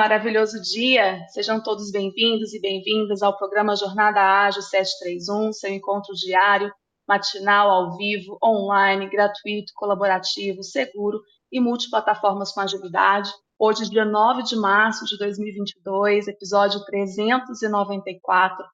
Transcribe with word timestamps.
maravilhoso 0.00 0.58
dia! 0.62 1.26
Sejam 1.28 1.62
todos 1.62 1.90
bem-vindos 1.90 2.54
e 2.54 2.58
bem-vindas 2.58 3.22
ao 3.22 3.36
programa 3.36 3.76
Jornada 3.76 4.18
Ágil 4.18 4.62
731, 4.62 5.52
seu 5.52 5.70
encontro 5.74 6.14
diário, 6.14 6.72
matinal, 7.06 7.68
ao 7.68 7.98
vivo, 7.98 8.38
online, 8.42 9.10
gratuito, 9.10 9.74
colaborativo, 9.74 10.62
seguro 10.62 11.20
e 11.52 11.60
multiplataformas 11.60 12.50
com 12.50 12.62
agilidade. 12.62 13.30
Hoje, 13.58 13.90
dia 13.90 14.06
9 14.06 14.42
de 14.42 14.56
março 14.56 15.04
de 15.04 15.18
2022, 15.18 16.28
episódio 16.28 16.82
394. 16.86 18.64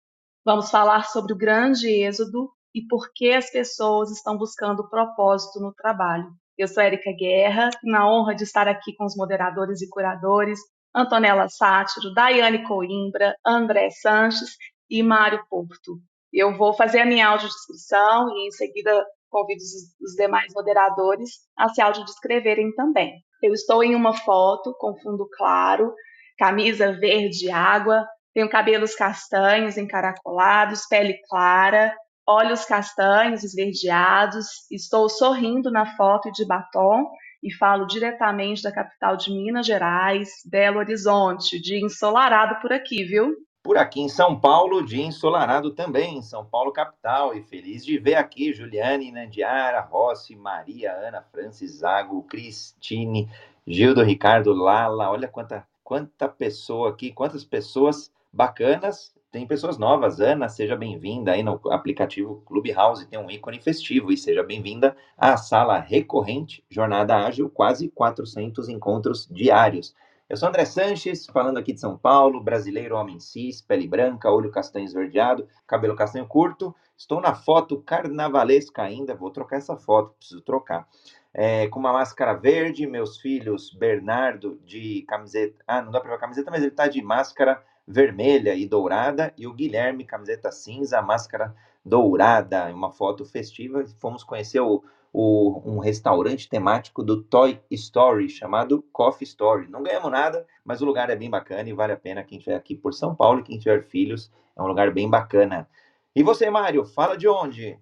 Vamos 0.45 0.71
falar 0.71 1.09
sobre 1.09 1.33
o 1.33 1.37
grande 1.37 1.89
êxodo 1.89 2.53
e 2.73 2.87
por 2.87 3.11
que 3.13 3.33
as 3.33 3.51
pessoas 3.51 4.13
estão 4.13 4.39
buscando 4.39 4.89
propósito 4.89 5.59
no 5.59 5.75
trabalho. 5.75 6.31
Eu 6.57 6.69
sou 6.69 6.85
Erika 6.85 7.11
Guerra, 7.19 7.69
na 7.83 8.09
honra 8.09 8.33
de 8.33 8.45
estar 8.45 8.69
aqui 8.69 8.95
com 8.95 9.05
os 9.05 9.17
moderadores 9.17 9.83
e 9.83 9.91
curadores 9.91 10.61
Antonella 10.97 11.47
Sátiro, 11.47 12.15
Daiane 12.15 12.65
Coimbra, 12.65 13.37
André 13.47 13.91
Sanches 13.91 14.57
e 14.89 15.03
Mário 15.03 15.45
Porto. 15.51 15.99
Eu 16.33 16.57
vou 16.57 16.73
fazer 16.73 17.01
a 17.01 17.07
minha 17.07 17.29
audiodescrição 17.29 18.31
e 18.31 18.49
em 18.49 18.51
seguida 18.51 19.05
convido 19.29 19.61
os, 20.01 20.15
demais 20.17 20.55
moderadores 20.55 21.31
a 21.55 21.69
se 21.69 21.83
audiodescreverem 21.83 22.75
também. 22.75 23.13
Eu 23.43 23.53
estou 23.53 23.85
em 23.85 23.95
uma 23.95 24.15
foto 24.15 24.75
com 24.79 24.97
fundo 24.99 25.29
claro, 25.37 25.93
camisa 26.39 26.93
verde 26.93 27.51
água, 27.51 28.09
tenho 28.33 28.49
cabelos 28.49 28.95
castanhos 28.95 29.77
encaracolados, 29.77 30.87
pele 30.87 31.21
clara, 31.29 31.95
olhos 32.27 32.65
castanhos 32.65 33.45
esverdeados, 33.45 34.47
estou 34.71 35.11
sorrindo 35.11 35.71
na 35.71 35.95
foto 35.97 36.33
de 36.33 36.47
batom 36.47 37.07
e 37.47 37.53
falo 37.53 37.87
diretamente 37.87 38.61
da 38.61 38.73
capital 38.73 39.17
de 39.17 39.31
Minas 39.31 39.65
Gerais, 39.65 40.43
Belo 40.45 40.79
Horizonte, 40.79 41.61
de 41.61 41.85
ensolarado 41.85 42.61
por 42.61 42.73
aqui, 42.73 43.05
viu? 43.05 43.37
Por 43.63 43.79
aqui 43.79 44.01
em 44.01 44.09
São 44.09 44.39
Paulo, 44.39 44.85
de 44.85 45.01
ensolarado 45.01 45.71
também, 45.71 46.21
São 46.23 46.45
Paulo 46.45 46.73
capital, 46.73 47.37
e 47.37 47.43
feliz 47.43 47.87
de 47.87 47.99
ver 47.99 48.17
aqui 48.17 48.53
Juliane, 48.53 49.13
Nandiara, 49.13 49.81
Rossi, 49.81 50.35
Maria, 50.35 50.93
Ana, 50.93 51.23
Francis, 51.23 51.79
Zago, 51.79 52.25
Cristine, 52.25 53.29
Gildo, 53.65 54.03
Ricardo, 54.03 54.53
Lala, 54.53 55.09
olha 55.09 55.29
quanta, 55.29 55.65
quanta 55.85 56.29
pessoa 56.29 56.91
aqui, 56.91 57.13
quantas 57.13 57.45
pessoas 57.45 58.13
bacanas 58.33 59.16
tem 59.37 59.47
pessoas 59.47 59.77
novas. 59.77 60.19
Ana, 60.19 60.49
seja 60.49 60.75
bem-vinda 60.75 61.33
aí 61.33 61.43
no 61.43 61.61
aplicativo 61.71 62.43
Clubhouse, 62.47 63.07
tem 63.07 63.19
um 63.19 63.31
ícone 63.31 63.61
festivo 63.61 64.11
e 64.11 64.17
seja 64.17 64.43
bem-vinda 64.43 64.97
à 65.15 65.37
sala 65.37 65.79
recorrente 65.79 66.65
Jornada 66.71 67.15
Ágil, 67.19 67.51
quase 67.51 67.91
400 67.91 68.71
encontros 68.71 69.29
diários. 69.31 69.95
Eu 70.27 70.39
sou 70.39 70.49
André 70.49 70.65
Sanches, 70.65 71.27
falando 71.27 71.59
aqui 71.59 71.75
de 71.75 71.81
São 71.81 71.99
Paulo, 71.99 72.43
brasileiro, 72.43 72.97
homem 72.97 73.21
cis, 73.21 73.61
pele 73.61 73.87
branca, 73.87 74.31
olho 74.31 74.51
castanho 74.51 74.87
esverdeado, 74.87 75.47
cabelo 75.67 75.95
castanho 75.95 76.27
curto. 76.27 76.75
Estou 76.97 77.21
na 77.21 77.35
foto 77.35 77.83
carnavalesca 77.83 78.85
ainda, 78.85 79.15
vou 79.15 79.31
trocar 79.31 79.59
essa 79.59 79.77
foto, 79.77 80.15
preciso 80.15 80.41
trocar. 80.41 80.89
É, 81.35 81.69
com 81.69 81.79
uma 81.79 81.93
máscara 81.93 82.33
verde, 82.33 82.87
meus 82.87 83.19
filhos, 83.19 83.71
Bernardo 83.71 84.59
de 84.65 85.05
camiseta. 85.07 85.63
Ah, 85.67 85.83
não 85.83 85.93
dá 85.93 86.01
para 86.01 86.09
ver 86.09 86.17
a 86.17 86.21
camiseta, 86.21 86.51
mas 86.51 86.63
ele 86.63 86.71
está 86.71 86.89
de 86.89 87.03
máscara 87.03 87.63
vermelha 87.87 88.55
e 88.55 88.67
dourada, 88.67 89.33
e 89.37 89.47
o 89.47 89.53
Guilherme, 89.53 90.05
camiseta 90.05 90.51
cinza, 90.51 91.01
máscara 91.01 91.55
dourada, 91.85 92.67
uma 92.75 92.91
foto 92.91 93.25
festiva. 93.25 93.85
Fomos 93.99 94.25
conhecer 94.25 94.61
o, 94.61 94.83
o, 95.13 95.63
um 95.65 95.79
restaurante 95.79 96.49
temático 96.49 97.03
do 97.03 97.23
Toy 97.23 97.61
Story, 97.71 98.29
chamado 98.29 98.85
Coffee 98.93 99.27
Story. 99.27 99.69
Não 99.69 99.83
ganhamos 99.83 100.11
nada, 100.11 100.47
mas 100.65 100.83
o 100.83 100.85
lugar 100.85 101.09
é 101.11 101.17
bem 101.17 101.31
bacana 101.31 101.69
e 101.69 101.73
vale 101.73 101.93
a 101.93 101.97
pena 101.97 102.25
quem 102.25 102.39
estiver 102.39 102.57
aqui 102.57 102.75
por 102.75 102.93
São 102.93 103.15
Paulo 103.15 103.41
e 103.41 103.45
quem 103.45 103.59
tiver 103.59 103.83
filhos, 103.85 104.31
é 104.57 104.63
um 104.63 104.67
lugar 104.67 104.93
bem 104.93 105.09
bacana. 105.09 105.69
E 106.15 106.23
você, 106.23 106.51
Mário, 106.51 106.85
fala 106.85 107.17
de 107.17 107.29
onde? 107.29 107.79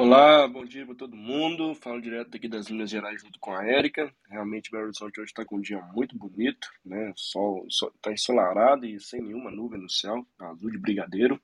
Olá, 0.00 0.46
bom 0.46 0.64
dia 0.64 0.86
para 0.86 0.94
todo 0.94 1.16
mundo. 1.16 1.74
Falo 1.74 2.00
direto 2.00 2.36
aqui 2.36 2.46
das 2.46 2.70
Minas 2.70 2.88
Gerais 2.88 3.20
junto 3.20 3.36
com 3.40 3.52
a 3.52 3.66
Érica. 3.66 4.14
Realmente 4.30 4.70
Belo 4.70 4.84
Horizonte 4.84 5.20
hoje 5.20 5.32
está 5.32 5.44
com 5.44 5.56
um 5.56 5.60
dia 5.60 5.82
muito 5.92 6.16
bonito, 6.16 6.68
né? 6.84 7.12
Sol 7.16 7.66
está 7.66 8.12
ensolarado 8.12 8.86
e 8.86 9.00
sem 9.00 9.20
nenhuma 9.20 9.50
nuvem 9.50 9.80
no 9.80 9.90
céu, 9.90 10.24
azul 10.38 10.70
de 10.70 10.78
brigadeiro. 10.78 11.42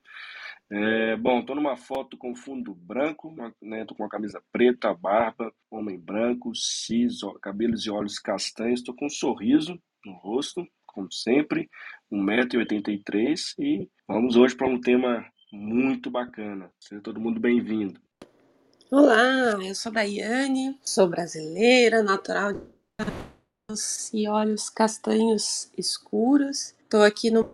É, 0.71 1.17
bom, 1.17 1.41
estou 1.41 1.57
numa 1.57 1.77
foto 1.77 2.17
com 2.17 2.33
fundo 2.33 2.73
branco, 2.77 3.35
né? 3.61 3.85
Tô 3.87 3.97
com 3.97 4.05
uma 4.05 4.09
camisa 4.09 4.41
preta, 4.53 4.95
barba, 4.95 5.53
homem 5.69 5.99
branco, 5.99 6.55
cis, 6.55 7.23
cabelos 7.43 7.85
e 7.87 7.91
olhos 7.91 8.21
castanhos. 8.21 8.79
Estou 8.79 8.95
com 8.95 9.07
um 9.07 9.11
sorriso 9.11 9.77
no 10.07 10.13
rosto, 10.13 10.65
como 10.87 11.11
sempre, 11.11 11.69
1,83m 12.09 13.55
e 13.59 13.91
vamos 14.07 14.37
hoje 14.37 14.55
para 14.55 14.69
um 14.69 14.81
tema 14.81 15.27
muito 15.53 16.09
bacana. 16.09 16.71
Seja 16.79 17.03
todo 17.03 17.21
mundo 17.21 17.41
bem-vindo. 17.41 18.04
Olá, 18.91 19.59
eu 19.65 19.75
sou 19.75 19.91
Daiane, 19.91 20.79
sou 20.85 21.09
brasileira, 21.09 22.03
natural 22.03 22.53
de 22.53 22.61
e 24.13 24.29
olhos 24.29 24.69
castanhos 24.69 25.71
escuros. 25.77 26.75
Estou 26.83 27.03
aqui 27.03 27.31
no 27.31 27.51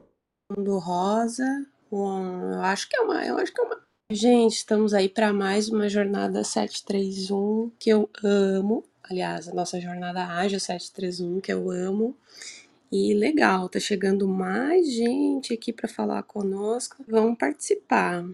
mundo 0.51 0.77
rosa. 0.79 1.45
Um, 1.91 2.53
eu 2.53 2.63
acho 2.63 2.89
que 2.89 2.97
é 2.97 3.01
uma, 3.01 3.25
eu 3.25 3.39
acho 3.39 3.55
que 3.55 3.61
é 3.61 3.65
uma. 3.65 3.81
Gente, 4.11 4.57
estamos 4.57 4.93
aí 4.93 5.09
para 5.09 5.33
mais 5.33 5.69
uma 5.69 5.89
jornada 5.89 6.43
731 6.43 7.71
que 7.79 7.91
eu 7.91 8.11
amo. 8.25 8.85
Aliás, 9.05 9.49
a 9.49 9.55
nossa 9.55 9.81
jornada 9.81 10.27
ágil 10.27 10.59
731 10.59 11.41
que 11.41 11.53
eu 11.53 11.71
amo. 11.71 12.17
E 12.91 13.15
legal, 13.15 13.69
tá 13.69 13.79
chegando 13.79 14.27
mais 14.27 14.93
gente 14.93 15.55
aqui 15.55 15.73
para 15.73 15.89
falar 15.89 16.25
conosco. 16.25 17.05
Vamos 17.09 17.39
participar. 17.39 18.25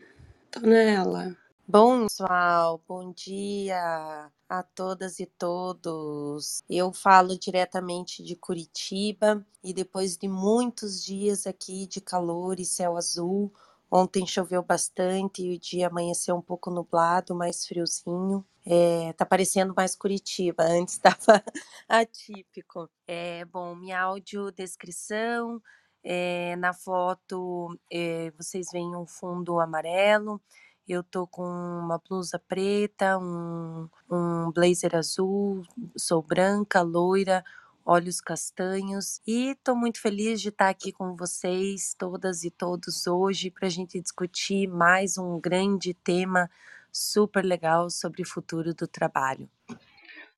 Tô 0.50 0.60
nela. 0.60 1.36
Bom, 1.69 2.04
pessoal, 2.04 2.81
bom 2.87 3.12
dia 3.12 4.31
a 4.49 4.62
todas 4.62 5.19
e 5.19 5.27
todos. 5.27 6.62
Eu 6.71 6.93
falo 6.93 7.37
diretamente 7.38 8.22
de 8.22 8.37
Curitiba 8.37 9.44
e 9.65 9.75
depois 9.75 10.16
de 10.16 10.28
muitos 10.28 11.03
dias 11.05 11.44
aqui 11.47 11.87
de 11.88 12.00
calor 12.00 12.60
e 12.60 12.65
céu 12.65 12.97
azul, 12.97 13.53
ontem 13.91 14.25
choveu 14.26 14.62
bastante 14.62 15.43
e 15.43 15.56
o 15.56 15.59
dia 15.59 15.88
amanheceu 15.88 16.37
um 16.37 16.43
pouco 16.43 16.71
nublado, 16.71 17.34
mais 17.34 17.66
friozinho. 17.66 18.47
É, 18.65 19.12
tá 19.15 19.26
parecendo 19.26 19.75
mais 19.76 19.97
Curitiba, 19.97 20.62
antes 20.71 20.94
estava 20.94 21.43
atípico. 21.88 22.88
É, 23.09 23.44
bom, 23.47 23.75
minha 23.75 24.00
audiodescrição, 24.03 25.60
é, 26.05 26.55
na 26.56 26.72
foto 26.72 27.76
é, 27.91 28.31
vocês 28.32 28.69
veem 28.72 28.94
um 28.97 29.06
fundo 29.06 29.59
amarelo, 29.60 30.41
eu 30.92 31.02
tô 31.02 31.26
com 31.26 31.42
uma 31.42 31.98
blusa 31.98 32.38
preta, 32.38 33.19
um, 33.19 33.88
um 34.10 34.50
blazer 34.52 34.94
azul, 34.94 35.62
sou 35.97 36.22
branca, 36.22 36.82
loira, 36.82 37.44
olhos 37.84 38.20
castanhos 38.20 39.20
e 39.26 39.50
estou 39.50 39.76
muito 39.76 40.00
feliz 40.00 40.41
de 40.41 40.48
estar 40.48 40.69
aqui 40.69 40.91
com 40.92 41.16
vocês, 41.16 41.94
todas 41.98 42.44
e 42.44 42.50
todos 42.50 43.06
hoje, 43.06 43.50
para 43.50 43.66
a 43.66 43.70
gente 43.70 44.00
discutir 44.00 44.66
mais 44.66 45.16
um 45.16 45.41
grande 45.41 45.94
tema 45.94 46.50
super 46.92 47.44
legal 47.44 47.91
sobre 47.91 48.22
o 48.22 48.26
futuro 48.26 48.75
do 48.75 48.88
trabalho. 48.88 49.48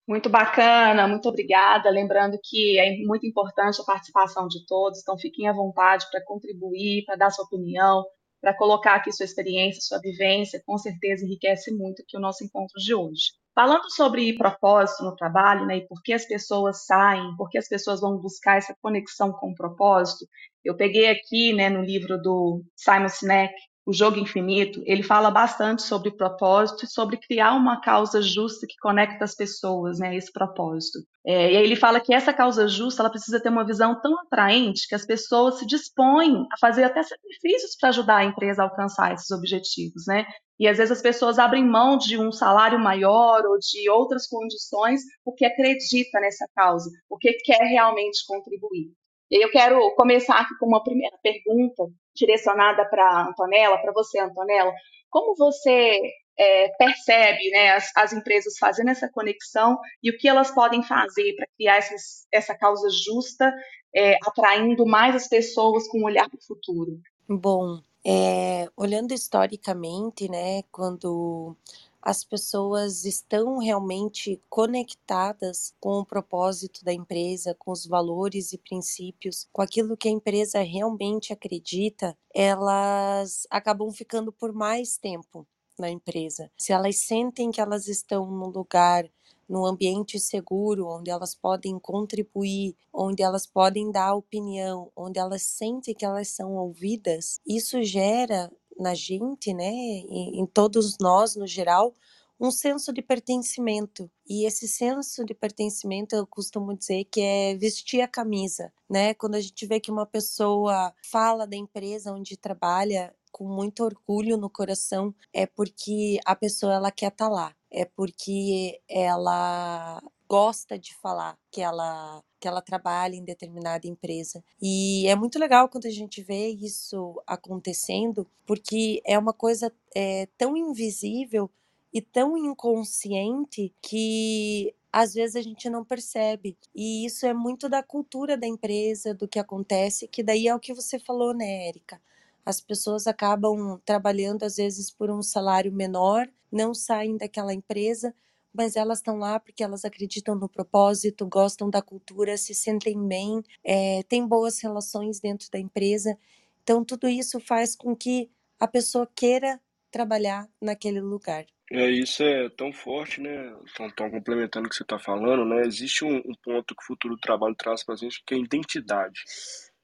Muito 0.06 0.30
bacana, 0.30 1.06
muito 1.06 1.28
obrigada. 1.28 1.90
Lembrando 1.90 2.38
que 2.42 2.78
é 2.78 2.96
muito 3.04 3.26
importante 3.26 3.80
a 3.80 3.84
participação 3.84 4.48
de 4.48 4.64
todos, 4.66 5.00
então 5.00 5.18
fiquem 5.18 5.48
à 5.48 5.52
vontade 5.52 6.06
para 6.10 6.24
contribuir, 6.24 7.04
para 7.04 7.16
dar 7.16 7.30
sua 7.30 7.44
opinião, 7.44 8.06
para 8.40 8.56
colocar 8.56 8.94
aqui 8.94 9.12
sua 9.12 9.24
experiência, 9.24 9.80
sua 9.80 10.00
vivência, 10.00 10.62
com 10.64 10.78
certeza 10.78 11.24
enriquece 11.24 11.72
muito 11.72 12.02
aqui 12.02 12.16
o 12.16 12.20
nosso 12.20 12.44
encontro 12.44 12.78
de 12.80 12.94
hoje. 12.94 13.32
Falando 13.54 13.90
sobre 13.90 14.36
propósito 14.38 15.02
no 15.02 15.16
trabalho, 15.16 15.66
né, 15.66 15.78
e 15.78 15.86
por 15.88 16.00
que 16.02 16.12
as 16.12 16.24
pessoas 16.24 16.86
saem, 16.86 17.36
por 17.36 17.48
que 17.48 17.58
as 17.58 17.68
pessoas 17.68 18.00
vão 18.00 18.16
buscar 18.16 18.56
essa 18.56 18.76
conexão 18.80 19.32
com 19.32 19.50
o 19.50 19.54
propósito, 19.54 20.26
eu 20.64 20.76
peguei 20.76 21.08
aqui, 21.10 21.52
né, 21.52 21.68
no 21.68 21.82
livro 21.82 22.20
do 22.22 22.62
Simon 22.76 23.08
Sinek, 23.08 23.52
o 23.88 23.92
Jogo 23.94 24.18
Infinito, 24.18 24.82
ele 24.84 25.02
fala 25.02 25.30
bastante 25.30 25.80
sobre 25.80 26.10
propósito 26.10 26.84
e 26.84 26.90
sobre 26.90 27.16
criar 27.16 27.54
uma 27.54 27.80
causa 27.80 28.20
justa 28.20 28.66
que 28.68 28.76
conecta 28.82 29.24
as 29.24 29.34
pessoas, 29.34 29.98
né, 29.98 30.14
esse 30.14 30.30
propósito. 30.30 30.98
É, 31.26 31.52
e 31.52 31.56
aí 31.56 31.64
ele 31.64 31.74
fala 31.74 31.98
que 31.98 32.12
essa 32.12 32.30
causa 32.30 32.68
justa, 32.68 33.00
ela 33.00 33.08
precisa 33.08 33.40
ter 33.40 33.48
uma 33.48 33.64
visão 33.64 33.98
tão 33.98 34.20
atraente 34.20 34.86
que 34.86 34.94
as 34.94 35.06
pessoas 35.06 35.58
se 35.58 35.66
dispõem 35.66 36.46
a 36.52 36.58
fazer 36.60 36.84
até 36.84 37.02
sacrifícios 37.02 37.76
para 37.80 37.88
ajudar 37.88 38.16
a 38.18 38.24
empresa 38.26 38.60
a 38.60 38.66
alcançar 38.66 39.14
esses 39.14 39.30
objetivos, 39.30 40.04
né? 40.06 40.26
E 40.60 40.68
às 40.68 40.76
vezes 40.76 40.92
as 40.92 41.02
pessoas 41.02 41.38
abrem 41.38 41.64
mão 41.64 41.96
de 41.96 42.18
um 42.18 42.30
salário 42.30 42.78
maior 42.78 43.42
ou 43.46 43.58
de 43.58 43.88
outras 43.88 44.26
condições 44.26 45.00
porque 45.24 45.46
acredita 45.46 46.20
nessa 46.20 46.46
causa, 46.54 46.90
porque 47.08 47.32
quer 47.42 47.64
realmente 47.64 48.18
contribuir. 48.26 48.92
Eu 49.30 49.50
quero 49.50 49.94
começar 49.94 50.40
aqui 50.40 50.56
com 50.58 50.66
uma 50.66 50.82
primeira 50.82 51.16
pergunta 51.22 51.84
direcionada 52.14 52.84
para 52.88 53.28
Antonella, 53.28 53.78
para 53.78 53.92
você, 53.92 54.18
Antonella. 54.18 54.72
Como 55.10 55.34
você 55.36 56.00
é, 56.38 56.68
percebe 56.78 57.50
né, 57.50 57.70
as, 57.70 57.90
as, 57.96 58.12
empresas 58.12 58.56
fazendo 58.58 58.90
essa 58.90 59.08
conexão 59.08 59.78
e 60.02 60.10
o 60.10 60.16
que 60.16 60.28
elas 60.28 60.50
podem 60.50 60.82
fazer 60.82 61.34
para 61.34 61.46
criar 61.56 61.76
essas, 61.76 62.26
essa 62.32 62.54
causa 62.54 62.88
justa, 62.90 63.52
é, 63.94 64.16
atraindo 64.26 64.86
mais 64.86 65.14
as 65.14 65.28
pessoas 65.28 65.86
com 65.88 66.00
um 66.00 66.04
olhar 66.04 66.28
para 66.28 66.38
o 66.38 66.46
futuro? 66.46 66.98
Bom, 67.28 67.80
é, 68.06 68.68
olhando 68.76 69.12
historicamente, 69.12 70.30
né, 70.30 70.62
quando 70.70 71.56
as 72.02 72.24
pessoas 72.24 73.04
estão 73.04 73.58
realmente 73.58 74.40
conectadas 74.48 75.74
com 75.80 75.98
o 76.00 76.06
propósito 76.06 76.84
da 76.84 76.92
empresa, 76.92 77.54
com 77.58 77.70
os 77.70 77.86
valores 77.86 78.52
e 78.52 78.58
princípios, 78.58 79.48
com 79.52 79.62
aquilo 79.62 79.96
que 79.96 80.08
a 80.08 80.12
empresa 80.12 80.60
realmente 80.62 81.32
acredita, 81.32 82.16
elas 82.34 83.46
acabam 83.50 83.90
ficando 83.92 84.32
por 84.32 84.52
mais 84.52 84.96
tempo 84.96 85.46
na 85.78 85.90
empresa. 85.90 86.50
Se 86.56 86.72
elas 86.72 86.96
sentem 86.96 87.50
que 87.50 87.60
elas 87.60 87.88
estão 87.88 88.30
num 88.30 88.48
lugar 88.48 89.08
num 89.48 89.64
ambiente 89.64 90.20
seguro, 90.20 90.86
onde 90.86 91.10
elas 91.10 91.34
podem 91.34 91.78
contribuir, 91.78 92.76
onde 92.92 93.22
elas 93.22 93.46
podem 93.46 93.90
dar 93.90 94.14
opinião, 94.14 94.92
onde 94.94 95.18
elas 95.18 95.42
sentem 95.42 95.94
que 95.94 96.04
elas 96.04 96.28
são 96.28 96.54
ouvidas, 96.56 97.40
isso 97.46 97.82
gera 97.82 98.52
na 98.78 98.94
gente, 98.94 99.52
né, 99.52 99.66
em, 99.66 100.40
em 100.40 100.46
todos 100.46 100.96
nós 101.00 101.36
no 101.36 101.46
geral, 101.46 101.94
um 102.40 102.50
senso 102.50 102.92
de 102.92 103.02
pertencimento. 103.02 104.10
E 104.28 104.46
esse 104.46 104.68
senso 104.68 105.24
de 105.24 105.34
pertencimento, 105.34 106.14
eu 106.14 106.26
costumo 106.26 106.76
dizer 106.76 107.04
que 107.04 107.20
é 107.20 107.56
vestir 107.56 108.00
a 108.00 108.08
camisa, 108.08 108.72
né? 108.88 109.14
Quando 109.14 109.34
a 109.34 109.40
gente 109.40 109.66
vê 109.66 109.80
que 109.80 109.90
uma 109.90 110.06
pessoa 110.06 110.92
fala 111.02 111.46
da 111.46 111.56
empresa 111.56 112.12
onde 112.12 112.36
trabalha 112.36 113.14
com 113.32 113.44
muito 113.44 113.84
orgulho 113.84 114.36
no 114.36 114.48
coração, 114.48 115.14
é 115.32 115.46
porque 115.46 116.18
a 116.24 116.34
pessoa 116.34 116.74
ela 116.74 116.90
quer 116.90 117.08
estar 117.08 117.26
tá 117.26 117.30
lá, 117.30 117.54
é 117.70 117.84
porque 117.84 118.80
ela 118.88 120.00
gosta 120.28 120.78
de 120.78 120.94
falar 120.96 121.38
que 121.50 121.60
ela 121.60 122.22
que 122.40 122.46
ela 122.46 122.62
trabalha 122.62 123.16
em 123.16 123.24
determinada 123.24 123.88
empresa. 123.88 124.44
E 124.62 125.08
é 125.08 125.16
muito 125.16 125.40
legal 125.40 125.68
quando 125.68 125.86
a 125.86 125.90
gente 125.90 126.22
vê 126.22 126.48
isso 126.50 127.20
acontecendo, 127.26 128.30
porque 128.46 129.02
é 129.04 129.18
uma 129.18 129.32
coisa 129.32 129.72
é, 129.92 130.28
tão 130.38 130.56
invisível 130.56 131.50
e 131.92 132.00
tão 132.00 132.36
inconsciente 132.36 133.74
que 133.82 134.72
às 134.92 135.14
vezes 135.14 135.34
a 135.34 135.42
gente 135.42 135.68
não 135.68 135.84
percebe. 135.84 136.56
E 136.74 137.04
isso 137.04 137.26
é 137.26 137.34
muito 137.34 137.68
da 137.68 137.82
cultura 137.82 138.36
da 138.36 138.46
empresa, 138.46 139.12
do 139.12 139.26
que 139.26 139.38
acontece, 139.38 140.06
que 140.06 140.22
daí 140.22 140.46
é 140.46 140.54
o 140.54 140.60
que 140.60 140.72
você 140.72 140.98
falou, 140.98 141.34
né, 141.34 141.66
Érica? 141.68 142.00
As 142.46 142.60
pessoas 142.60 143.06
acabam 143.06 143.80
trabalhando 143.84 144.44
às 144.44 144.56
vezes 144.56 144.90
por 144.90 145.10
um 145.10 145.22
salário 145.22 145.72
menor, 145.72 146.28
não 146.50 146.72
saem 146.72 147.16
daquela 147.16 147.52
empresa 147.52 148.14
mas 148.58 148.74
elas 148.74 148.98
estão 148.98 149.16
lá 149.18 149.38
porque 149.38 149.62
elas 149.62 149.84
acreditam 149.84 150.34
no 150.34 150.48
propósito, 150.48 151.24
gostam 151.24 151.70
da 151.70 151.80
cultura, 151.80 152.36
se 152.36 152.52
sentem 152.52 153.06
bem, 153.06 153.40
é, 153.64 154.02
têm 154.08 154.26
boas 154.26 154.60
relações 154.60 155.20
dentro 155.20 155.48
da 155.48 155.60
empresa. 155.60 156.18
Então, 156.64 156.84
tudo 156.84 157.08
isso 157.08 157.38
faz 157.38 157.76
com 157.76 157.94
que 157.94 158.28
a 158.58 158.66
pessoa 158.66 159.08
queira 159.14 159.60
trabalhar 159.92 160.48
naquele 160.60 161.00
lugar. 161.00 161.46
É, 161.70 161.88
isso 161.88 162.24
é 162.24 162.48
tão 162.48 162.72
forte, 162.72 163.20
né? 163.20 163.54
Tão, 163.94 164.10
complementando 164.10 164.66
o 164.66 164.70
que 164.70 164.74
você 164.74 164.82
está 164.82 164.98
falando, 164.98 165.44
né? 165.44 165.62
Existe 165.64 166.04
um, 166.04 166.16
um, 166.16 166.34
ponto 166.42 166.74
que 166.74 166.82
o 166.82 166.86
futuro 166.86 167.14
do 167.14 167.20
trabalho 167.20 167.54
traz 167.54 167.84
para 167.84 167.94
a 167.94 167.96
gente, 167.96 168.22
que 168.26 168.34
é 168.34 168.38
a 168.38 168.40
identidade. 168.40 169.22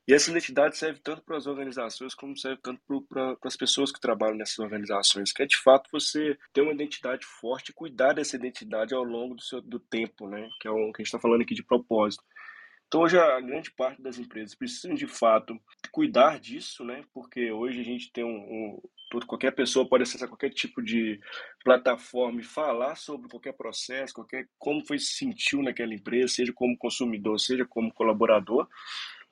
E 0.06 0.12
essa 0.12 0.31
identidade 0.31 0.77
serve 0.77 1.01
tanto 1.01 1.23
para 1.23 1.39
as 1.39 1.47
organizações 1.47 2.15
como 2.15 2.37
serve 2.37 2.61
tanto 2.62 2.81
para 3.09 3.37
as 3.43 3.56
pessoas 3.56 3.91
que 3.91 4.01
trabalham 4.01 4.37
nessas 4.37 4.59
organizações, 4.59 5.33
que 5.33 5.43
é 5.43 5.47
de 5.47 5.56
fato 5.56 5.89
você 5.91 6.37
ter 6.53 6.61
uma 6.61 6.75
identidade 6.75 7.25
forte 7.25 7.71
e 7.71 7.75
cuidar 7.75 8.12
dessa 8.12 8.37
identidade 8.37 8.95
ao 8.95 9.03
longo 9.03 9.35
do, 9.35 9.43
seu, 9.43 9.62
do 9.62 9.79
tempo, 9.79 10.29
né? 10.29 10.49
Que 10.61 10.69
é 10.69 10.71
o 10.71 10.93
que 10.93 11.01
a 11.01 11.03
gente 11.03 11.06
está 11.06 11.19
falando 11.19 11.41
aqui 11.41 11.55
de 11.55 11.65
propósito. 11.65 12.23
Então 12.87 13.01
hoje 13.01 13.19
a 13.19 13.41
grande 13.41 13.71
parte 13.73 14.03
das 14.03 14.19
empresas 14.19 14.55
precisam 14.55 14.95
de 14.95 15.06
fato 15.06 15.59
cuidar 15.91 16.39
disso, 16.39 16.85
né? 16.85 17.03
Porque 17.12 17.51
hoje 17.51 17.81
a 17.81 17.85
gente 17.85 18.12
tem 18.12 18.25
um, 18.25 18.29
um 18.29 18.83
todo, 19.11 19.27
qualquer 19.27 19.53
pessoa 19.53 19.89
pode 19.89 20.03
acessar 20.03 20.29
qualquer 20.29 20.51
tipo 20.51 20.83
de 20.83 21.19
plataforma 21.65 22.41
e 22.41 22.45
falar 22.45 22.95
sobre 22.97 23.29
qualquer 23.29 23.53
processo, 23.53 24.15
qualquer 24.15 24.49
como 24.59 24.85
foi 24.87 24.99
se 24.99 25.15
sentiu 25.15 25.62
naquela 25.62 25.95
empresa, 25.95 26.35
seja 26.35 26.53
como 26.53 26.77
consumidor, 26.77 27.41
seja 27.41 27.65
como 27.65 27.93
colaborador. 27.93 28.69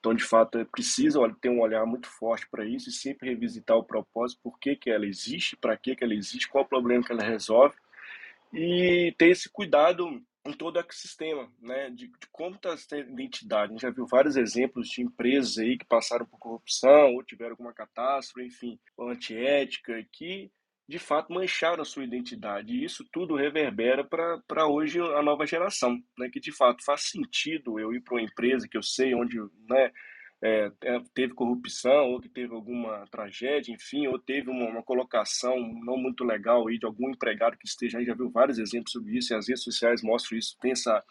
Então, 0.02 0.12
de 0.12 0.25
fato, 0.25 0.58
é 0.58 0.64
preciso 0.64 1.20
ter 1.40 1.49
um 1.49 1.60
olhar 1.60 1.87
muito 1.87 2.08
forte 2.08 2.49
para 2.50 2.66
isso 2.66 2.88
e 2.88 2.93
sempre 2.93 3.28
revisitar 3.28 3.76
o 3.76 3.84
propósito, 3.84 4.40
por 4.43 4.58
que, 4.58 4.75
que 4.75 4.90
ela 4.90 5.06
existe, 5.06 5.56
para 5.56 5.76
que, 5.76 5.94
que 5.94 6.02
ela 6.02 6.12
existe, 6.12 6.49
qual 6.49 6.64
o 6.64 6.69
problema 6.69 7.04
que 7.04 7.12
ela 7.12 7.22
resolve 7.22 7.76
e 8.52 9.14
ter 9.16 9.28
esse 9.28 9.49
cuidado 9.49 10.20
em 10.44 10.52
todo 10.52 10.75
o 10.75 10.81
ecossistema, 10.81 11.49
né, 11.60 11.88
de, 11.90 12.08
de 12.08 12.26
como 12.32 12.56
está 12.56 12.70
essa 12.70 12.99
identidade. 12.99 13.66
A 13.66 13.72
gente 13.75 13.82
já 13.82 13.90
viu 13.90 14.04
vários 14.04 14.37
exemplos 14.37 14.88
de 14.88 15.02
empresas 15.02 15.56
aí 15.58 15.78
que 15.78 15.87
passaram 15.87 16.26
por 16.26 16.37
corrupção 16.37 17.14
ou 17.14 17.22
tiveram 17.22 17.52
alguma 17.52 17.72
catástrofe, 17.72 18.44
enfim, 18.44 18.81
antiética, 18.98 20.05
que 20.10 20.50
de 20.88 20.99
fato 20.99 21.32
mancharam 21.32 21.82
a 21.82 21.84
sua 21.84 22.05
identidade. 22.05 22.73
E 22.73 22.84
isso 22.84 23.05
tudo 23.12 23.37
reverbera 23.37 24.05
para 24.05 24.67
hoje 24.67 25.00
a 25.00 25.23
nova 25.23 25.46
geração, 25.46 25.99
né? 26.19 26.29
que 26.29 26.40
de 26.40 26.52
fato 26.52 26.84
faz 26.84 27.02
sentido 27.11 27.79
eu 27.79 27.94
ir 27.94 28.00
para 28.00 28.14
uma 28.14 28.23
empresa 28.23 28.69
que 28.69 28.76
eu 28.76 28.82
sei 28.82 29.14
onde 29.14 29.38
né, 29.69 29.90
é, 30.43 30.73
é, 30.82 31.00
teve 31.14 31.34
corrupção, 31.34 32.11
ou 32.11 32.20
que 32.20 32.29
teve 32.29 32.52
alguma 32.52 33.06
tragédia, 33.11 33.73
enfim, 33.73 34.08
ou 34.08 34.19
teve 34.19 34.50
uma, 34.50 34.69
uma, 34.69 34.82
colocação 34.82 35.56
não 35.84 35.96
muito 35.96 36.25
legal 36.25 36.67
aí 36.67 36.79
de 36.79 36.84
algum 36.84 37.11
empregado 37.11 37.56
que 37.56 37.67
esteja 37.67 37.99
aí, 37.99 38.05
já 38.05 38.14
viu 38.14 38.29
vários 38.29 38.58
exemplos 38.58 38.90
sobre 38.90 39.17
isso, 39.17 39.32
e 39.32 39.37
as 39.37 39.49
redes 39.49 39.62
sociais 39.62 40.02
mostram 40.02 40.37
isso, 40.37 40.58
tem 40.61 40.73
essa 40.73 41.02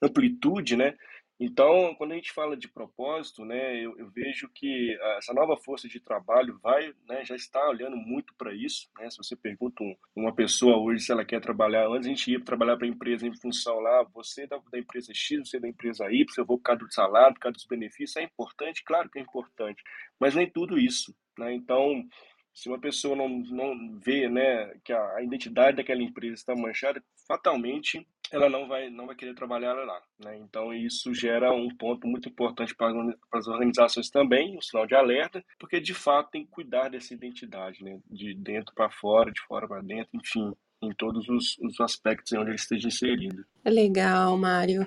amplitude, 0.00 0.76
né? 0.76 0.94
Então, 1.40 1.94
quando 1.94 2.12
a 2.12 2.14
gente 2.16 2.32
fala 2.32 2.56
de 2.56 2.66
propósito, 2.66 3.44
né, 3.44 3.76
eu, 3.76 3.96
eu, 3.96 4.10
vejo 4.10 4.48
que 4.48 4.98
essa 5.18 5.32
nova 5.32 5.56
força 5.56 5.86
de 5.86 6.00
trabalho 6.00 6.58
vai, 6.60 6.92
né, 7.08 7.24
já 7.24 7.36
está 7.36 7.68
olhando 7.68 7.96
muito 7.96 8.34
para 8.34 8.52
isso. 8.52 8.88
Né? 8.98 9.08
Se 9.08 9.18
você 9.18 9.36
pergunta 9.36 9.84
um, 9.84 9.94
uma 10.16 10.34
pessoa 10.34 10.76
hoje 10.76 11.04
se 11.04 11.12
ela 11.12 11.24
quer 11.24 11.40
trabalhar, 11.40 11.86
antes 11.86 12.06
a 12.06 12.10
gente 12.10 12.32
ia 12.32 12.42
trabalhar 12.42 12.76
para 12.76 12.86
a 12.86 12.90
empresa 12.90 13.24
em 13.24 13.36
função 13.36 13.78
lá, 13.78 14.02
você 14.12 14.48
da, 14.48 14.58
da 14.72 14.80
empresa 14.80 15.12
X, 15.14 15.48
você 15.48 15.60
da 15.60 15.68
empresa 15.68 16.10
Y, 16.10 16.26
eu 16.36 16.44
vou 16.44 16.58
por 16.58 16.64
causa 16.64 16.84
do 16.84 16.92
salário, 16.92 17.34
por 17.34 17.40
causa 17.40 17.54
dos 17.54 17.66
benefícios, 17.66 18.16
é 18.16 18.24
importante, 18.24 18.82
claro 18.82 19.08
que 19.08 19.20
é 19.20 19.22
importante, 19.22 19.80
mas 20.18 20.34
nem 20.34 20.50
tudo 20.50 20.76
isso. 20.76 21.14
Né? 21.38 21.54
Então, 21.54 22.04
se 22.52 22.68
uma 22.68 22.80
pessoa 22.80 23.14
não, 23.14 23.28
não 23.28 23.96
vê 24.00 24.28
né, 24.28 24.74
que 24.82 24.92
a, 24.92 25.14
a 25.14 25.22
identidade 25.22 25.76
daquela 25.76 26.02
empresa 26.02 26.34
está 26.34 26.56
manchada, 26.56 27.00
fatalmente 27.28 28.04
ela 28.30 28.48
não 28.48 28.66
vai 28.66 28.90
não 28.90 29.06
vai 29.06 29.14
querer 29.14 29.34
trabalhar 29.34 29.72
lá, 29.74 30.02
né? 30.18 30.36
Então 30.38 30.72
isso 30.72 31.14
gera 31.14 31.52
um 31.52 31.68
ponto 31.74 32.06
muito 32.06 32.28
importante 32.28 32.74
para, 32.74 32.92
as 33.32 33.46
organizações 33.46 34.10
também, 34.10 34.56
um 34.56 34.60
sinal 34.60 34.86
de 34.86 34.94
alerta, 34.94 35.42
porque 35.58 35.80
de 35.80 35.94
fato 35.94 36.30
tem 36.30 36.44
que 36.44 36.50
cuidar 36.50 36.88
dessa 36.90 37.14
identidade, 37.14 37.82
né? 37.82 37.98
De 38.10 38.34
dentro 38.34 38.74
para 38.74 38.90
fora, 38.90 39.30
de 39.30 39.40
fora 39.42 39.66
para 39.66 39.80
dentro, 39.80 40.10
enfim, 40.14 40.52
em 40.82 40.92
todos 40.92 41.28
os, 41.28 41.58
os 41.58 41.80
aspectos 41.80 42.32
onde 42.32 42.50
ele 42.50 42.56
esteja 42.56 42.88
inserido. 42.88 43.44
Legal, 43.64 44.36
Mário. 44.36 44.86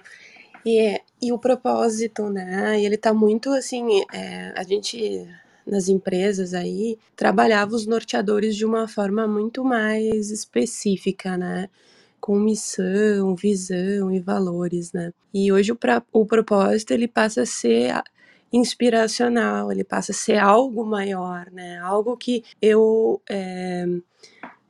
E, 0.63 0.77
é, 0.77 1.01
e 1.21 1.31
o 1.31 1.39
propósito, 1.39 2.29
né? 2.29 2.79
Ele 2.79 2.95
está 2.95 3.13
muito 3.13 3.49
assim, 3.49 4.03
é, 4.13 4.53
a 4.55 4.63
gente 4.63 5.27
nas 5.65 5.87
empresas 5.89 6.53
aí 6.53 6.97
trabalhava 7.15 7.75
os 7.75 7.85
norteadores 7.85 8.55
de 8.55 8.65
uma 8.65 8.87
forma 8.87 9.27
muito 9.27 9.63
mais 9.63 10.29
específica, 10.29 11.37
né? 11.37 11.69
Com 12.21 12.39
missão, 12.39 13.35
visão 13.35 14.11
e 14.11 14.19
valores, 14.19 14.93
né? 14.93 15.11
E 15.33 15.51
hoje 15.51 15.71
o, 15.71 15.75
pra, 15.75 16.03
o 16.13 16.25
propósito 16.25 16.91
ele 16.91 17.07
passa 17.07 17.41
a 17.41 17.45
ser 17.45 18.01
inspiracional, 18.53 19.71
ele 19.71 19.83
passa 19.83 20.11
a 20.11 20.15
ser 20.15 20.37
algo 20.37 20.85
maior, 20.85 21.49
né? 21.51 21.79
Algo 21.79 22.15
que 22.15 22.43
eu 22.61 23.21
é, 23.29 23.85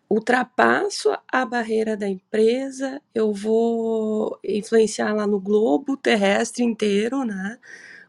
ultrapasso 0.09 1.09
a 1.31 1.45
barreira 1.45 1.97
da 1.97 2.07
empresa, 2.07 3.01
eu 3.13 3.33
vou 3.33 4.39
influenciar 4.43 5.13
lá 5.13 5.27
no 5.27 5.39
globo 5.39 5.97
terrestre 5.97 6.63
inteiro, 6.63 7.23
né? 7.25 7.57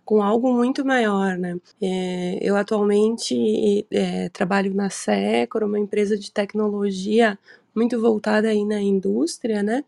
Com 0.04 0.22
algo 0.22 0.52
muito 0.52 0.84
maior, 0.84 1.38
né? 1.38 1.56
É, 1.80 2.38
eu 2.42 2.56
atualmente 2.56 3.86
é, 3.90 4.28
trabalho 4.28 4.74
na 4.74 4.90
Secor, 4.90 5.64
uma 5.64 5.78
empresa 5.78 6.18
de 6.18 6.30
tecnologia 6.30 7.38
muito 7.74 8.00
voltada 8.00 8.48
aí 8.48 8.64
na 8.64 8.80
indústria, 8.80 9.62
né? 9.62 9.84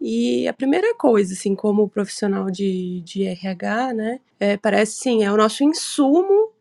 E 0.00 0.46
a 0.46 0.52
primeira 0.52 0.94
coisa, 0.94 1.34
assim, 1.34 1.54
como 1.54 1.88
profissional 1.88 2.50
de, 2.50 3.00
de 3.00 3.24
RH, 3.24 3.94
né, 3.94 4.20
é, 4.38 4.56
parece 4.56 4.96
sim, 4.96 5.24
é 5.24 5.32
o 5.32 5.36
nosso 5.36 5.64
insumo 5.64 6.52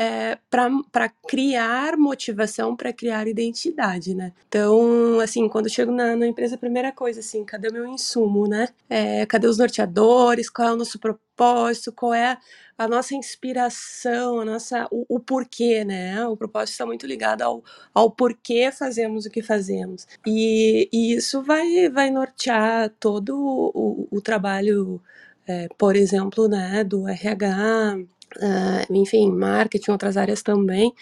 é, 0.00 0.38
para 0.50 1.10
criar 1.28 1.94
motivação, 1.98 2.74
para 2.74 2.90
criar 2.90 3.28
identidade, 3.28 4.14
né? 4.14 4.32
Então, 4.48 5.20
assim, 5.20 5.46
quando 5.46 5.66
eu 5.66 5.70
chego 5.70 5.92
na, 5.92 6.16
na, 6.16 6.26
empresa, 6.26 6.54
a 6.54 6.58
primeira 6.58 6.90
coisa, 6.90 7.20
assim, 7.20 7.44
cadê 7.44 7.68
o 7.68 7.72
meu 7.72 7.86
insumo, 7.86 8.48
né? 8.48 8.70
É, 8.88 9.26
cadê 9.26 9.46
os 9.46 9.58
norteadores? 9.58 10.48
Qual 10.48 10.68
é 10.68 10.72
o 10.72 10.76
nosso 10.76 10.98
propósito? 10.98 11.92
Qual 11.92 12.14
é 12.14 12.38
a 12.78 12.88
nossa 12.88 13.14
inspiração, 13.14 14.40
a 14.40 14.44
nossa, 14.46 14.88
o, 14.90 15.04
o 15.16 15.20
porquê, 15.20 15.84
né? 15.84 16.26
O 16.26 16.34
propósito 16.34 16.72
está 16.72 16.86
muito 16.86 17.06
ligado 17.06 17.42
ao, 17.42 17.62
ao 17.92 18.10
porquê 18.10 18.72
fazemos 18.72 19.26
o 19.26 19.30
que 19.30 19.42
fazemos. 19.42 20.06
E, 20.26 20.88
e 20.90 21.12
isso 21.12 21.42
vai, 21.42 21.90
vai 21.90 22.10
nortear 22.10 22.88
todo 22.98 23.36
o, 23.36 24.08
o 24.10 24.20
trabalho, 24.22 24.98
é, 25.46 25.68
por 25.76 25.94
exemplo, 25.94 26.48
né, 26.48 26.82
do 26.84 27.06
RH, 27.06 27.98
uh, 28.36 28.92
enfim, 28.92 29.30
marketing, 29.30 29.90
outras 29.90 30.16
áreas 30.16 30.42
também, 30.42 30.92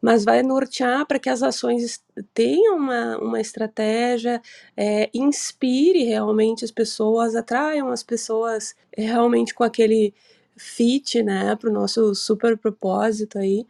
mas 0.00 0.24
vai 0.24 0.42
nortear 0.42 1.06
para 1.06 1.18
que 1.18 1.30
as 1.30 1.42
ações 1.42 2.02
tenham 2.34 2.76
uma, 2.76 3.18
uma 3.18 3.40
estratégia, 3.40 4.42
é, 4.76 5.08
inspire 5.14 6.04
realmente 6.04 6.64
as 6.64 6.72
pessoas, 6.72 7.36
atraiam 7.36 7.88
as 7.88 8.02
pessoas 8.02 8.74
realmente 8.96 9.54
com 9.54 9.62
aquele 9.62 10.12
fit, 10.56 11.22
né, 11.22 11.54
para 11.56 11.70
o 11.70 11.72
nosso 11.72 12.14
super 12.14 12.58
propósito 12.58 13.38
aí. 13.38 13.64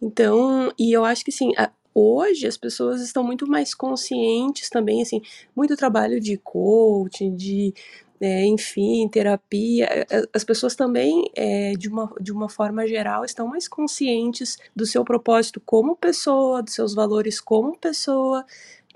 Então, 0.00 0.72
e 0.78 0.92
eu 0.92 1.04
acho 1.04 1.24
que 1.24 1.32
sim, 1.32 1.52
hoje 1.94 2.46
as 2.46 2.56
pessoas 2.56 3.00
estão 3.00 3.22
muito 3.22 3.46
mais 3.46 3.74
conscientes 3.74 4.68
também, 4.68 5.02
assim, 5.02 5.22
muito 5.54 5.76
trabalho 5.76 6.20
de 6.20 6.36
coaching, 6.38 7.36
de 7.36 7.72
é, 8.20 8.44
enfim, 8.46 9.08
terapia, 9.08 9.86
é, 9.86 10.06
é, 10.10 10.22
as 10.32 10.44
pessoas 10.44 10.74
também, 10.76 11.30
é, 11.34 11.72
de, 11.74 11.88
uma, 11.88 12.10
de 12.20 12.32
uma 12.32 12.48
forma 12.48 12.86
geral, 12.86 13.24
estão 13.24 13.48
mais 13.48 13.68
conscientes 13.68 14.56
do 14.74 14.86
seu 14.86 15.04
propósito 15.04 15.60
como 15.60 15.96
pessoa, 15.96 16.62
dos 16.62 16.74
seus 16.74 16.94
valores 16.94 17.40
como 17.40 17.76
pessoa, 17.76 18.44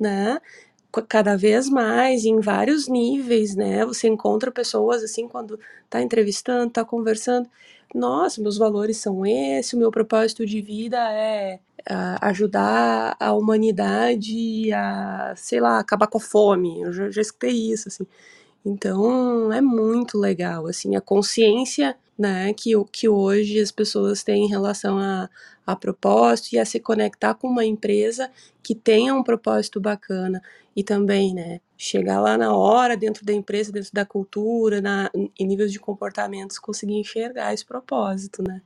né? 0.00 0.40
Cada 1.08 1.36
vez 1.36 1.68
mais, 1.68 2.24
em 2.24 2.40
vários 2.40 2.88
níveis, 2.88 3.54
né? 3.54 3.84
Você 3.86 4.08
encontra 4.08 4.50
pessoas 4.50 5.02
assim 5.04 5.28
quando 5.28 5.60
tá 5.90 6.00
entrevistando, 6.02 6.70
tá 6.72 6.84
conversando. 6.84 7.48
Nossa, 7.94 8.40
meus 8.42 8.58
valores 8.58 8.96
são 8.98 9.24
esse, 9.26 9.76
o 9.76 9.78
meu 9.78 9.90
propósito 9.90 10.46
de 10.46 10.60
vida 10.62 10.98
é 11.12 11.60
ajudar 12.20 13.16
a 13.18 13.32
humanidade 13.32 14.72
a, 14.72 15.34
sei 15.36 15.60
lá, 15.60 15.78
acabar 15.78 16.06
com 16.06 16.18
a 16.18 16.20
fome. 16.20 16.80
Eu 16.82 16.92
já, 16.92 17.10
já 17.10 17.22
escutei 17.22 17.52
isso, 17.72 17.88
assim. 17.88 18.06
Então 18.68 19.50
é 19.50 19.62
muito 19.62 20.18
legal, 20.18 20.66
assim, 20.66 20.94
a 20.94 21.00
consciência 21.00 21.96
né, 22.18 22.52
que, 22.52 22.72
que 22.92 23.08
hoje 23.08 23.60
as 23.60 23.70
pessoas 23.70 24.22
têm 24.22 24.44
em 24.44 24.48
relação 24.48 24.98
a, 24.98 25.30
a 25.66 25.74
propósito 25.74 26.52
e 26.52 26.58
a 26.58 26.64
se 26.66 26.78
conectar 26.78 27.34
com 27.34 27.48
uma 27.48 27.64
empresa 27.64 28.30
que 28.62 28.74
tenha 28.74 29.14
um 29.14 29.22
propósito 29.22 29.80
bacana 29.80 30.42
e 30.76 30.84
também, 30.84 31.32
né, 31.32 31.60
chegar 31.78 32.20
lá 32.20 32.36
na 32.36 32.54
hora, 32.54 32.96
dentro 32.96 33.24
da 33.24 33.32
empresa, 33.32 33.72
dentro 33.72 33.90
da 33.92 34.04
cultura, 34.04 34.80
na, 34.82 35.10
em 35.14 35.46
níveis 35.46 35.72
de 35.72 35.80
comportamentos, 35.80 36.58
conseguir 36.58 36.94
enxergar 36.94 37.54
esse 37.54 37.64
propósito, 37.64 38.42
né. 38.42 38.60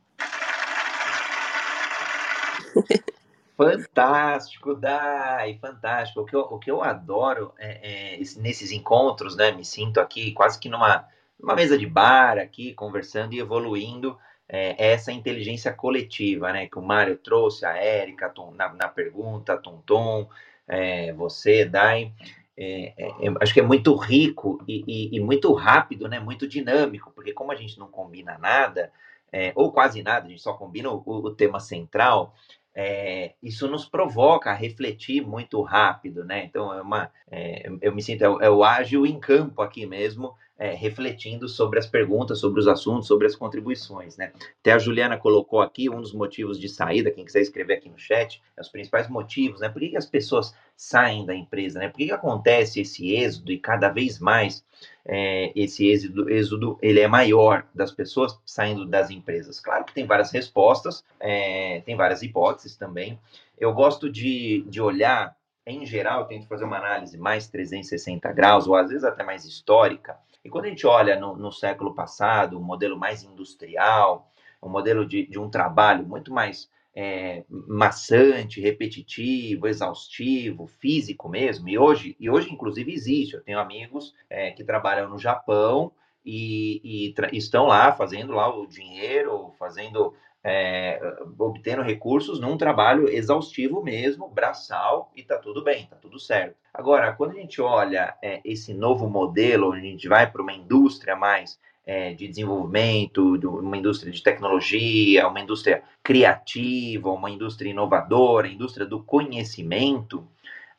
Fantástico, 3.71 4.75
Dai, 4.75 5.59
fantástico. 5.61 6.21
O 6.21 6.25
que 6.25 6.37
eu, 6.37 6.41
o 6.41 6.59
que 6.59 6.71
eu 6.71 6.83
adoro 6.83 7.53
é, 7.59 8.15
é, 8.15 8.19
nesses 8.39 8.73
encontros, 8.73 9.37
né? 9.37 9.53
Me 9.53 9.65
sinto 9.65 10.01
aqui 10.01 10.33
quase 10.33 10.59
que 10.59 10.69
numa, 10.69 11.07
numa 11.39 11.55
mesa 11.55 11.79
de 11.79 11.87
bar 11.87 12.39
aqui, 12.39 12.75
conversando 12.75 13.35
e 13.35 13.39
evoluindo 13.39 14.19
é, 14.49 14.93
essa 14.93 15.13
inteligência 15.13 15.73
coletiva, 15.73 16.53
né? 16.53 16.67
Que 16.67 16.79
o 16.79 16.83
Mário 16.83 17.17
trouxe, 17.17 17.65
a 17.65 17.77
Érica 17.77 18.33
na, 18.55 18.73
na 18.75 18.89
pergunta, 18.89 19.57
Tonton, 19.57 20.29
é, 20.69 21.13
você, 21.13 21.65
Dai. 21.65 22.13
É, 22.57 22.95
é, 22.99 23.35
acho 23.41 23.55
que 23.55 23.61
é 23.61 23.63
muito 23.63 23.95
rico 23.97 24.63
e, 24.69 24.85
e, 24.87 25.17
e, 25.17 25.21
muito 25.21 25.53
rápido, 25.55 26.07
né? 26.09 26.21
Muito 26.21 26.47
dinâmico, 26.47 27.11
porque 27.15 27.33
como 27.33 27.51
a 27.51 27.55
gente 27.55 27.79
não 27.79 27.89
combina 27.89 28.37
nada, 28.39 28.93
é, 29.33 29.53
ou 29.55 29.73
quase 29.73 30.03
nada, 30.03 30.27
a 30.27 30.29
gente 30.29 30.43
só 30.43 30.53
combina 30.53 30.91
o, 30.91 31.03
o 31.07 31.35
tema 31.35 31.59
central, 31.59 32.35
é, 32.75 33.35
isso 33.43 33.69
nos 33.69 33.85
provoca 33.85 34.51
a 34.51 34.55
refletir 34.55 35.21
muito 35.21 35.61
rápido, 35.63 36.25
né? 36.25 36.45
Então, 36.45 36.73
é 36.73 36.81
uma, 36.81 37.11
é, 37.31 37.71
eu 37.81 37.95
me 37.95 38.03
sinto, 38.03 38.23
é, 38.23 38.47
é, 38.47 38.51
o 38.51 38.65
ágil 38.65 39.07
em 39.07 39.19
campo 39.21 39.61
aqui 39.61 39.87
mesmo, 39.87 40.35
é, 40.63 40.75
refletindo 40.75 41.49
sobre 41.49 41.81
as 41.81 41.89
perguntas, 41.89 42.39
sobre 42.39 42.61
os 42.61 42.69
assuntos, 42.69 43.09
sobre 43.09 43.27
as 43.27 43.35
contribuições, 43.35 44.17
né? 44.17 44.33
Até 44.61 44.71
a 44.71 44.79
Juliana 44.79 45.19
colocou 45.19 45.61
aqui 45.61 45.91
um 45.91 46.01
dos 46.01 46.15
motivos 46.15 46.57
de 46.57 46.69
saída, 46.69 47.11
quem 47.11 47.25
quiser 47.25 47.41
escrever 47.41 47.75
aqui 47.75 47.89
no 47.89 47.99
chat, 47.99 48.41
é 48.57 48.61
os 48.61 48.69
principais 48.69 49.09
motivos, 49.09 49.59
né? 49.59 49.69
Por 49.69 49.81
que, 49.81 49.89
que 49.89 49.97
as 49.97 50.07
pessoas 50.07 50.55
saem 50.77 51.27
da 51.27 51.35
empresa, 51.35 51.81
né? 51.81 51.89
Por 51.89 51.99
que, 51.99 52.07
que 52.07 52.13
acontece 52.13 52.81
esse 52.81 53.13
êxodo 53.13 53.51
e 53.51 53.59
cada 53.59 53.89
vez 53.89 54.21
mais 54.21 54.65
é, 55.05 55.51
esse 55.57 55.85
êxodo, 55.85 56.31
êxodo 56.31 56.79
ele 56.81 57.01
é 57.01 57.09
maior 57.09 57.67
das 57.75 57.91
pessoas 57.91 58.39
saindo 58.47 58.87
das 58.87 59.11
empresas? 59.11 59.59
Claro 59.59 59.85
que 59.85 59.93
tem 59.93 60.07
várias 60.07 60.31
respostas, 60.31 61.05
é, 61.19 61.81
tem 61.81 61.97
várias 61.97 62.23
hipóteses 62.23 62.77
também. 62.77 63.19
Eu 63.59 63.73
gosto 63.73 64.09
de, 64.09 64.65
de 64.69 64.81
olhar, 64.81 65.37
em 65.67 65.85
geral, 65.85 66.27
tento 66.27 66.47
fazer 66.47 66.65
uma 66.65 66.79
análise 66.79 67.19
mais 67.19 67.49
360 67.49 68.33
graus, 68.33 68.69
ou 68.69 68.77
às 68.77 68.91
vezes 68.91 69.03
até 69.03 69.25
mais 69.25 69.45
histórica. 69.45 70.17
E 70.45 70.51
quando 70.51 70.67
a 70.67 70.69
gente 70.69 70.87
olha 70.87 71.19
no, 71.19 71.37
no 71.37 71.53
século 71.53 71.95
passado, 71.95 72.59
um 72.59 72.63
modelo 72.63 72.97
mais 72.99 73.23
industrial, 73.23 74.31
um 74.63 74.69
modelo 74.69 75.07
de, 75.07 75.27
de 75.27 75.39
um 75.39 75.49
trabalho 75.51 76.07
muito 76.07 76.33
mais 76.33 76.71
é, 76.95 77.45
maçante, 77.49 78.61
repetitivo, 78.61 79.67
exaustivo, 79.67 80.67
físico 80.67 81.29
mesmo. 81.29 81.69
E 81.69 81.79
hoje, 81.79 82.17
e 82.19 82.29
hoje 82.29 82.53
inclusive, 82.53 82.93
existe. 82.93 83.35
Eu 83.35 83.43
tenho 83.43 83.59
amigos 83.59 84.15
é, 84.29 84.51
que 84.51 84.65
trabalham 84.65 85.09
no 85.09 85.19
Japão 85.19 85.93
e, 86.25 87.13
e 87.13 87.37
estão 87.37 87.67
lá 87.67 87.93
fazendo 87.93 88.33
lá 88.33 88.55
o 88.55 88.67
dinheiro, 88.67 89.53
fazendo, 89.59 90.15
é, 90.45 91.01
obtendo 91.39 91.83
recursos 91.83 92.41
num 92.41 92.57
trabalho 92.57 93.09
exaustivo 93.09 93.83
mesmo, 93.83 94.29
braçal, 94.29 95.11
e 95.15 95.23
tá 95.23 95.39
tudo 95.39 95.63
bem, 95.63 95.87
tá 95.87 95.97
tudo 95.97 96.19
certo. 96.19 96.57
Agora, 96.75 97.13
quando 97.13 97.33
a 97.33 97.41
gente 97.41 97.61
olha 97.61 98.17
é, 98.23 98.41
esse 98.45 98.75
novo 98.75 99.09
modelo, 99.09 99.71
onde 99.71 99.81
a 99.81 99.91
gente 99.91 100.09
vai 100.09 100.31
para 100.31 100.43
uma 100.43 100.53
indústria 100.53 101.15
mais 101.15 101.59
é, 101.87 102.13
de 102.13 102.29
desenvolvimento, 102.29 103.39
de 103.39 103.47
uma 103.47 103.77
indústria 103.77 104.13
de 104.13 104.23
tecnologia, 104.23 105.29
uma 105.29 105.41
indústria 105.41 105.83
criativa, 106.03 107.11
uma 107.11 107.31
indústria 107.31 107.71
inovadora, 107.71 108.49
indústria 108.49 108.87
do 108.87 109.03
conhecimento, 109.03 110.27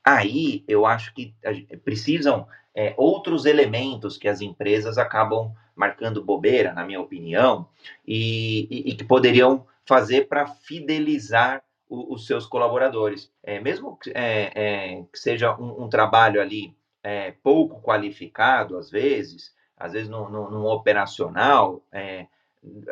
aí 0.03 0.63
eu 0.67 0.85
acho 0.85 1.13
que 1.13 1.33
precisam 1.85 2.47
é, 2.75 2.93
outros 2.97 3.45
elementos 3.45 4.17
que 4.17 4.27
as 4.27 4.41
empresas 4.41 4.97
acabam 4.97 5.53
marcando 5.75 6.23
bobeira, 6.23 6.73
na 6.73 6.85
minha 6.85 7.01
opinião, 7.01 7.67
e, 8.07 8.67
e, 8.69 8.91
e 8.91 8.95
que 8.95 9.03
poderiam 9.03 9.65
fazer 9.85 10.27
para 10.27 10.47
fidelizar 10.47 11.63
o, 11.89 12.13
os 12.13 12.25
seus 12.25 12.45
colaboradores. 12.45 13.31
É, 13.43 13.59
mesmo 13.59 13.97
que, 13.97 14.11
é, 14.11 14.51
é 14.55 15.03
que 15.11 15.19
seja 15.19 15.55
um, 15.55 15.83
um, 15.83 15.89
trabalho 15.89 16.41
ali 16.41 16.75
é, 17.03 17.31
pouco 17.43 17.81
qualificado, 17.81 18.77
às 18.77 18.89
vezes, 18.89 19.53
às 19.77 19.93
vezes 19.93 20.09
no 20.09 20.65
operacional, 20.67 21.83
é, 21.91 22.27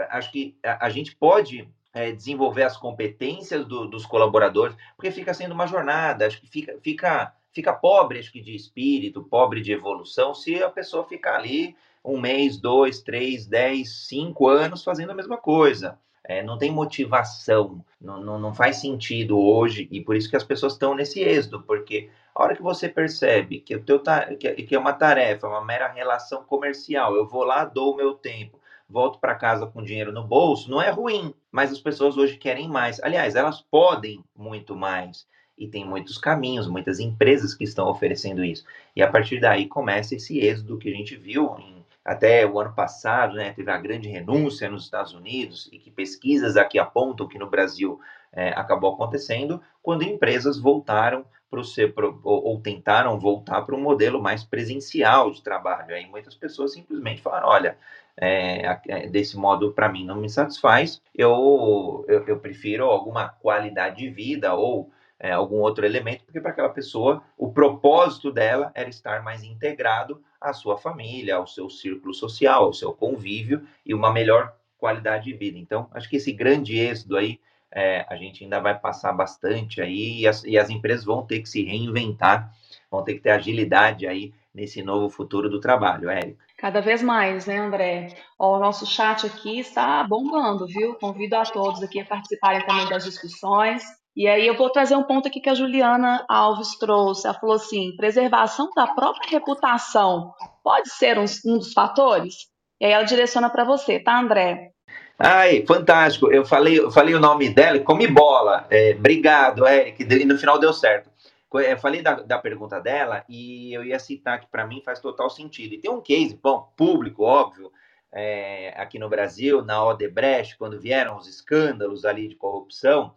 acho 0.09 0.31
que 0.31 0.57
a, 0.63 0.85
a, 0.85 0.89
gente 0.89 1.15
pode 1.15 1.67
é, 1.93 2.11
desenvolver 2.11 2.63
as 2.63 2.77
competências 2.77 3.65
do, 3.65 3.88
dos 3.88 4.05
colaboradores, 4.05 4.75
porque 4.95 5.11
fica 5.11 5.33
sendo 5.33 5.53
uma 5.53 5.67
jornada, 5.67 6.27
acho 6.27 6.39
que 6.39 6.47
fica, 6.47 6.77
fica, 6.81 7.33
fica 7.53 7.74
pobre 7.74 8.20
acho 8.20 8.31
que 8.31 8.41
de 8.41 8.55
espírito, 8.55 9.24
pobre 9.24 9.62
de 9.62 9.72
evolução, 9.72 10.34
se 10.34 10.62
a 10.63 10.70
pessoa 10.70 11.08
ficar 11.08 11.36
ali 11.36 11.75
um 12.03 12.20
mês, 12.20 12.58
dois, 12.58 13.01
três, 13.01 13.46
dez, 13.46 14.08
cinco 14.08 14.48
anos 14.48 14.84
fazendo 14.84 15.12
a 15.12 15.15
mesma 15.15 15.38
coisa. 15.38 16.00
É, 16.24 16.43
não 16.43 16.58
tem 16.58 16.72
motivação, 16.72 17.84
não, 18.00 18.22
não, 18.22 18.39
não, 18.39 18.53
faz 18.53 18.77
sentido 18.77 19.39
hoje, 19.39 19.88
e 19.91 20.00
por 20.01 20.15
isso 20.15 20.29
que 20.29 20.36
as 20.36 20.43
pessoas 20.43 20.74
estão 20.74 20.93
nesse 20.93 21.20
êxodo, 21.20 21.63
porque 21.63 22.12
a 22.34 22.43
hora 22.43 22.55
que 22.55 22.62
você 22.62 22.88
percebe 22.88 23.60
que, 23.60 23.75
o 23.75 23.84
teu 23.84 24.00
que 24.39 24.75
é 24.75 24.79
uma 24.79 24.93
tarefa, 24.93 25.48
uma 25.48 25.65
mera 25.65 25.91
relação 25.91 26.43
comercial, 26.43 27.15
eu 27.15 27.27
vou 27.27 27.43
lá, 27.43 27.65
dou 27.65 27.93
o 27.93 27.98
meu 27.98 28.13
tempo, 28.13 28.62
volto 28.88 29.20
para 29.20 29.34
casa 29.34 29.65
com 29.65 29.81
dinheiro 29.81 30.12
no 30.12 30.24
bolso, 30.24 30.70
não 30.70 30.81
é 30.81 30.91
ruim, 30.91 31.34
mas 31.51 31.72
as 31.72 31.79
pessoas 31.79 32.15
hoje 32.15 32.38
querem 32.38 32.67
mais. 32.67 33.01
Aliás, 33.01 33.36
elas 33.36 33.62
podem 33.62 34.24
muito 34.36 34.75
mais. 34.75 35.27
E 35.62 35.68
tem 35.68 35.86
muitos 35.86 36.18
caminhos, 36.18 36.68
muitas 36.68 37.00
empresas 37.00 37.53
que 37.53 37.63
estão 37.63 37.88
oferecendo 37.88 38.44
isso. 38.44 38.65
E 38.96 39.03
a 39.03 39.08
partir 39.08 39.39
daí 39.39 39.68
começa 39.68 40.15
esse 40.15 40.39
êxodo 40.39 40.80
que 40.80 40.89
a 40.89 40.96
gente 40.96 41.15
viu 41.15 41.56
em 41.60 41.82
até 42.03 42.48
o 42.48 42.60
ano 42.60 42.74
passado, 42.74 43.36
né, 43.36 43.53
teve 43.53 43.70
a 43.70 43.77
grande 43.77 44.10
renúncia 44.10 44.68
nos 44.68 44.86
Estados 44.86 45.13
Unidos 45.13 45.70
e 45.72 45.77
que 45.77 45.91
pesquisas 45.91 46.58
aqui 46.58 46.80
apontam 46.80 47.27
que 47.27 47.38
no 47.38 47.48
Brasil 47.48 48.00
é, 48.34 48.50
acabou 48.50 48.91
acontecendo 48.91 49.62
quando 49.84 50.01
empresas 50.01 50.58
voltaram 50.58 51.24
para 51.48 51.60
o 51.60 52.20
ou, 52.24 52.44
ou 52.46 52.60
tentaram 52.60 53.20
voltar 53.20 53.62
para 53.62 53.75
um 53.75 53.82
modelo 53.82 54.20
mais 54.20 54.44
presencial 54.44 55.30
de 55.30 55.44
trabalho. 55.44 55.94
Aí 55.94 56.08
muitas 56.08 56.34
pessoas 56.34 56.74
simplesmente 56.74 57.22
falaram, 57.22 57.50
olha, 57.50 57.77
é, 58.18 58.80
é 58.88 59.08
desse 59.08 59.38
modo 59.38 59.72
para 59.72 59.88
mim 59.88 60.03
não 60.03 60.15
me 60.15 60.30
satisfaz, 60.30 61.00
eu, 61.13 62.03
eu, 62.08 62.25
eu 62.25 62.39
prefiro 62.39 62.86
alguma 62.86 63.30
qualidade 63.30 63.98
de 63.98 64.10
vida 64.10 64.56
ou 64.56 64.89
é, 65.21 65.31
algum 65.31 65.57
outro 65.57 65.85
elemento, 65.85 66.25
porque 66.25 66.41
para 66.41 66.49
aquela 66.49 66.69
pessoa 66.69 67.23
o 67.37 67.53
propósito 67.53 68.31
dela 68.31 68.71
era 68.73 68.89
estar 68.89 69.21
mais 69.21 69.43
integrado 69.43 70.19
à 70.41 70.51
sua 70.51 70.79
família, 70.79 71.35
ao 71.35 71.45
seu 71.45 71.69
círculo 71.69 72.11
social, 72.11 72.63
ao 72.63 72.73
seu 72.73 72.91
convívio 72.91 73.61
e 73.85 73.93
uma 73.93 74.11
melhor 74.11 74.55
qualidade 74.79 75.25
de 75.25 75.33
vida. 75.33 75.59
Então, 75.59 75.87
acho 75.93 76.09
que 76.09 76.15
esse 76.15 76.31
grande 76.31 76.79
êxodo 76.79 77.17
aí 77.17 77.39
é, 77.71 78.03
a 78.09 78.15
gente 78.15 78.43
ainda 78.43 78.59
vai 78.59 78.77
passar 78.77 79.13
bastante 79.13 79.79
aí 79.79 80.21
e 80.21 80.27
as, 80.27 80.43
e 80.43 80.57
as 80.57 80.71
empresas 80.71 81.05
vão 81.05 81.23
ter 81.23 81.39
que 81.39 81.49
se 81.49 81.63
reinventar, 81.63 82.51
vão 82.89 83.03
ter 83.03 83.13
que 83.13 83.21
ter 83.21 83.29
agilidade 83.29 84.07
aí 84.07 84.33
nesse 84.53 84.81
novo 84.81 85.07
futuro 85.07 85.49
do 85.49 85.59
trabalho, 85.59 86.09
Érica. 86.09 86.43
Cada 86.57 86.81
vez 86.81 87.01
mais, 87.01 87.45
né, 87.45 87.57
André? 87.57 88.15
Ó, 88.39 88.57
o 88.57 88.59
nosso 88.59 88.87
chat 88.87 89.25
aqui 89.25 89.59
está 89.59 90.03
bombando, 90.03 90.65
viu? 90.65 90.95
Convido 90.95 91.35
a 91.35 91.43
todos 91.43 91.81
aqui 91.83 91.99
a 91.99 92.05
participarem 92.05 92.65
também 92.65 92.89
das 92.89 93.03
discussões. 93.03 93.83
E 94.15 94.27
aí 94.27 94.46
eu 94.46 94.58
vou 94.58 94.70
trazer 94.70 94.96
um 94.96 95.03
ponto 95.03 95.27
aqui 95.27 95.39
que 95.39 95.50
a 95.50 95.53
Juliana 95.53 96.25
Alves 96.27 96.77
trouxe. 96.77 97.25
Ela 97.25 97.39
falou 97.39 97.56
assim: 97.56 97.96
preservação 97.96 98.70
da 98.75 98.88
própria 98.88 99.30
reputação 99.30 100.34
pode 100.63 100.89
ser 100.89 101.18
um, 101.18 101.25
um 101.46 101.58
dos 101.58 101.74
fatores? 101.74 102.48
E 102.80 102.86
aí 102.86 102.91
ela 102.91 103.03
direciona 103.03 103.50
para 103.50 103.63
você, 103.63 104.00
tá, 104.00 104.20
André? 104.20 104.72
Ai, 105.18 105.63
fantástico. 105.65 106.32
Eu 106.32 106.44
falei, 106.44 106.80
eu 106.80 106.91
falei 106.91 107.13
o 107.13 107.20
nome 107.20 107.50
dela, 107.50 107.80
come 107.80 108.08
bola. 108.08 108.65
É, 108.70 108.96
obrigado, 108.98 109.68
Eric. 109.68 110.03
E 110.03 110.25
no 110.25 110.38
final 110.38 110.58
deu 110.60 110.74
certo. 110.74 111.12
Eu 111.53 111.77
falei 111.77 112.01
da, 112.01 112.15
da 112.15 112.39
pergunta 112.39 112.80
dela 112.80 113.24
e 113.30 113.74
eu 113.74 113.84
ia 113.84 114.00
citar 114.00 114.39
que 114.39 114.48
para 114.48 114.65
mim 114.65 114.82
faz 114.84 115.00
total 115.00 115.30
sentido. 115.30 115.75
E 115.75 115.77
tem 115.77 115.91
um 115.91 116.01
case, 116.01 116.39
bom, 116.41 116.74
público, 116.75 117.24
óbvio, 117.24 117.72
é, 118.12 118.74
aqui 118.77 118.98
no 118.98 119.10
Brasil, 119.10 119.62
na 119.62 119.84
Odebrecht, 119.84 120.58
quando 120.58 120.80
vieram 120.80 121.18
os 121.18 121.27
escândalos 121.27 122.03
ali 122.03 122.27
de 122.27 122.36
corrupção, 122.36 123.13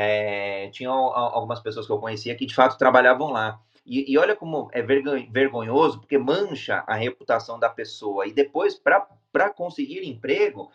é, 0.00 0.70
algumas 0.86 1.58
pessoas 1.58 1.84
que 1.84 1.90
eu 1.90 1.98
conhecia 1.98 2.36
que 2.36 2.46
de 2.46 2.54
fato 2.54 2.78
trabalhavam 2.78 3.32
lá. 3.32 3.58
E, 3.84 4.12
e 4.12 4.16
olha 4.16 4.36
como 4.36 4.70
é 4.72 4.80
vergonhoso, 4.80 5.98
porque 5.98 6.16
mancha 6.16 6.84
a 6.86 6.94
reputação 6.94 7.58
da 7.58 7.68
pessoa. 7.68 8.24
E 8.24 8.32
depois, 8.32 8.76
para 8.76 9.50
conseguir 9.50 10.06
emprego, 10.06 10.70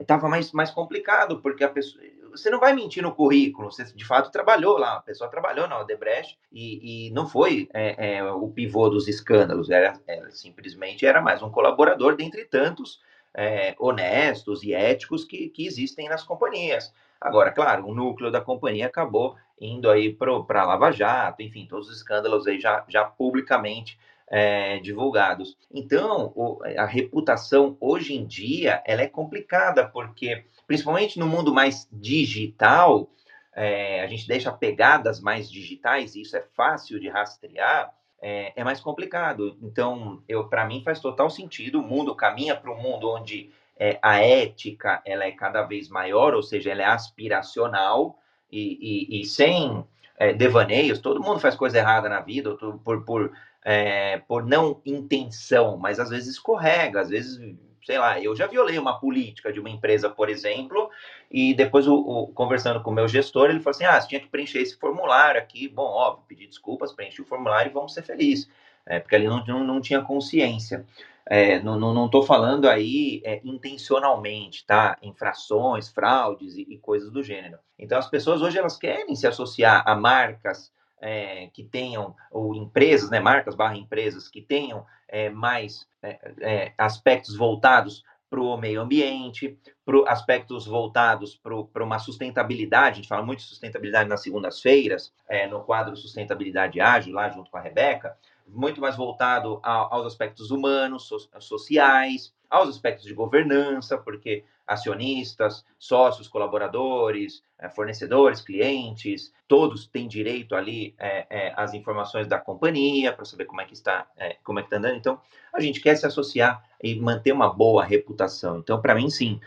estava 0.00 0.26
é, 0.26 0.30
mais, 0.30 0.50
mais 0.50 0.70
complicado, 0.72 1.40
porque 1.40 1.62
a 1.62 1.68
pessoa. 1.68 2.02
Você 2.32 2.48
não 2.48 2.58
vai 2.58 2.72
mentir 2.72 3.02
no 3.02 3.14
currículo, 3.14 3.70
você 3.70 3.84
de 3.84 4.04
fato 4.06 4.32
trabalhou 4.32 4.78
lá, 4.78 4.96
a 4.96 5.02
pessoa 5.02 5.28
trabalhou 5.30 5.68
na 5.68 5.78
Odebrecht 5.78 6.38
e, 6.50 7.08
e 7.08 7.10
não 7.10 7.28
foi 7.28 7.68
é, 7.74 8.16
é, 8.16 8.24
o 8.24 8.48
pivô 8.48 8.88
dos 8.88 9.06
escândalos, 9.06 9.68
era, 9.68 10.00
era, 10.06 10.30
simplesmente 10.30 11.04
era 11.04 11.20
mais 11.20 11.42
um 11.42 11.50
colaborador 11.50 12.16
dentre 12.16 12.46
tantos 12.46 13.02
é, 13.34 13.74
honestos 13.78 14.62
e 14.62 14.72
éticos 14.72 15.26
que, 15.26 15.50
que 15.50 15.66
existem 15.66 16.08
nas 16.08 16.24
companhias. 16.24 16.90
Agora, 17.22 17.52
claro, 17.52 17.86
o 17.86 17.94
núcleo 17.94 18.30
da 18.30 18.40
companhia 18.40 18.86
acabou 18.86 19.36
indo 19.60 19.88
aí 19.88 20.12
para 20.12 20.64
Lava 20.64 20.90
Jato, 20.90 21.40
enfim, 21.40 21.66
todos 21.66 21.88
os 21.88 21.96
escândalos 21.96 22.48
aí 22.48 22.60
já, 22.60 22.84
já 22.88 23.04
publicamente 23.04 23.96
é, 24.28 24.80
divulgados. 24.80 25.56
Então, 25.72 26.32
o, 26.34 26.58
a 26.76 26.84
reputação 26.84 27.76
hoje 27.80 28.14
em 28.14 28.26
dia 28.26 28.82
ela 28.84 29.02
é 29.02 29.06
complicada, 29.06 29.86
porque, 29.86 30.44
principalmente 30.66 31.18
no 31.18 31.26
mundo 31.28 31.54
mais 31.54 31.88
digital, 31.92 33.08
é, 33.54 34.02
a 34.02 34.06
gente 34.08 34.26
deixa 34.26 34.50
pegadas 34.50 35.20
mais 35.20 35.48
digitais, 35.48 36.16
e 36.16 36.22
isso 36.22 36.36
é 36.36 36.40
fácil 36.56 36.98
de 36.98 37.08
rastrear, 37.08 37.94
é, 38.20 38.52
é 38.56 38.64
mais 38.64 38.80
complicado. 38.80 39.56
Então, 39.62 40.22
para 40.50 40.66
mim 40.66 40.82
faz 40.82 40.98
total 40.98 41.30
sentido, 41.30 41.78
o 41.78 41.82
mundo 41.82 42.14
caminha 42.16 42.56
para 42.56 42.72
um 42.72 42.80
mundo 42.80 43.08
onde 43.10 43.52
é, 43.82 43.98
a 44.00 44.20
ética 44.20 45.02
ela 45.04 45.24
é 45.24 45.32
cada 45.32 45.62
vez 45.62 45.88
maior, 45.88 46.34
ou 46.34 46.42
seja, 46.42 46.70
ela 46.70 46.82
é 46.82 46.84
aspiracional 46.84 48.16
e, 48.48 48.78
e, 49.10 49.20
e 49.20 49.24
sem 49.24 49.84
é, 50.16 50.32
devaneios. 50.32 51.00
Todo 51.00 51.20
mundo 51.20 51.40
faz 51.40 51.56
coisa 51.56 51.78
errada 51.78 52.08
na 52.08 52.20
vida 52.20 52.54
por, 52.84 53.04
por, 53.04 53.32
é, 53.64 54.18
por 54.18 54.46
não 54.46 54.80
intenção, 54.86 55.76
mas 55.76 55.98
às 55.98 56.10
vezes 56.10 56.34
escorrega, 56.34 57.00
às 57.00 57.08
vezes, 57.08 57.40
sei 57.84 57.98
lá, 57.98 58.20
eu 58.20 58.36
já 58.36 58.46
violei 58.46 58.78
uma 58.78 59.00
política 59.00 59.52
de 59.52 59.58
uma 59.58 59.70
empresa, 59.70 60.08
por 60.08 60.28
exemplo, 60.28 60.88
e 61.28 61.52
depois, 61.52 61.88
o, 61.88 61.96
o, 61.96 62.28
conversando 62.28 62.80
com 62.84 62.92
o 62.92 62.94
meu 62.94 63.08
gestor, 63.08 63.50
ele 63.50 63.58
falou 63.58 63.74
assim: 63.74 63.84
ah, 63.84 64.00
você 64.00 64.06
tinha 64.06 64.20
que 64.20 64.28
preencher 64.28 64.60
esse 64.60 64.78
formulário 64.78 65.40
aqui. 65.40 65.66
Bom, 65.66 65.90
óbvio, 65.90 66.24
pedir 66.28 66.46
desculpas, 66.46 66.92
preenchi 66.92 67.20
o 67.20 67.26
formulário 67.26 67.70
e 67.70 67.74
vamos 67.74 67.92
ser 67.92 68.02
felizes. 68.02 68.48
É, 68.86 69.00
porque 69.00 69.16
ele 69.16 69.26
não, 69.26 69.44
não, 69.44 69.64
não 69.64 69.80
tinha 69.80 70.02
consciência. 70.02 70.86
É, 71.28 71.60
não 71.60 72.06
estou 72.06 72.24
falando 72.24 72.68
aí 72.68 73.22
é, 73.24 73.40
intencionalmente, 73.44 74.66
tá? 74.66 74.96
Infrações, 75.02 75.88
fraudes 75.88 76.56
e, 76.56 76.62
e, 76.62 76.78
coisas 76.78 77.10
do 77.10 77.22
gênero. 77.22 77.58
Então, 77.78 77.98
as 77.98 78.08
pessoas 78.08 78.42
hoje 78.42 78.58
elas 78.58 78.76
querem 78.76 79.14
se 79.14 79.26
associar 79.26 79.84
a 79.86 79.94
marcas 79.94 80.72
é, 81.00 81.48
que 81.52 81.62
tenham, 81.62 82.14
ou 82.30 82.54
empresas, 82.54 83.08
né? 83.10 83.20
Marcas 83.20 83.54
barra 83.54 83.76
empresas 83.76 84.28
que 84.28 84.40
tenham 84.40 84.84
é, 85.08 85.30
mais 85.30 85.86
é, 86.02 86.18
é, 86.40 86.72
aspectos 86.76 87.36
voltados 87.36 88.04
para 88.28 88.40
o 88.40 88.56
meio 88.56 88.80
ambiente, 88.80 89.58
para 89.84 90.10
aspectos 90.10 90.66
voltados 90.66 91.36
para 91.36 91.84
uma 91.84 91.98
sustentabilidade. 91.98 92.92
A 92.92 92.94
gente 92.94 93.08
fala 93.08 93.22
muito 93.22 93.40
de 93.40 93.44
sustentabilidade 93.44 94.08
nas 94.08 94.22
segundas-feiras, 94.22 95.12
no 95.50 95.60
quadro 95.60 95.94
Sustentabilidade 95.94 96.80
Ágil, 96.80 97.12
lá 97.12 97.28
junto 97.28 97.50
com 97.50 97.58
a 97.58 97.60
Rebeca 97.60 98.16
muito 98.46 98.80
mais 98.80 98.96
voltado 98.96 99.60
a, 99.62 99.94
aos 99.94 100.06
aspectos 100.06 100.50
humanos, 100.50 101.04
so, 101.04 101.18
sociais, 101.38 102.34
aos 102.50 102.68
aspectos 102.68 103.06
de 103.06 103.14
governança, 103.14 103.96
porque 103.96 104.44
acionistas, 104.66 105.64
sócios, 105.78 106.28
colaboradores, 106.28 107.42
é, 107.58 107.68
fornecedores, 107.68 108.40
clientes, 108.40 109.32
todos 109.48 109.86
têm 109.86 110.08
direito 110.08 110.54
ali 110.54 110.94
é, 110.98 111.26
é, 111.28 111.52
às 111.56 111.74
informações 111.74 112.26
da 112.26 112.38
companhia 112.38 113.12
para 113.12 113.24
saber 113.24 113.44
como 113.44 113.60
é 113.60 113.64
que 113.64 113.74
está, 113.74 114.06
é, 114.16 114.36
como 114.44 114.58
é 114.58 114.62
que 114.62 114.66
está 114.66 114.76
andando. 114.76 114.96
Então, 114.96 115.20
a 115.52 115.60
gente 115.60 115.80
quer 115.80 115.96
se 115.96 116.06
associar 116.06 116.62
e 116.82 116.94
manter 116.94 117.32
uma 117.32 117.52
boa 117.52 117.84
reputação. 117.84 118.58
Então, 118.58 118.80
para 118.80 118.94
mim, 118.94 119.08
sim, 119.10 119.40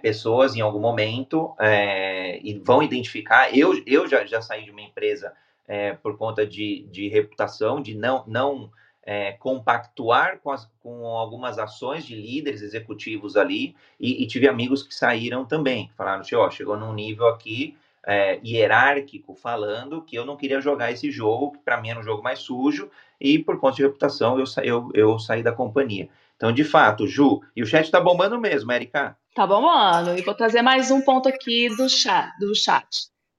pessoas 0.00 0.54
em 0.54 0.60
algum 0.60 0.78
momento 0.78 1.54
vão 2.62 2.82
identificar. 2.82 3.54
Eu, 3.56 3.82
eu 3.84 4.06
já, 4.06 4.24
já 4.24 4.40
saí 4.40 4.64
de 4.64 4.70
uma 4.70 4.82
empresa 4.82 5.32
é, 5.66 5.92
por 5.94 6.16
conta 6.16 6.46
de, 6.46 6.86
de 6.90 7.08
reputação, 7.08 7.80
de 7.80 7.94
não, 7.94 8.24
não 8.26 8.70
é, 9.02 9.32
compactuar 9.32 10.38
com, 10.40 10.50
as, 10.50 10.70
com 10.80 11.06
algumas 11.06 11.58
ações 11.58 12.04
de 12.04 12.14
líderes 12.14 12.62
executivos 12.62 13.36
ali, 13.36 13.74
e, 13.98 14.22
e 14.22 14.26
tive 14.26 14.48
amigos 14.48 14.82
que 14.82 14.94
saíram 14.94 15.44
também, 15.44 15.88
que 15.88 15.94
falaram, 15.94 16.22
ó, 16.34 16.50
chegou 16.50 16.76
num 16.76 16.92
nível 16.92 17.26
aqui 17.28 17.76
é, 18.06 18.38
hierárquico 18.44 19.34
falando 19.34 20.00
que 20.00 20.16
eu 20.16 20.24
não 20.24 20.36
queria 20.36 20.60
jogar 20.60 20.92
esse 20.92 21.10
jogo, 21.10 21.52
que 21.52 21.58
para 21.58 21.80
mim 21.80 21.90
era 21.90 21.98
um 21.98 22.04
jogo 22.04 22.22
mais 22.22 22.38
sujo, 22.38 22.88
e 23.20 23.38
por 23.38 23.58
conta 23.58 23.76
de 23.76 23.82
reputação 23.82 24.38
eu, 24.38 24.46
sa 24.46 24.64
eu, 24.64 24.88
eu 24.94 25.18
saí 25.18 25.42
da 25.42 25.52
companhia. 25.52 26.08
Então, 26.36 26.52
de 26.52 26.64
fato, 26.64 27.06
Ju, 27.06 27.40
e 27.56 27.62
o 27.62 27.66
chat 27.66 27.84
está 27.84 27.98
bombando 27.98 28.38
mesmo, 28.38 28.70
Erika. 28.70 29.16
Tá 29.34 29.46
bombando. 29.46 30.18
E 30.18 30.22
vou 30.22 30.34
trazer 30.34 30.62
mais 30.62 30.90
um 30.90 31.00
ponto 31.00 31.28
aqui 31.28 31.68
do 31.76 31.88
chat. 31.88 32.30
Do 32.38 32.54
chat. 32.54 32.86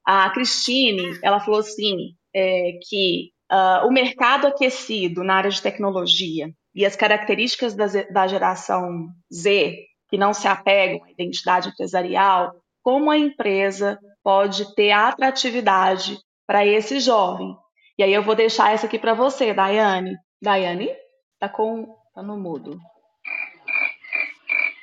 A 0.10 0.30
Cristine, 0.30 1.20
ela 1.22 1.42
falou 1.42 1.60
assim, 1.60 2.14
é, 2.34 2.80
que 2.88 3.32
uh, 3.52 3.86
o 3.86 3.92
mercado 3.92 4.48
aquecido 4.48 5.22
na 5.22 5.36
área 5.36 5.50
de 5.50 5.62
tecnologia 5.62 6.50
e 6.74 6.86
as 6.86 6.96
características 6.96 7.76
da, 7.76 7.88
da 8.10 8.26
geração 8.26 9.10
Z, 9.34 9.76
que 10.10 10.18
não 10.18 10.34
se 10.34 10.48
apegam 10.48 11.04
à 11.04 11.12
identidade 11.12 11.68
empresarial, 11.68 12.54
como 12.82 13.12
a 13.12 13.18
empresa 13.18 14.00
pode 14.24 14.74
ter 14.76 14.92
atratividade 14.92 16.18
para 16.48 16.66
esse 16.66 17.02
jovem. 17.02 17.54
E 18.00 18.04
aí 18.04 18.14
eu 18.14 18.24
vou 18.24 18.34
deixar 18.34 18.72
essa 18.72 18.86
aqui 18.86 18.98
para 18.98 19.14
você, 19.14 19.54
Daiane. 19.54 20.16
Daiane, 20.42 20.90
tá 21.38 21.50
com 21.50 21.86
tá 22.16 22.24
no 22.24 22.38
mudo. 22.38 22.80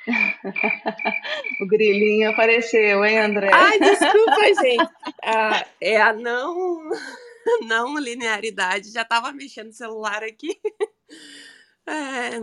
o 1.61 1.67
grilinho 1.67 2.29
apareceu, 2.31 3.03
hein, 3.03 3.19
André? 3.19 3.49
Ai, 3.51 3.79
desculpa, 3.79 4.41
gente. 4.61 4.89
Ah, 5.23 5.65
é 5.81 6.01
a 6.01 6.13
não, 6.13 6.89
não 7.67 7.97
linearidade. 7.97 8.91
Já 8.91 9.01
estava 9.01 9.31
mexendo 9.31 9.67
no 9.67 9.73
celular 9.73 10.23
aqui. 10.23 10.59
É, 11.87 12.39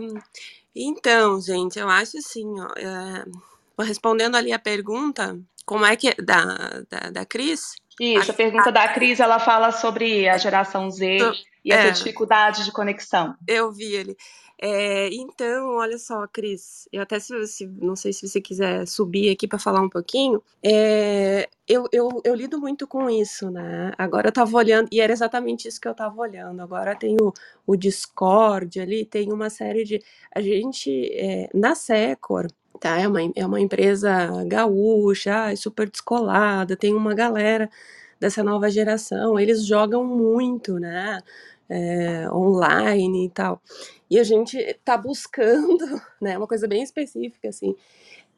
então, 0.75 1.39
gente, 1.41 1.79
eu 1.79 1.89
acho 1.89 2.17
assim, 2.17 2.45
ó, 2.59 2.67
é, 2.77 3.83
respondendo 3.83 4.35
ali 4.35 4.51
a 4.51 4.59
pergunta, 4.59 5.39
como 5.65 5.85
é 5.85 5.95
que 5.95 6.09
é 6.09 6.15
da, 6.15 6.83
da, 6.89 7.09
da 7.09 7.25
Cris? 7.25 7.75
Isso, 7.99 8.31
a, 8.31 8.33
a 8.33 8.37
pergunta 8.37 8.69
a, 8.69 8.71
da 8.71 8.87
Cris, 8.89 9.19
ela 9.19 9.39
fala 9.39 9.71
sobre 9.71 10.27
a 10.27 10.37
geração 10.37 10.89
Z 10.89 11.17
e 11.63 11.71
essa 11.71 11.87
é, 11.87 11.91
dificuldade 11.91 12.65
de 12.65 12.71
conexão. 12.71 13.35
Eu 13.47 13.71
vi 13.71 13.93
ele. 13.93 14.17
É, 14.65 15.09
então, 15.13 15.75
olha 15.75 15.97
só, 15.97 16.25
Cris, 16.25 16.87
eu 16.89 17.01
até 17.01 17.19
se, 17.19 17.47
se, 17.47 17.67
não 17.67 17.97
sei 17.97 18.13
se 18.13 18.25
você 18.25 18.39
quiser 18.39 18.87
subir 18.87 19.29
aqui 19.29 19.45
para 19.45 19.59
falar 19.59 19.81
um 19.81 19.89
pouquinho, 19.89 20.41
é, 20.63 21.49
eu, 21.67 21.85
eu, 21.91 22.21
eu, 22.23 22.33
lido 22.33 22.57
muito 22.57 22.87
com 22.87 23.09
isso, 23.09 23.51
né? 23.51 23.91
Agora 23.97 24.27
eu 24.27 24.29
estava 24.29 24.55
olhando, 24.55 24.87
e 24.89 25.01
era 25.01 25.11
exatamente 25.11 25.67
isso 25.67 25.81
que 25.81 25.87
eu 25.87 25.91
estava 25.91 26.15
olhando. 26.17 26.61
Agora 26.61 26.95
tem 26.95 27.17
o, 27.21 27.33
o 27.67 27.75
Discord 27.75 28.79
ali, 28.79 29.03
tem 29.03 29.33
uma 29.33 29.49
série 29.49 29.83
de. 29.83 30.01
A 30.33 30.39
gente, 30.39 30.89
é, 31.11 31.49
na 31.53 31.75
Secor, 31.75 32.47
tá? 32.79 32.97
É 33.01 33.05
uma, 33.05 33.19
é 33.35 33.45
uma 33.45 33.59
empresa 33.59 34.45
gaúcha, 34.45 35.53
super 35.57 35.89
descolada, 35.89 36.77
tem 36.77 36.93
uma 36.93 37.13
galera 37.13 37.69
dessa 38.17 38.41
nova 38.41 38.69
geração, 38.69 39.37
eles 39.37 39.65
jogam 39.65 40.05
muito, 40.05 40.79
né? 40.79 41.21
É, 41.69 42.29
online 42.31 43.25
e 43.25 43.29
tal. 43.29 43.61
E 44.09 44.19
a 44.19 44.23
gente 44.23 44.57
está 44.57 44.97
buscando, 44.97 45.77
né, 46.21 46.37
uma 46.37 46.47
coisa 46.47 46.67
bem 46.67 46.83
específica, 46.83 47.49
assim, 47.49 47.75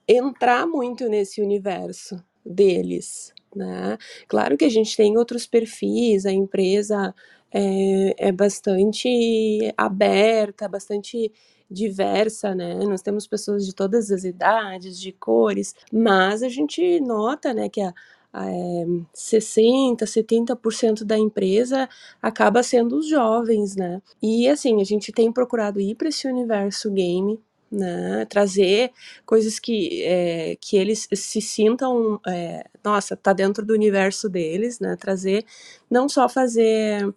entrar 0.07 0.67
muito 0.67 1.07
nesse 1.09 1.41
universo 1.41 2.23
deles, 2.45 3.33
né? 3.55 3.97
Claro 4.27 4.57
que 4.57 4.65
a 4.65 4.69
gente 4.69 4.95
tem 4.95 5.17
outros 5.17 5.47
perfis, 5.47 6.25
a 6.25 6.31
empresa 6.31 7.13
é, 7.51 8.27
é 8.29 8.31
bastante 8.31 9.73
aberta, 9.77 10.67
bastante 10.67 11.31
diversa, 11.69 12.53
né? 12.53 12.75
Nós 12.85 13.01
temos 13.01 13.25
pessoas 13.27 13.65
de 13.65 13.73
todas 13.73 14.11
as 14.11 14.23
idades, 14.23 14.99
de 14.99 15.11
cores, 15.11 15.73
mas 15.91 16.43
a 16.43 16.49
gente 16.49 16.99
nota, 16.99 17.53
né, 17.53 17.69
que 17.69 17.81
a, 17.81 17.93
é, 18.43 18.85
60, 19.13 20.05
70% 20.05 21.03
da 21.03 21.17
empresa 21.17 21.87
acaba 22.21 22.63
sendo 22.63 22.97
os 22.97 23.07
jovens, 23.07 23.75
né? 23.75 24.01
E 24.21 24.47
assim, 24.47 24.81
a 24.81 24.83
gente 24.83 25.11
tem 25.11 25.31
procurado 25.31 25.79
ir 25.79 25.95
para 25.95 26.09
esse 26.09 26.27
universo 26.27 26.91
game, 26.91 27.39
né? 27.71 28.25
Trazer 28.25 28.91
coisas 29.25 29.59
que, 29.59 30.03
é, 30.03 30.57
que 30.59 30.77
eles 30.77 31.07
se 31.13 31.41
sintam, 31.41 32.19
é, 32.27 32.65
nossa, 32.83 33.15
tá 33.15 33.33
dentro 33.33 33.65
do 33.65 33.73
universo 33.73 34.29
deles, 34.29 34.79
né? 34.79 34.95
Trazer, 34.95 35.45
não 35.89 36.09
só 36.09 36.27
fazer 36.29 37.13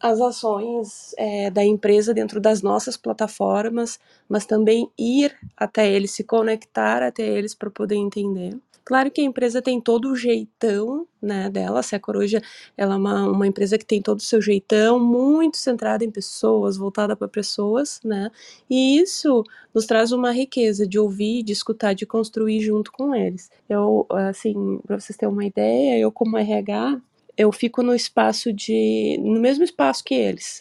as 0.00 0.20
ações 0.20 1.14
é, 1.16 1.50
da 1.50 1.64
empresa 1.64 2.12
dentro 2.12 2.40
das 2.40 2.60
nossas 2.60 2.96
plataformas, 2.96 4.00
mas 4.28 4.44
também 4.44 4.90
ir 4.98 5.32
até 5.56 5.88
eles, 5.90 6.10
se 6.10 6.24
conectar 6.24 7.02
até 7.02 7.22
eles 7.22 7.54
para 7.54 7.70
poder 7.70 7.94
entender. 7.96 8.58
Claro 8.84 9.10
que 9.10 9.20
a 9.20 9.24
empresa 9.24 9.62
tem 9.62 9.80
todo 9.80 10.10
o 10.10 10.16
jeitão 10.16 11.06
né, 11.20 11.48
dela, 11.48 11.80
a 11.80 12.18
hoje 12.18 12.40
ela 12.76 12.94
é 12.94 12.98
uma, 12.98 13.30
uma 13.30 13.46
empresa 13.46 13.78
que 13.78 13.84
tem 13.84 14.02
todo 14.02 14.18
o 14.18 14.22
seu 14.22 14.42
jeitão, 14.42 14.98
muito 14.98 15.56
centrada 15.56 16.04
em 16.04 16.10
pessoas, 16.10 16.76
voltada 16.76 17.14
para 17.14 17.28
pessoas, 17.28 18.00
né, 18.04 18.30
e 18.68 18.98
isso 18.98 19.44
nos 19.72 19.86
traz 19.86 20.10
uma 20.10 20.32
riqueza 20.32 20.86
de 20.86 20.98
ouvir, 20.98 21.44
de 21.44 21.52
escutar, 21.52 21.94
de 21.94 22.04
construir 22.04 22.60
junto 22.60 22.90
com 22.90 23.14
eles. 23.14 23.50
Eu, 23.68 24.06
assim, 24.10 24.80
para 24.84 24.98
vocês 24.98 25.16
terem 25.16 25.32
uma 25.32 25.44
ideia, 25.44 25.98
eu 25.98 26.10
como 26.10 26.36
RH, 26.36 27.00
eu 27.36 27.52
fico 27.52 27.82
no 27.82 27.94
espaço 27.94 28.52
de, 28.52 29.16
no 29.22 29.40
mesmo 29.40 29.62
espaço 29.64 30.02
que 30.04 30.14
eles, 30.14 30.60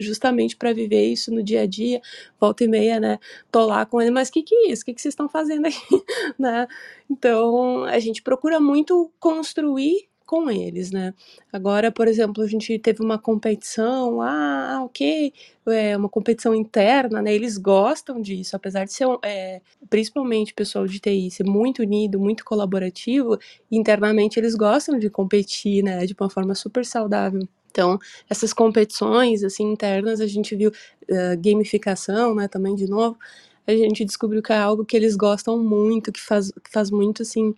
justamente 0.00 0.56
para 0.56 0.72
viver 0.72 1.06
isso 1.06 1.30
no 1.32 1.42
dia 1.42 1.62
a 1.62 1.66
dia, 1.66 2.00
volta 2.40 2.64
e 2.64 2.68
meia, 2.68 2.98
né? 2.98 3.18
Tô 3.50 3.66
lá 3.66 3.84
com 3.86 4.00
ele, 4.00 4.10
mas 4.10 4.28
o 4.28 4.32
que, 4.32 4.42
que 4.42 4.54
é 4.54 4.72
isso? 4.72 4.82
O 4.82 4.86
que, 4.86 4.94
que 4.94 5.00
vocês 5.00 5.12
estão 5.12 5.28
fazendo 5.28 5.66
aqui? 5.66 5.76
né? 6.38 6.66
Então, 7.08 7.84
a 7.84 7.98
gente 7.98 8.22
procura 8.22 8.58
muito 8.60 9.10
construir 9.20 10.10
com 10.30 10.48
eles, 10.48 10.92
né? 10.92 11.12
Agora, 11.52 11.90
por 11.90 12.06
exemplo, 12.06 12.44
a 12.44 12.46
gente 12.46 12.78
teve 12.78 13.02
uma 13.02 13.18
competição, 13.18 14.20
ah, 14.22 14.80
ok, 14.84 15.32
é 15.66 15.96
uma 15.96 16.08
competição 16.08 16.54
interna, 16.54 17.20
né? 17.20 17.34
Eles 17.34 17.58
gostam 17.58 18.20
disso, 18.22 18.54
apesar 18.54 18.84
de 18.84 18.92
ser, 18.92 19.08
é, 19.24 19.60
principalmente 19.88 20.52
o 20.52 20.54
pessoal 20.54 20.86
de 20.86 21.00
TI, 21.00 21.32
ser 21.32 21.42
muito 21.44 21.82
unido, 21.82 22.20
muito 22.20 22.44
colaborativo, 22.44 23.36
internamente 23.72 24.38
eles 24.38 24.54
gostam 24.54 25.00
de 25.00 25.10
competir, 25.10 25.82
né? 25.82 26.06
De 26.06 26.14
uma 26.18 26.30
forma 26.30 26.54
super 26.54 26.86
saudável. 26.86 27.42
Então, 27.70 27.98
essas 28.28 28.52
competições 28.52 29.44
assim 29.44 29.64
internas, 29.64 30.20
a 30.20 30.26
gente 30.26 30.54
viu 30.56 30.70
uh, 30.70 31.40
gamificação, 31.42 32.34
né, 32.34 32.48
também 32.48 32.74
de 32.74 32.88
novo, 32.88 33.18
a 33.66 33.72
gente 33.72 34.04
descobriu 34.04 34.42
que 34.42 34.52
é 34.52 34.58
algo 34.58 34.84
que 34.84 34.96
eles 34.96 35.16
gostam 35.16 35.58
muito, 35.58 36.12
que 36.12 36.20
faz, 36.20 36.50
que 36.50 36.70
faz 36.72 36.90
muito 36.90 37.22
assim 37.22 37.54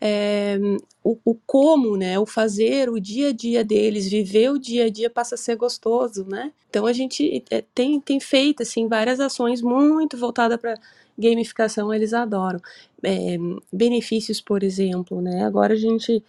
é, 0.00 0.58
o, 1.02 1.18
o, 1.24 1.34
como, 1.46 1.96
né, 1.96 2.18
o 2.18 2.26
fazer, 2.26 2.88
o 2.90 3.00
dia 3.00 3.28
a 3.28 3.32
dia 3.32 3.64
deles, 3.64 4.08
viver 4.08 4.50
o 4.50 4.58
dia 4.58 4.84
a 4.84 4.90
dia 4.90 5.08
passa 5.08 5.34
a 5.34 5.38
ser 5.38 5.56
gostoso, 5.56 6.26
né? 6.26 6.52
Então 6.68 6.86
a 6.86 6.92
gente 6.92 7.42
é, 7.50 7.62
tem, 7.74 8.00
tem 8.00 8.20
feito 8.20 8.62
assim 8.62 8.88
várias 8.88 9.20
ações 9.20 9.62
muito 9.62 10.16
voltadas 10.16 10.58
para 10.60 10.78
gamificação, 11.18 11.92
eles 11.94 12.12
adoram. 12.12 12.60
É, 13.02 13.36
benefícios, 13.72 14.40
por 14.40 14.62
exemplo, 14.62 15.20
né? 15.22 15.44
Agora 15.44 15.74
a 15.74 15.76
gente 15.76 16.22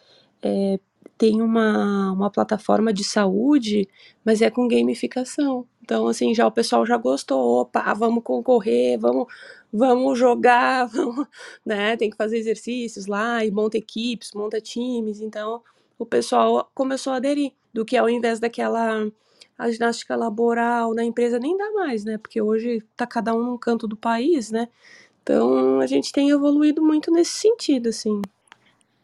tem 1.17 1.41
uma, 1.41 2.11
uma 2.11 2.29
plataforma 2.29 2.93
de 2.93 3.03
saúde, 3.03 3.87
mas 4.23 4.41
é 4.41 4.49
com 4.51 4.67
gamificação. 4.67 5.65
Então, 5.81 6.07
assim, 6.07 6.35
já 6.35 6.45
o 6.45 6.51
pessoal 6.51 6.85
já 6.85 6.97
gostou, 6.97 7.61
opa, 7.61 7.93
vamos 7.93 8.23
concorrer, 8.23 8.99
vamos, 8.99 9.27
vamos 9.73 10.19
jogar, 10.19 10.85
vamos, 10.91 11.27
né? 11.65 11.97
Tem 11.97 12.09
que 12.09 12.17
fazer 12.17 12.37
exercícios 12.37 13.07
lá 13.07 13.43
e 13.43 13.51
monta 13.51 13.77
equipes, 13.77 14.31
monta 14.35 14.61
times. 14.61 15.21
Então, 15.21 15.61
o 15.97 16.05
pessoal 16.05 16.69
começou 16.75 17.13
a 17.13 17.17
aderir, 17.17 17.53
do 17.73 17.85
que 17.85 17.97
ao 17.97 18.09
invés 18.09 18.39
daquela 18.39 19.09
a 19.57 19.71
ginástica 19.71 20.15
laboral 20.15 20.93
na 20.93 21.03
empresa 21.03 21.39
nem 21.39 21.57
dá 21.57 21.71
mais, 21.71 22.05
né? 22.05 22.17
Porque 22.17 22.39
hoje 22.41 22.83
tá 22.95 23.07
cada 23.07 23.33
um 23.33 23.41
num 23.41 23.57
canto 23.57 23.87
do 23.87 23.97
país, 23.97 24.51
né? 24.51 24.67
Então, 25.23 25.79
a 25.79 25.87
gente 25.87 26.11
tem 26.11 26.29
evoluído 26.29 26.81
muito 26.81 27.11
nesse 27.11 27.39
sentido, 27.39 27.89
assim. 27.89 28.21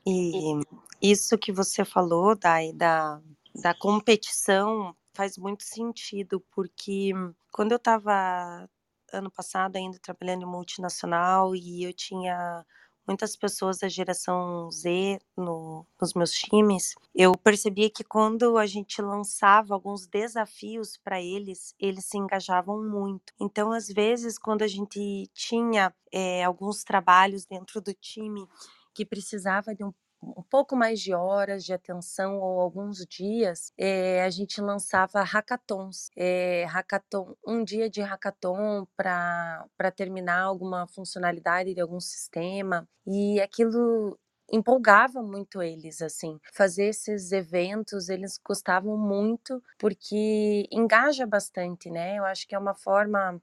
E 0.05 0.61
isso 1.03 1.37
que 1.37 1.51
você 1.51 1.83
falou, 1.83 2.33
Dai, 2.33 2.71
da, 2.71 3.21
da 3.61 3.73
competição 3.73 4.95
faz 5.13 5.37
muito 5.37 5.63
sentido, 5.63 6.39
porque 6.55 7.11
quando 7.51 7.73
eu 7.73 7.77
estava 7.77 8.69
ano 9.11 9.29
passado 9.29 9.75
ainda 9.75 9.99
trabalhando 9.99 10.43
em 10.43 10.49
multinacional 10.49 11.55
e 11.55 11.83
eu 11.83 11.93
tinha 11.93 12.65
muitas 13.05 13.35
pessoas 13.35 13.79
da 13.79 13.89
geração 13.89 14.71
Z 14.71 15.19
no, 15.37 15.85
nos 16.01 16.13
meus 16.13 16.31
times, 16.31 16.95
eu 17.13 17.33
percebia 17.37 17.89
que 17.89 18.03
quando 18.03 18.57
a 18.57 18.65
gente 18.65 19.01
lançava 19.01 19.73
alguns 19.73 20.07
desafios 20.07 20.97
para 20.97 21.21
eles, 21.21 21.75
eles 21.77 22.05
se 22.05 22.17
engajavam 22.17 22.81
muito. 22.81 23.33
Então, 23.39 23.73
às 23.73 23.87
vezes, 23.87 24.39
quando 24.39 24.61
a 24.63 24.67
gente 24.67 25.29
tinha 25.33 25.93
é, 26.11 26.43
alguns 26.45 26.83
trabalhos 26.83 27.45
dentro 27.45 27.81
do 27.81 27.93
time 27.93 28.47
que 28.93 29.05
precisava 29.05 29.75
de 29.75 29.83
um 29.83 29.93
um 30.37 30.43
pouco 30.49 30.75
mais 30.75 30.99
de 31.01 31.13
horas 31.13 31.63
de 31.63 31.73
atenção 31.73 32.39
ou 32.39 32.59
alguns 32.61 33.05
dias, 33.05 33.71
é, 33.77 34.23
a 34.23 34.29
gente 34.29 34.61
lançava 34.61 35.21
hackathons. 35.23 36.09
É, 36.15 36.65
hackathon 36.65 37.35
um 37.45 37.63
dia 37.63 37.89
de 37.89 38.01
hackathon 38.01 38.85
para 38.95 39.91
terminar 39.95 40.41
alguma 40.41 40.87
funcionalidade 40.87 41.73
de 41.73 41.81
algum 41.81 41.99
sistema. 41.99 42.87
E 43.05 43.39
aquilo 43.41 44.17
empolgava 44.51 45.21
muito 45.23 45.61
eles 45.61 46.01
assim 46.01 46.37
fazer 46.53 46.85
esses 46.87 47.31
eventos 47.31 48.09
eles 48.09 48.37
gostavam 48.45 48.97
muito 48.97 49.63
porque 49.79 50.67
engaja 50.71 51.25
bastante 51.25 51.89
né 51.89 52.17
eu 52.17 52.25
acho 52.25 52.45
que 52.47 52.53
é 52.53 52.59
uma 52.59 52.75
forma 52.75 53.41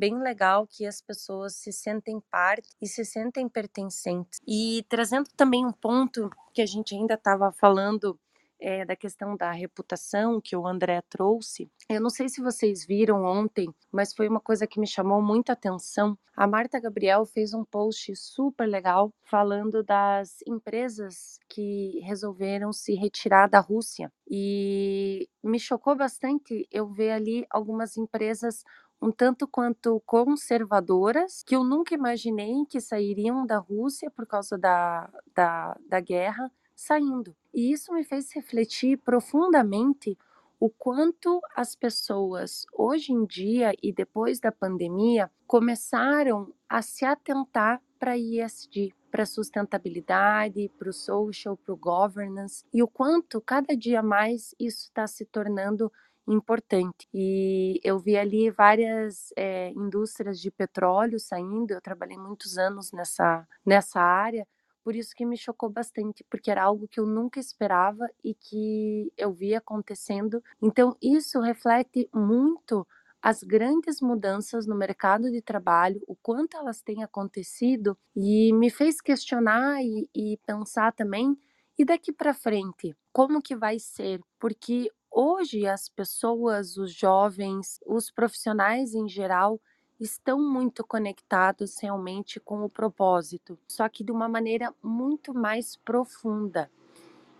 bem 0.00 0.18
legal 0.18 0.66
que 0.66 0.86
as 0.86 1.02
pessoas 1.02 1.56
se 1.56 1.70
sentem 1.70 2.18
parte 2.30 2.70
e 2.80 2.86
se 2.86 3.04
sentem 3.04 3.46
pertencentes. 3.46 4.40
E 4.48 4.82
trazendo 4.88 5.28
também 5.36 5.66
um 5.66 5.72
ponto 5.72 6.30
que 6.54 6.62
a 6.62 6.66
gente 6.66 6.94
ainda 6.94 7.14
estava 7.14 7.52
falando 7.52 8.18
é, 8.58 8.84
da 8.84 8.96
questão 8.96 9.36
da 9.36 9.50
reputação 9.50 10.40
que 10.40 10.56
o 10.56 10.66
André 10.66 11.02
trouxe. 11.08 11.70
Eu 11.88 12.00
não 12.00 12.10
sei 12.10 12.28
se 12.28 12.40
vocês 12.40 12.86
viram 12.86 13.24
ontem, 13.24 13.68
mas 13.92 14.14
foi 14.14 14.26
uma 14.26 14.40
coisa 14.40 14.66
que 14.66 14.80
me 14.80 14.86
chamou 14.86 15.20
muita 15.22 15.52
atenção. 15.52 16.16
A 16.36 16.46
Marta 16.46 16.80
Gabriel 16.80 17.26
fez 17.26 17.52
um 17.52 17.64
post 17.64 18.14
super 18.16 18.66
legal 18.66 19.12
falando 19.24 19.82
das 19.82 20.38
empresas 20.46 21.38
que 21.48 22.00
resolveram 22.04 22.72
se 22.72 22.94
retirar 22.94 23.48
da 23.48 23.60
Rússia. 23.60 24.10
E 24.30 25.28
me 25.42 25.58
chocou 25.58 25.96
bastante 25.96 26.66
eu 26.70 26.86
ver 26.88 27.10
ali 27.10 27.46
algumas 27.50 27.96
empresas 27.96 28.62
um 29.00 29.10
tanto 29.10 29.48
quanto 29.48 30.00
conservadoras, 30.04 31.42
que 31.42 31.56
eu 31.56 31.64
nunca 31.64 31.94
imaginei 31.94 32.66
que 32.68 32.80
sairiam 32.80 33.46
da 33.46 33.58
Rússia 33.58 34.10
por 34.10 34.26
causa 34.26 34.58
da, 34.58 35.10
da, 35.34 35.78
da 35.88 36.00
guerra, 36.00 36.50
saindo. 36.76 37.34
E 37.52 37.72
isso 37.72 37.92
me 37.92 38.04
fez 38.04 38.32
refletir 38.32 38.98
profundamente 38.98 40.16
o 40.58 40.68
quanto 40.68 41.40
as 41.56 41.74
pessoas 41.74 42.66
hoje 42.74 43.12
em 43.12 43.24
dia 43.24 43.72
e 43.82 43.92
depois 43.92 44.38
da 44.38 44.52
pandemia 44.52 45.30
começaram 45.46 46.52
a 46.68 46.82
se 46.82 47.04
atentar 47.04 47.82
para 47.98 48.16
ISD, 48.16 48.94
para 49.10 49.24
sustentabilidade, 49.24 50.70
para 50.78 50.90
o 50.90 50.92
social, 50.92 51.56
para 51.56 51.72
o 51.72 51.76
governance 51.76 52.62
e 52.72 52.82
o 52.82 52.88
quanto 52.88 53.40
cada 53.40 53.74
dia 53.74 54.02
mais 54.02 54.54
isso 54.60 54.84
está 54.84 55.06
se 55.06 55.24
tornando 55.24 55.90
importante. 56.32 57.08
E 57.12 57.80
eu 57.82 57.98
vi 57.98 58.16
ali 58.16 58.50
várias 58.50 59.32
é, 59.36 59.70
indústrias 59.70 60.40
de 60.40 60.50
petróleo 60.50 61.18
saindo, 61.18 61.72
eu 61.72 61.80
trabalhei 61.80 62.16
muitos 62.16 62.56
anos 62.56 62.92
nessa, 62.92 63.46
nessa 63.64 64.00
área, 64.00 64.46
por 64.82 64.94
isso 64.94 65.14
que 65.14 65.26
me 65.26 65.36
chocou 65.36 65.68
bastante, 65.68 66.24
porque 66.30 66.50
era 66.50 66.62
algo 66.62 66.88
que 66.88 66.98
eu 66.98 67.06
nunca 67.06 67.38
esperava 67.38 68.08
e 68.24 68.34
que 68.34 69.12
eu 69.16 69.32
vi 69.32 69.54
acontecendo. 69.54 70.42
Então, 70.62 70.96
isso 71.02 71.40
reflete 71.40 72.08
muito 72.14 72.86
as 73.22 73.42
grandes 73.42 74.00
mudanças 74.00 74.66
no 74.66 74.74
mercado 74.74 75.30
de 75.30 75.42
trabalho, 75.42 76.02
o 76.06 76.16
quanto 76.16 76.56
elas 76.56 76.80
têm 76.80 77.02
acontecido, 77.02 77.96
e 78.16 78.52
me 78.54 78.70
fez 78.70 79.00
questionar 79.00 79.82
e, 79.82 80.08
e 80.14 80.38
pensar 80.46 80.92
também, 80.92 81.36
e 81.78 81.84
daqui 81.84 82.12
para 82.12 82.32
frente, 82.32 82.96
como 83.12 83.42
que 83.42 83.54
vai 83.54 83.78
ser? 83.78 84.20
Porque 84.38 84.90
hoje 85.10 85.66
as 85.66 85.88
pessoas, 85.88 86.76
os 86.76 86.92
jovens, 86.92 87.80
os 87.86 88.10
profissionais 88.10 88.94
em 88.94 89.08
geral, 89.08 89.60
estão 89.98 90.40
muito 90.40 90.84
conectados 90.84 91.76
realmente 91.80 92.40
com 92.40 92.64
o 92.64 92.70
propósito, 92.70 93.58
só 93.68 93.88
que 93.88 94.02
de 94.02 94.10
uma 94.10 94.28
maneira 94.28 94.74
muito 94.82 95.34
mais 95.34 95.76
profunda. 95.76 96.70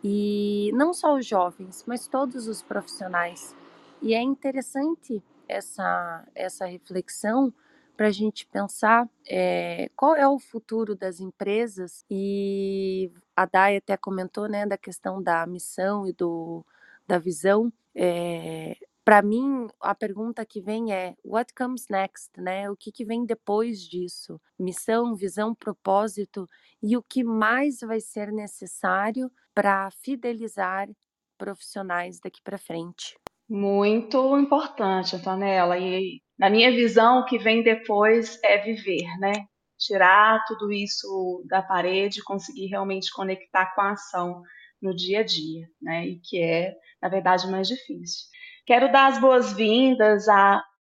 E 0.04 0.70
não 0.74 0.92
só 0.92 1.14
os 1.14 1.26
jovens, 1.26 1.84
mas 1.86 2.06
todos 2.06 2.46
os 2.46 2.62
profissionais. 2.62 3.54
E 4.02 4.14
é 4.14 4.22
interessante 4.22 5.22
essa, 5.48 6.26
essa 6.34 6.64
reflexão 6.64 7.52
para 7.96 8.06
a 8.06 8.12
gente 8.12 8.46
pensar 8.46 9.06
é, 9.28 9.90
qual 9.94 10.16
é 10.16 10.26
o 10.26 10.38
futuro 10.38 10.96
das 10.96 11.20
empresas 11.20 12.02
e 12.10 13.12
a 13.36 13.44
Dai 13.44 13.76
até 13.76 13.94
comentou 13.94 14.48
né, 14.48 14.64
da 14.64 14.78
questão 14.78 15.22
da 15.22 15.46
missão 15.46 16.06
e 16.06 16.12
do, 16.14 16.64
da 17.10 17.18
visão. 17.18 17.72
É, 17.94 18.76
para 19.04 19.20
mim, 19.22 19.66
a 19.80 19.94
pergunta 19.94 20.46
que 20.46 20.60
vem 20.60 20.92
é: 20.92 21.16
what 21.24 21.52
comes 21.54 21.86
next? 21.90 22.30
Né? 22.40 22.70
O 22.70 22.76
que, 22.76 22.92
que 22.92 23.04
vem 23.04 23.26
depois 23.26 23.80
disso? 23.80 24.40
Missão, 24.56 25.16
visão, 25.16 25.52
propósito 25.52 26.48
e 26.80 26.96
o 26.96 27.02
que 27.02 27.24
mais 27.24 27.80
vai 27.80 28.00
ser 28.00 28.30
necessário 28.30 29.30
para 29.52 29.90
fidelizar 29.90 30.88
profissionais 31.36 32.20
daqui 32.20 32.40
para 32.42 32.56
frente? 32.56 33.16
Muito 33.48 34.38
importante, 34.38 35.16
Antonella. 35.16 35.76
E 35.76 36.22
na 36.38 36.48
minha 36.48 36.70
visão, 36.70 37.20
o 37.20 37.24
que 37.24 37.38
vem 37.38 37.64
depois 37.64 38.38
é 38.44 38.58
viver, 38.58 39.08
né? 39.18 39.32
Tirar 39.76 40.44
tudo 40.46 40.70
isso 40.70 41.42
da 41.48 41.60
parede, 41.60 42.22
conseguir 42.22 42.66
realmente 42.66 43.10
conectar 43.12 43.74
com 43.74 43.80
a 43.80 43.92
ação 43.92 44.42
no 44.80 44.94
dia 44.94 45.20
a 45.20 45.22
dia, 45.22 45.66
né? 45.80 46.06
E 46.06 46.20
que 46.20 46.42
é, 46.42 46.74
na 47.02 47.08
verdade, 47.08 47.50
mais 47.50 47.68
difícil. 47.68 48.26
Quero 48.66 48.90
dar 48.92 49.08
as 49.08 49.20
boas-vindas 49.20 50.26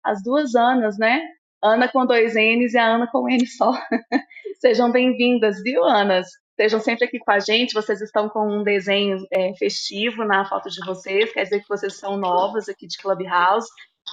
às 0.05 0.23
duas 0.23 0.55
Anas, 0.55 0.99
né? 0.99 1.21
Ana 1.63 1.89
com 1.89 2.05
dois 2.05 2.35
N's 2.35 2.75
e 2.75 2.79
a 2.79 2.95
Ana 2.95 3.07
com 3.11 3.25
um 3.25 3.29
N 3.29 3.47
só. 3.47 3.73
Sejam 4.61 4.91
bem-vindas, 4.91 5.63
viu, 5.63 5.85
Anas? 5.85 6.27
Estejam 6.51 6.81
sempre 6.81 7.05
aqui 7.05 7.19
com 7.19 7.31
a 7.31 7.39
gente. 7.39 7.75
Vocês 7.75 8.01
estão 8.01 8.29
com 8.29 8.47
um 8.47 8.63
desenho 8.63 9.19
é, 9.33 9.55
festivo 9.55 10.25
na 10.25 10.45
foto 10.45 10.69
de 10.69 10.85
vocês, 10.85 11.33
quer 11.33 11.45
dizer 11.45 11.61
que 11.61 11.69
vocês 11.69 11.99
são 11.99 12.17
novas 12.17 12.69
aqui 12.69 12.87
de 12.87 12.99
Clubhouse. 12.99 13.69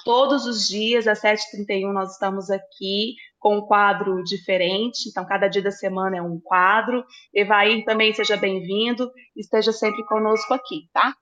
Todos 0.06 0.46
os 0.46 0.68
dias, 0.68 1.08
às 1.08 1.22
7h31, 1.22 1.92
nós 1.92 2.14
estamos 2.14 2.50
aqui 2.50 3.16
com 3.40 3.58
um 3.58 3.62
quadro 3.62 4.22
diferente. 4.24 5.10
Então, 5.10 5.26
cada 5.26 5.48
dia 5.48 5.64
da 5.64 5.72
semana 5.72 6.18
é 6.18 6.22
um 6.22 6.40
quadro. 6.40 7.04
Evair 7.34 7.84
também 7.86 8.14
seja 8.14 8.36
bem-vindo. 8.36 9.10
Esteja 9.36 9.72
sempre 9.72 10.06
conosco 10.06 10.54
aqui, 10.54 10.90
tá? 10.94 11.14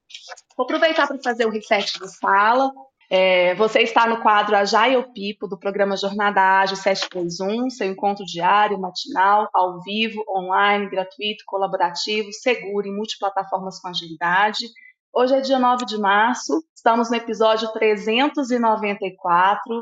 Vou 0.57 0.65
aproveitar 0.65 1.07
para 1.07 1.21
fazer 1.23 1.45
o 1.45 1.51
reset 1.51 1.99
da 1.99 2.07
sala. 2.07 2.71
É, 3.09 3.55
você 3.55 3.79
está 3.79 4.05
no 4.05 4.21
quadro 4.21 4.53
Agile 4.53 5.01
Pipo, 5.13 5.47
do 5.47 5.57
programa 5.57 5.95
Jornada 5.95 6.59
Ágil 6.59 6.75
731, 6.75 7.69
seu 7.69 7.87
encontro 7.87 8.25
diário, 8.25 8.77
matinal, 8.77 9.47
ao 9.53 9.81
vivo, 9.81 10.21
online, 10.27 10.89
gratuito, 10.89 11.45
colaborativo, 11.45 12.33
seguro 12.33 12.85
e 12.85 12.91
multiplataformas 12.91 13.79
com 13.79 13.87
agilidade. 13.87 14.65
Hoje 15.13 15.35
é 15.35 15.39
dia 15.39 15.57
9 15.57 15.85
de 15.85 15.97
março, 15.97 16.61
estamos 16.75 17.09
no 17.09 17.15
episódio 17.15 17.71
394, 17.71 19.73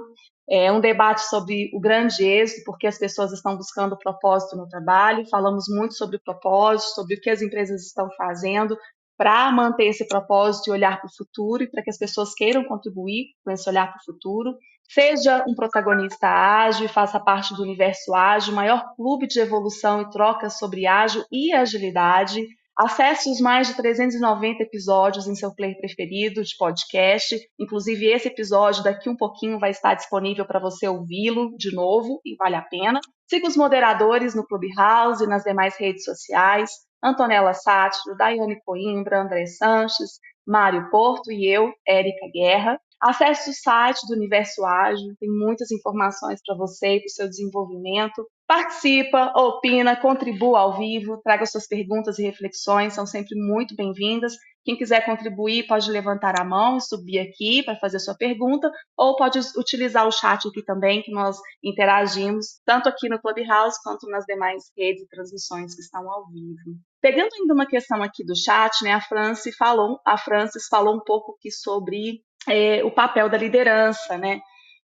é 0.47 0.71
um 0.71 0.79
debate 0.79 1.21
sobre 1.21 1.71
o 1.73 1.79
grande 1.79 2.23
êxito, 2.23 2.63
porque 2.65 2.85
as 2.85 2.97
pessoas 2.97 3.31
estão 3.31 3.57
buscando 3.57 3.97
propósito 3.97 4.55
no 4.55 4.67
trabalho. 4.67 5.27
Falamos 5.29 5.65
muito 5.67 5.95
sobre 5.95 6.19
propósito, 6.19 6.93
sobre 6.93 7.15
o 7.15 7.21
que 7.21 7.29
as 7.29 7.41
empresas 7.41 7.85
estão 7.85 8.09
fazendo 8.15 8.77
para 9.17 9.51
manter 9.51 9.85
esse 9.85 10.07
propósito 10.07 10.67
e 10.67 10.71
olhar 10.71 10.99
para 10.99 11.07
o 11.07 11.15
futuro 11.15 11.63
e 11.63 11.69
para 11.69 11.81
que 11.81 11.89
as 11.89 11.97
pessoas 11.97 12.33
queiram 12.33 12.63
contribuir 12.65 13.27
com 13.43 13.51
esse 13.51 13.67
olhar 13.69 13.87
para 13.87 13.99
o 13.99 14.05
futuro. 14.05 14.55
Seja 14.87 15.43
um 15.47 15.55
protagonista 15.55 16.27
ágil 16.27 16.85
e 16.85 16.89
faça 16.89 17.19
parte 17.19 17.55
do 17.55 17.63
universo 17.63 18.13
ágil, 18.13 18.53
maior 18.53 18.93
clube 18.95 19.25
de 19.25 19.39
evolução 19.39 20.01
e 20.01 20.09
troca 20.11 20.49
sobre 20.49 20.85
ágil 20.85 21.23
e 21.31 21.53
agilidade. 21.53 22.45
Acesse 22.77 23.29
os 23.31 23.39
mais 23.39 23.67
de 23.67 23.75
390 23.77 24.63
episódios 24.63 25.27
em 25.27 25.35
seu 25.35 25.55
player 25.55 25.77
preferido 25.77 26.43
de 26.43 26.57
podcast. 26.57 27.39
Inclusive, 27.57 28.07
esse 28.07 28.27
episódio 28.27 28.83
daqui 28.83 29.09
um 29.09 29.15
pouquinho 29.15 29.57
vai 29.57 29.69
estar 29.69 29.93
disponível 29.93 30.45
para 30.45 30.59
você 30.59 30.85
ouvi-lo 30.85 31.55
de 31.57 31.73
novo 31.73 32.19
e 32.25 32.35
vale 32.35 32.55
a 32.55 32.61
pena. 32.61 32.99
Siga 33.29 33.47
os 33.47 33.55
moderadores 33.55 34.35
no 34.35 34.45
Clubhouse 34.45 35.23
e 35.23 35.27
nas 35.27 35.43
demais 35.43 35.77
redes 35.77 36.03
sociais. 36.03 36.69
Antonella 37.01 37.53
Sátiro, 37.53 38.17
Daiane 38.17 38.59
Coimbra, 38.65 39.21
André 39.21 39.45
Sanches, 39.45 40.19
Mário 40.45 40.89
Porto 40.89 41.31
e 41.31 41.47
eu, 41.47 41.71
Érica 41.87 42.27
Guerra. 42.33 42.79
Acesse 43.01 43.51
o 43.51 43.53
site 43.53 44.05
do 44.07 44.15
Universo 44.15 44.65
Ágil, 44.65 45.15
tem 45.19 45.29
muitas 45.29 45.71
informações 45.71 46.41
para 46.45 46.57
você 46.57 46.95
e 46.95 46.99
para 46.99 47.05
o 47.05 47.09
seu 47.09 47.29
desenvolvimento. 47.29 48.27
Participa, 48.47 49.33
opina, 49.35 49.95
contribua 49.95 50.59
ao 50.59 50.77
vivo, 50.77 51.19
traga 51.23 51.47
suas 51.47 51.67
perguntas 51.67 52.19
e 52.19 52.23
reflexões, 52.23 52.93
são 52.93 53.03
sempre 53.03 53.35
muito 53.35 53.75
bem-vindas. 53.75 54.33
Quem 54.63 54.77
quiser 54.77 55.03
contribuir 55.03 55.65
pode 55.65 55.89
levantar 55.89 56.39
a 56.39 56.45
mão 56.45 56.77
e 56.77 56.81
subir 56.81 57.19
aqui 57.19 57.63
para 57.63 57.75
fazer 57.77 57.99
sua 57.99 58.15
pergunta, 58.15 58.69
ou 58.95 59.15
pode 59.15 59.39
utilizar 59.57 60.07
o 60.07 60.11
chat 60.11 60.47
aqui 60.47 60.63
também, 60.63 61.01
que 61.01 61.11
nós 61.11 61.37
interagimos, 61.63 62.59
tanto 62.63 62.87
aqui 62.87 63.09
no 63.09 63.19
Clubhouse 63.19 63.77
quanto 63.83 64.07
nas 64.09 64.25
demais 64.25 64.63
redes 64.77 65.01
e 65.01 65.07
transmissões 65.07 65.73
que 65.73 65.81
estão 65.81 66.07
ao 66.07 66.27
vivo. 66.27 66.77
Pegando 67.01 67.29
ainda 67.33 67.53
uma 67.53 67.65
questão 67.65 68.03
aqui 68.03 68.23
do 68.23 68.35
chat, 68.35 68.83
né, 68.83 68.91
a 68.93 69.01
Francis 69.01 69.55
falou, 69.55 69.99
a 70.05 70.19
Francis 70.19 70.67
falou 70.67 70.95
um 70.95 71.03
pouco 71.03 71.35
aqui 71.35 71.49
sobre 71.51 72.21
é, 72.47 72.83
o 72.83 72.91
papel 72.91 73.27
da 73.27 73.37
liderança, 73.37 74.19
né? 74.19 74.39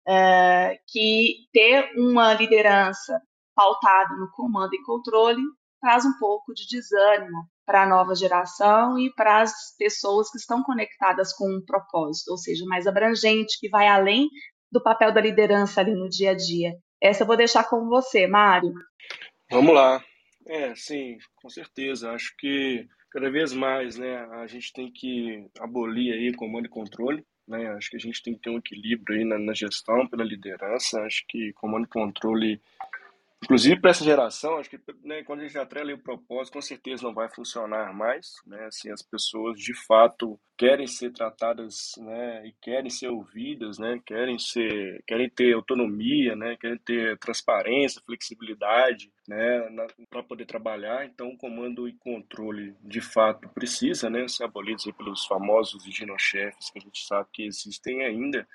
É, 0.08 0.80
que 0.88 1.48
ter 1.54 1.92
uma 1.96 2.34
liderança 2.34 3.22
pautada 3.56 4.16
no 4.16 4.30
comando 4.32 4.74
e 4.74 4.84
controle 4.84 5.42
traz 5.82 6.06
um 6.06 6.14
pouco 6.20 6.54
de 6.54 6.68
desânimo 6.68 7.50
para 7.66 7.84
a 7.84 7.88
nova 7.88 8.14
geração 8.14 9.00
e 9.00 9.12
para 9.14 9.42
as 9.42 9.76
pessoas 9.78 10.30
que 10.30 10.38
estão 10.38 10.62
conectadas 10.62 11.34
com 11.34 11.50
um 11.50 11.66
propósito, 11.66 12.30
ou 12.30 12.38
seja, 12.38 12.64
mais 12.66 12.86
abrangente, 12.86 13.60
que 13.60 13.68
vai 13.70 13.88
além 13.88 14.30
do 14.72 14.82
papel 14.82 15.12
da 15.12 15.20
liderança 15.20 15.82
ali 15.82 15.94
no 15.94 16.08
dia 16.08 16.32
a 16.32 16.36
dia. 16.36 16.74
Essa 17.02 17.24
eu 17.24 17.28
vou 17.28 17.36
deixar 17.36 17.64
com 17.68 17.88
você, 17.88 18.28
Mário. 18.28 18.74
Vamos 19.50 19.74
lá. 19.74 20.04
É, 20.46 20.76
sim, 20.76 21.18
com 21.36 21.50
certeza. 21.50 22.12
Acho 22.12 22.36
que 22.38 22.88
cada 23.10 23.30
vez 23.30 23.52
mais, 23.54 23.98
né, 23.98 24.18
a 24.34 24.48
gente 24.48 24.72
tem 24.72 24.92
que 24.92 25.50
abolir 25.60 26.14
aí 26.14 26.34
comando 26.34 26.66
e 26.66 26.70
controle. 26.70 27.26
Né? 27.48 27.68
Acho 27.72 27.90
que 27.90 27.98
a 27.98 28.00
gente 28.00 28.22
tem 28.22 28.36
que 28.36 28.42
ter 28.42 28.50
um 28.50 28.58
equilíbrio 28.58 29.18
aí 29.18 29.26
na, 29.26 29.38
na 29.38 29.54
gestão, 29.54 30.08
pela 30.08 30.24
liderança. 30.24 31.02
Acho 31.02 31.26
que 31.28 31.52
comando 31.54 31.86
e 31.86 31.90
controle 31.90 32.62
Inclusive 33.44 33.82
para 33.82 33.90
essa 33.90 34.04
geração, 34.04 34.58
acho 34.58 34.70
que 34.70 34.80
né, 35.04 35.24
quando 35.24 35.40
a 35.40 35.44
gente 35.44 35.58
atrela 35.58 35.92
o 35.94 35.98
propósito, 35.98 36.54
com 36.54 36.62
certeza 36.62 37.04
não 37.04 37.14
vai 37.14 37.28
funcionar 37.28 37.92
mais, 37.92 38.36
né? 38.46 38.66
Assim, 38.66 38.92
as 38.92 39.02
pessoas 39.02 39.60
de 39.60 39.74
fato 39.74 40.40
querem 40.56 40.86
ser 40.86 41.12
tratadas, 41.12 41.94
né, 41.98 42.46
e 42.46 42.54
querem 42.62 42.92
ser 42.92 43.08
ouvidas, 43.08 43.80
né? 43.80 44.00
Querem 44.06 44.38
ser, 44.38 45.04
querem 45.08 45.28
ter 45.28 45.54
autonomia, 45.54 46.36
né? 46.36 46.56
Querem 46.56 46.78
ter 46.78 47.18
transparência, 47.18 48.02
flexibilidade, 48.06 49.12
né, 49.28 49.68
para 50.10 50.22
poder 50.22 50.46
trabalhar. 50.46 51.06
Então, 51.06 51.30
o 51.30 51.38
comando 51.38 51.88
e 51.88 51.94
controle 51.94 52.76
de 52.84 53.02
fato 53.02 53.50
precisa, 53.50 54.08
né, 54.08 54.28
ser 54.28 54.44
abolido 54.44 54.94
pelos 54.94 55.26
famosos 55.26 55.84
ginocchefes 55.86 56.70
que 56.70 56.78
a 56.78 56.82
gente 56.82 57.04
sabe 57.08 57.28
que 57.34 57.44
existem 57.44 58.04
ainda 58.06 58.48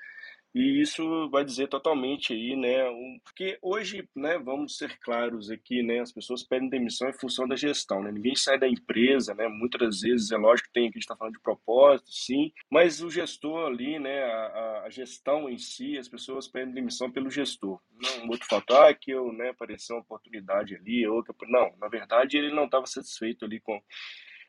e 0.57 0.81
isso 0.81 1.29
vai 1.29 1.45
dizer 1.45 1.67
totalmente 1.67 2.33
aí, 2.33 2.55
né, 2.55 2.89
um, 2.89 3.19
porque 3.23 3.59
hoje, 3.61 4.09
né, 4.15 4.39
vamos 4.39 4.75
ser 4.75 4.97
claros 4.99 5.51
aqui, 5.51 5.83
né, 5.83 5.99
as 5.99 6.11
pessoas 6.11 6.43
pedem 6.43 6.67
demissão 6.67 7.07
em 7.07 7.13
função 7.13 7.47
da 7.47 7.55
gestão, 7.55 8.01
né, 8.01 8.11
ninguém 8.11 8.35
sai 8.35 8.57
da 8.57 8.67
empresa, 8.67 9.35
né, 9.35 9.47
muitas 9.47 10.01
vezes, 10.01 10.31
é 10.31 10.37
lógico 10.37 10.67
que 10.67 10.73
tem, 10.73 10.89
que 10.89 10.97
a 10.97 10.99
gente 10.99 11.03
está 11.03 11.15
falando 11.15 11.35
de 11.35 11.41
propósito, 11.41 12.11
sim, 12.11 12.51
mas 12.71 13.03
o 13.03 13.09
gestor 13.09 13.67
ali, 13.67 13.99
né, 13.99 14.23
a, 14.23 14.83
a 14.85 14.89
gestão 14.89 15.47
em 15.47 15.59
si, 15.59 15.95
as 15.95 16.07
pessoas 16.07 16.47
pedem 16.47 16.73
demissão 16.73 17.11
pelo 17.11 17.29
gestor, 17.29 17.79
não 17.91 18.29
outro 18.29 18.47
fator, 18.47 18.87
ah, 18.87 18.93
que 18.95 19.11
eu, 19.11 19.31
né, 19.31 19.49
apareceu 19.49 19.95
uma 19.95 20.01
oportunidade 20.01 20.75
ali, 20.75 21.05
outra, 21.07 21.35
não, 21.47 21.71
na 21.79 21.87
verdade 21.87 22.35
ele 22.35 22.51
não 22.51 22.65
estava 22.65 22.87
satisfeito 22.87 23.45
ali 23.45 23.59
com 23.59 23.79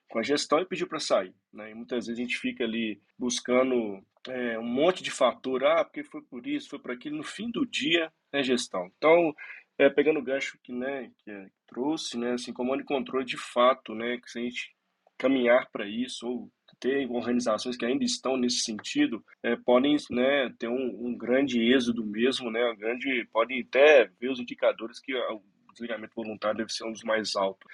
com 0.09 0.18
a 0.18 0.23
gestão 0.23 0.61
e 0.61 0.66
pediu 0.66 0.88
para 0.88 0.99
sair. 0.99 1.35
Né? 1.53 1.71
E 1.71 1.75
muitas 1.75 2.07
vezes 2.07 2.18
a 2.18 2.23
gente 2.23 2.38
fica 2.38 2.64
ali 2.64 3.01
buscando 3.18 4.03
é, 4.29 4.59
um 4.59 4.64
monte 4.64 5.03
de 5.03 5.11
fator, 5.11 5.64
ah, 5.64 5.85
porque 5.85 6.05
foi 6.05 6.23
por 6.23 6.47
isso, 6.47 6.69
foi 6.69 6.79
por 6.79 6.91
aquilo. 6.91 7.17
No 7.17 7.23
fim 7.23 7.51
do 7.51 7.67
dia, 7.67 8.12
é 8.33 8.43
gestão. 8.43 8.91
Então, 8.97 9.35
é, 9.79 9.88
pegando 9.88 10.19
o 10.19 10.23
gancho 10.23 10.59
que, 10.62 10.73
né, 10.73 11.11
que, 11.19 11.31
é, 11.31 11.47
trouxe, 11.67 12.19
né, 12.19 12.33
assim, 12.33 12.53
comando 12.53 12.83
e 12.83 12.87
controle 12.87 13.25
de 13.25 13.37
fato, 13.37 13.95
né, 13.95 14.19
que 14.19 14.31
se 14.31 14.38
a 14.38 14.43
gente 14.43 14.77
caminhar 15.17 15.69
para 15.71 15.87
isso, 15.87 16.27
ou 16.27 16.53
ter 16.81 17.11
organizações 17.11 17.77
que 17.77 17.85
ainda 17.85 18.05
estão 18.05 18.37
nesse 18.37 18.61
sentido, 18.61 19.25
é, 19.43 19.57
podem 19.57 19.97
né, 20.11 20.53
ter 20.59 20.69
um, 20.69 21.07
um, 21.07 21.17
grande 21.17 21.61
êxodo 21.61 22.05
mesmo, 22.05 22.51
né, 22.51 22.75
grande, 22.77 23.27
podem 23.33 23.62
até 23.62 24.07
ver 24.21 24.31
os 24.31 24.38
indicadores 24.38 25.01
que 25.01 25.14
o 25.14 25.43
desligamento 25.73 26.14
voluntário 26.14 26.59
deve 26.59 26.73
ser 26.73 26.85
um 26.85 26.93
dos 26.93 27.03
mais 27.03 27.35
altos. 27.35 27.67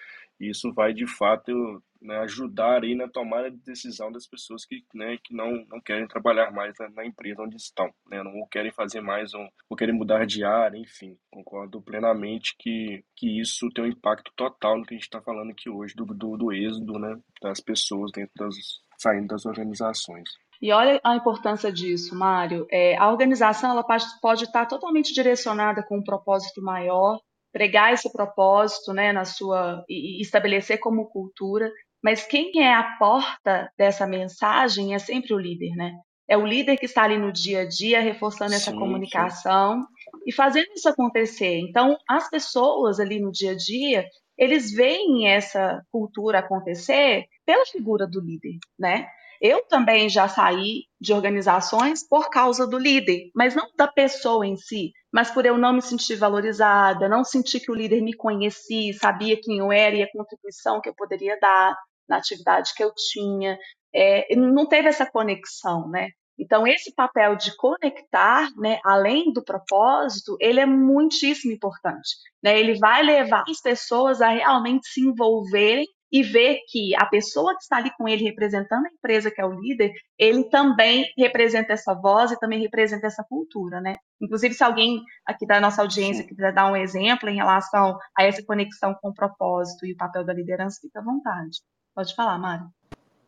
Isso 0.51 0.73
vai, 0.73 0.93
de 0.93 1.07
fato, 1.07 1.53
né, 2.01 2.19
ajudar 2.19 2.83
aí 2.83 2.95
na 2.95 3.09
tomada 3.09 3.51
de 3.51 3.57
decisão 3.59 4.13
das 4.13 4.27
pessoas 4.27 4.65
que, 4.65 4.85
né, 4.95 5.17
que 5.23 5.35
não, 5.35 5.65
não 5.69 5.81
querem 5.81 6.07
trabalhar 6.07 6.51
mais 6.53 6.75
na, 6.95 7.05
empresa 7.05 7.43
onde 7.43 7.57
estão, 7.57 7.91
né, 8.11 8.23
não 8.23 8.47
querem 8.51 8.71
fazer 8.71 9.01
mais, 9.01 9.33
um, 9.35 9.49
ou 9.69 9.77
querem 9.77 9.95
mudar 9.95 10.27
de 10.27 10.45
área, 10.45 10.79
enfim. 10.79 11.17
Concordo 11.31 11.81
plenamente 11.81 12.55
que, 12.59 13.03
que 13.17 13.41
isso 13.41 13.71
tem 13.71 13.85
um 13.85 13.89
impacto 13.89 14.31
total 14.37 14.79
no 14.79 14.85
que 14.85 14.95
a 14.95 14.97
gente 14.97 15.05
está 15.05 15.21
falando 15.21 15.51
aqui 15.51 15.71
hoje, 15.71 15.95
do, 15.95 16.05
do, 16.05 16.37
do 16.37 16.53
êxodo 16.53 16.99
né, 16.99 17.19
das 17.41 17.61
pessoas 17.61 18.13
dentro 18.13 18.33
das, 18.37 18.55
saindo 18.99 19.29
das 19.29 19.47
organizações. 19.47 20.29
E 20.61 20.73
olha 20.73 21.01
a 21.05 21.17
importância 21.17 21.73
disso, 21.73 22.15
Mário. 22.15 22.67
É, 22.71 22.97
a 22.97 23.11
organização 23.11 23.71
ela 23.71 23.83
pode, 23.83 24.05
pode 24.21 24.45
estar 24.45 24.67
totalmente 24.67 25.13
direcionada 25.13 25.83
com 25.83 25.99
um 25.99 26.03
propósito 26.03 26.63
maior, 26.63 27.19
pregar 27.55 27.93
esse 27.93 28.13
propósito 28.13 28.93
né, 28.93 29.13
na 29.13 29.25
sua 29.25 29.85
e 29.89 30.21
estabelecer 30.21 30.81
como 30.81 31.09
cultura, 31.09 31.71
mas 32.03 32.27
quem 32.27 32.51
é 32.61 32.75
a 32.75 32.97
porta 32.99 33.71
dessa 33.79 34.09
mensagem 34.09 34.93
é 34.93 34.99
sempre 34.99 35.33
o 35.33 35.39
líder, 35.39 35.71
né? 35.77 35.93
É 36.29 36.37
o 36.37 36.45
líder 36.45 36.77
que 36.77 36.87
está 36.87 37.05
ali 37.05 37.17
no 37.17 37.31
dia 37.31 37.61
a 37.61 37.69
dia, 37.69 38.01
reforçando 38.01 38.51
sim, 38.51 38.57
essa 38.57 38.73
comunicação 38.73 39.83
sim. 39.83 39.87
e 40.27 40.33
fazendo 40.33 40.73
isso 40.75 40.89
acontecer. 40.89 41.61
Então, 41.61 41.97
as 42.09 42.29
pessoas 42.29 42.99
ali 42.99 43.21
no 43.21 43.31
dia 43.31 43.53
a 43.53 43.57
dia, 43.57 44.05
eles 44.37 44.73
veem 44.73 45.29
essa 45.29 45.81
cultura 45.93 46.41
acontecer 46.41 47.27
pela 47.47 47.65
figura 47.67 48.07
do 48.07 48.21
líder, 48.21 48.59
né? 48.77 49.07
Eu 49.41 49.67
também 49.67 50.09
já 50.09 50.29
saí 50.29 50.85
de 51.01 51.13
organizações 51.13 52.07
por 52.07 52.31
causa 52.31 52.67
do 52.67 52.79
líder, 52.79 53.31
mas 53.35 53.55
não 53.55 53.67
da 53.77 53.87
pessoa 53.87 54.47
em 54.47 54.57
si, 54.57 54.93
mas 55.13 55.31
por 55.31 55.45
eu 55.47 55.59
não 55.59 55.73
me 55.73 55.83
sentir 55.83 56.17
valorizada, 56.17 57.09
não 57.09 57.25
sentir 57.25 57.61
que 57.61 57.71
o 57.71 57.75
líder 57.75 58.01
me 58.03 58.15
conhecia, 58.15 58.93
sabia 58.95 59.41
quem 59.41 59.59
eu 59.59 59.71
era 59.71 59.97
e 59.97 60.03
a 60.03 60.11
contribuição 60.11 60.81
que 60.81 60.89
eu 60.89 60.95
poderia 60.95 61.39
dar 61.41 61.77
na 62.09 62.17
atividade 62.19 62.73
que 62.75 62.83
eu 62.83 62.93
tinha. 62.95 63.59
É, 63.95 64.35
não 64.37 64.67
teve 64.67 64.89
essa 64.89 65.11
conexão, 65.11 65.89
né? 65.89 66.09
Então, 66.39 66.67
esse 66.67 66.93
papel 66.93 67.37
de 67.37 67.57
conectar, 67.57 68.49
né, 68.57 68.81
além 68.85 69.33
do 69.33 69.45
propósito, 69.45 70.37
ele 70.41 70.59
é 70.59 70.67
muitíssimo 70.67 71.53
importante. 71.53 72.17
Né? 72.43 72.59
Ele 72.59 72.77
vai 72.79 73.03
levar 73.03 73.45
as 73.49 73.61
pessoas 73.61 74.21
a 74.21 74.31
realmente 74.31 74.89
se 74.89 75.01
envolverem 75.01 75.87
e 76.15 76.23
ver 76.23 76.61
que 76.69 76.95
a 76.95 77.07
pessoa 77.07 77.57
que 77.57 77.63
está 77.65 77.79
ali 77.79 77.91
com 77.99 78.09
ele 78.09 78.23
representando 78.23 78.87
a 78.87 78.89
empresa 78.89 79.33
que 79.33 79.41
é 79.41 79.45
o 79.45 79.51
líder, 79.51 79.93
ele 80.17 80.45
também 80.45 81.13
representa 81.19 81.73
essa 81.73 81.93
voz 81.93 82.31
e 82.31 82.39
também 82.39 82.61
representa 82.61 83.09
essa 83.09 83.25
cultura, 83.25 83.81
né? 83.81 83.97
Inclusive, 84.23 84.55
se 84.55 84.63
alguém 84.63 85.03
aqui 85.27 85.45
da 85.45 85.61
nossa 85.61 85.83
audiência 85.83 86.23
Sim. 86.23 86.29
quiser 86.29 86.55
dar 86.55 86.71
um 86.71 86.77
exemplo 86.77 87.29
em 87.29 87.35
relação 87.35 87.99
a 88.17 88.23
essa 88.23 88.45
conexão 88.45 88.95
com 89.03 89.09
o 89.09 89.13
propósito 89.13 89.85
e 89.85 89.93
o 89.93 89.97
papel 89.97 90.25
da 90.25 90.33
liderança, 90.33 90.79
fica 90.81 91.01
à 91.01 91.03
vontade. 91.03 91.59
Pode 91.93 92.15
falar, 92.15 92.39
Mário. 92.39 92.69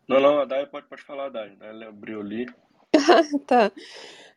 Não, 0.08 0.20
não, 0.20 0.38
a 0.38 0.44
Dai 0.44 0.64
pode, 0.66 0.86
pode 0.86 1.02
falar, 1.02 1.28
Dai. 1.28 1.56
Ela 1.60 1.88
abriu 1.88 2.20
ali. 2.20 2.46
tá. 3.48 3.72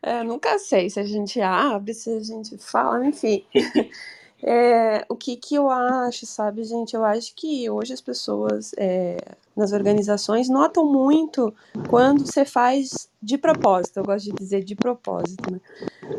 É, 0.01 0.23
nunca 0.23 0.57
sei 0.57 0.89
se 0.89 0.99
a 0.99 1.03
gente 1.03 1.39
abre, 1.39 1.93
se 1.93 2.09
a 2.09 2.19
gente 2.19 2.57
fala, 2.57 3.05
enfim. 3.05 3.45
É, 4.41 5.05
o 5.09 5.15
que, 5.15 5.35
que 5.35 5.55
eu 5.55 5.69
acho, 5.69 6.25
sabe, 6.25 6.63
gente? 6.63 6.95
Eu 6.95 7.03
acho 7.03 7.35
que 7.35 7.69
hoje 7.69 7.93
as 7.93 7.99
pessoas 7.99 8.71
é, 8.77 9.17
nas 9.55 9.73
organizações 9.73 10.47
notam 10.47 10.85
muito 10.85 11.53
quando 11.89 12.25
você 12.25 12.45
faz 12.45 13.09
de 13.21 13.37
propósito, 13.37 13.97
eu 13.97 14.03
gosto 14.05 14.25
de 14.25 14.31
dizer 14.31 14.63
de 14.63 14.75
propósito, 14.75 15.51
né? 15.51 15.59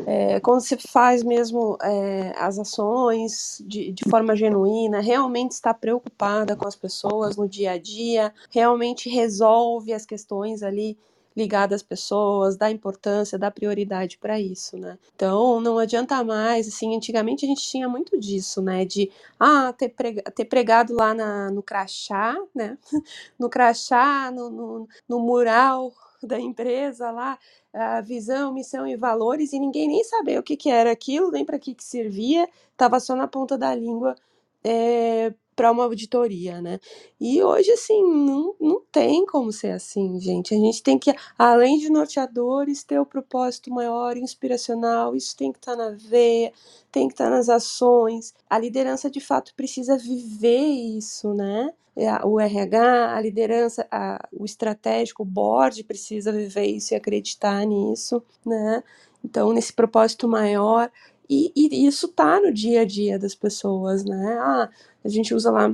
É, 0.05 0.39
quando 0.39 0.61
você 0.61 0.77
faz 0.77 1.23
mesmo 1.23 1.77
é, 1.81 2.33
as 2.37 2.59
ações 2.59 3.63
de, 3.65 3.91
de 3.91 4.07
forma 4.07 4.35
genuína, 4.35 5.01
realmente 5.01 5.51
está 5.51 5.73
preocupada 5.73 6.55
com 6.55 6.67
as 6.67 6.75
pessoas 6.75 7.35
no 7.35 7.49
dia 7.49 7.71
a 7.71 7.77
dia, 7.79 8.31
realmente 8.51 9.09
resolve 9.09 9.91
as 9.93 10.05
questões 10.05 10.61
ali 10.61 10.95
ligada 11.37 11.75
às 11.75 11.83
pessoas, 11.83 12.57
dá 12.57 12.71
importância, 12.71 13.39
dá 13.39 13.51
prioridade 13.51 14.17
para 14.17 14.39
isso, 14.39 14.77
né? 14.77 14.97
Então 15.15 15.61
não 15.61 15.79
adianta 15.79 16.23
mais, 16.23 16.67
assim, 16.67 16.95
antigamente 16.95 17.45
a 17.45 17.49
gente 17.49 17.63
tinha 17.63 17.89
muito 17.89 18.19
disso, 18.19 18.61
né? 18.61 18.85
De 18.85 19.11
ah, 19.39 19.73
ter, 19.77 19.89
ter 20.35 20.45
pregado 20.45 20.93
lá 20.95 21.13
na, 21.13 21.51
no 21.51 21.63
crachá, 21.63 22.35
né? 22.55 22.77
No 23.39 23.49
crachá, 23.49 24.31
no, 24.31 24.49
no, 24.49 24.87
no 25.09 25.19
mural 25.19 25.93
da 26.23 26.39
empresa 26.39 27.11
lá, 27.11 27.37
a 27.73 28.01
visão, 28.01 28.53
missão 28.53 28.87
e 28.87 28.95
valores, 28.97 29.53
e 29.53 29.59
ninguém 29.59 29.87
nem 29.89 30.03
sabia 30.03 30.39
o 30.39 30.43
que, 30.43 30.57
que 30.57 30.69
era 30.71 30.91
aquilo, 30.91 31.31
nem 31.31 31.45
para 31.45 31.59
que, 31.59 31.75
que 31.75 31.83
servia, 31.83 32.49
estava 32.73 32.99
só 32.99 33.15
na 33.15 33.27
ponta 33.27 33.57
da 33.57 33.75
língua 33.75 34.15
é, 34.63 35.33
para 35.55 35.71
uma 35.71 35.83
auditoria, 35.83 36.61
né? 36.61 36.79
E 37.19 37.41
hoje, 37.43 37.71
assim, 37.71 38.01
não, 38.03 38.55
não 38.59 38.81
tem 38.91 39.25
como 39.25 39.51
ser 39.51 39.71
assim, 39.71 40.19
gente. 40.19 40.53
A 40.53 40.57
gente 40.57 40.81
tem 40.81 40.97
que, 40.97 41.13
além 41.37 41.77
de 41.77 41.89
norteadores, 41.89 42.83
ter 42.83 42.99
o 42.99 43.05
propósito 43.05 43.69
maior, 43.71 44.17
inspiracional, 44.17 45.15
isso 45.15 45.35
tem 45.35 45.51
que 45.51 45.59
estar 45.59 45.75
tá 45.75 45.89
na 45.89 45.97
veia, 45.97 46.51
tem 46.91 47.07
que 47.07 47.13
estar 47.13 47.25
tá 47.25 47.31
nas 47.31 47.49
ações. 47.49 48.33
A 48.49 48.57
liderança, 48.57 49.09
de 49.09 49.19
fato, 49.19 49.53
precisa 49.55 49.97
viver 49.97 50.59
isso, 50.59 51.33
né? 51.33 51.73
É, 51.95 52.09
o 52.25 52.39
RH, 52.39 53.15
a 53.15 53.21
liderança, 53.21 53.85
a, 53.91 54.27
o 54.31 54.45
estratégico, 54.45 55.23
o 55.23 55.25
board 55.25 55.83
precisa 55.83 56.31
viver 56.31 56.65
isso 56.65 56.93
e 56.93 56.95
acreditar 56.95 57.65
nisso, 57.65 58.23
né? 58.45 58.81
Então, 59.23 59.53
nesse 59.53 59.71
propósito 59.73 60.27
maior, 60.27 60.91
e, 61.33 61.53
e, 61.55 61.87
isso 61.87 62.09
tá 62.09 62.41
no 62.41 62.51
dia 62.51 62.81
a 62.81 62.85
dia 62.85 63.17
das 63.17 63.33
pessoas, 63.33 64.03
né? 64.03 64.37
Ah, 64.37 64.69
a 65.01 65.07
gente 65.07 65.33
usa 65.33 65.49
lá. 65.49 65.73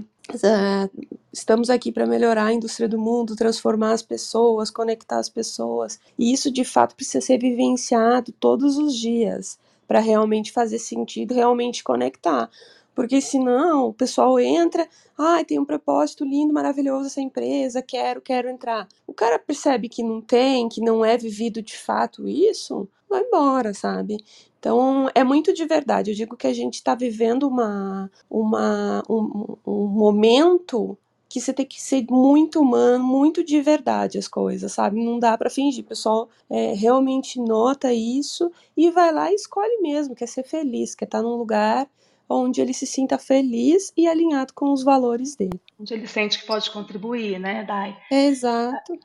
Estamos 1.33 1.71
aqui 1.71 1.91
para 1.91 2.05
melhorar 2.05 2.45
a 2.45 2.53
indústria 2.53 2.87
do 2.87 2.99
mundo, 2.99 3.35
transformar 3.35 3.93
as 3.93 4.03
pessoas, 4.03 4.69
conectar 4.69 5.17
as 5.17 5.29
pessoas. 5.29 5.99
E 6.15 6.31
isso 6.31 6.51
de 6.51 6.63
fato 6.63 6.95
precisa 6.95 7.25
ser 7.25 7.39
vivenciado 7.39 8.31
todos 8.33 8.77
os 8.77 8.95
dias 8.95 9.57
para 9.87 9.99
realmente 9.99 10.51
fazer 10.51 10.77
sentido, 10.77 11.33
realmente 11.33 11.83
conectar. 11.83 12.51
Porque 12.93 13.19
senão 13.19 13.87
o 13.87 13.93
pessoal 13.93 14.39
entra, 14.39 14.87
ah, 15.17 15.43
tem 15.43 15.57
um 15.57 15.65
propósito 15.65 16.23
lindo, 16.23 16.53
maravilhoso 16.53 17.07
essa 17.07 17.21
empresa, 17.21 17.81
quero, 17.81 18.21
quero 18.21 18.47
entrar. 18.47 18.87
O 19.07 19.13
cara 19.13 19.39
percebe 19.39 19.89
que 19.89 20.03
não 20.03 20.21
tem, 20.21 20.69
que 20.69 20.81
não 20.81 21.03
é 21.03 21.17
vivido 21.17 21.63
de 21.63 21.75
fato 21.75 22.27
isso, 22.27 22.87
vai 23.09 23.21
embora, 23.21 23.73
sabe? 23.73 24.17
Então 24.59 25.09
é 25.13 25.23
muito 25.23 25.53
de 25.53 25.65
verdade. 25.65 26.11
Eu 26.11 26.15
digo 26.15 26.37
que 26.37 26.47
a 26.47 26.53
gente 26.53 26.75
está 26.75 26.95
vivendo 26.95 27.47
uma, 27.47 28.11
uma, 28.29 29.03
um, 29.09 29.57
um 29.65 29.87
momento 29.87 30.97
que 31.29 31.41
você 31.41 31.53
tem 31.53 31.65
que 31.65 31.81
ser 31.81 32.05
muito 32.09 32.61
humano, 32.61 33.03
muito 33.03 33.43
de 33.43 33.61
verdade 33.61 34.17
as 34.17 34.27
coisas, 34.27 34.71
sabe? 34.71 35.03
Não 35.03 35.19
dá 35.19 35.37
para 35.37 35.49
fingir. 35.49 35.83
O 35.83 35.87
pessoal 35.87 36.29
é, 36.49 36.73
realmente 36.73 37.39
nota 37.39 37.93
isso 37.93 38.51
e 38.75 38.89
vai 38.91 39.11
lá 39.11 39.31
e 39.31 39.35
escolhe 39.35 39.81
mesmo, 39.81 40.15
quer 40.15 40.27
ser 40.27 40.43
feliz, 40.43 40.95
quer 40.95 41.05
estar 41.05 41.19
tá 41.19 41.23
num 41.23 41.35
lugar 41.35 41.87
onde 42.29 42.61
ele 42.61 42.73
se 42.73 42.85
sinta 42.85 43.17
feliz 43.17 43.93
e 43.95 44.07
alinhado 44.07 44.53
com 44.53 44.71
os 44.71 44.83
valores 44.83 45.35
dele. 45.35 45.59
Onde 45.79 45.93
ele 45.93 46.07
sente 46.07 46.39
que 46.39 46.45
pode 46.45 46.69
contribuir, 46.71 47.39
né, 47.39 47.63
Dai? 47.63 47.97
exato. 48.11 48.97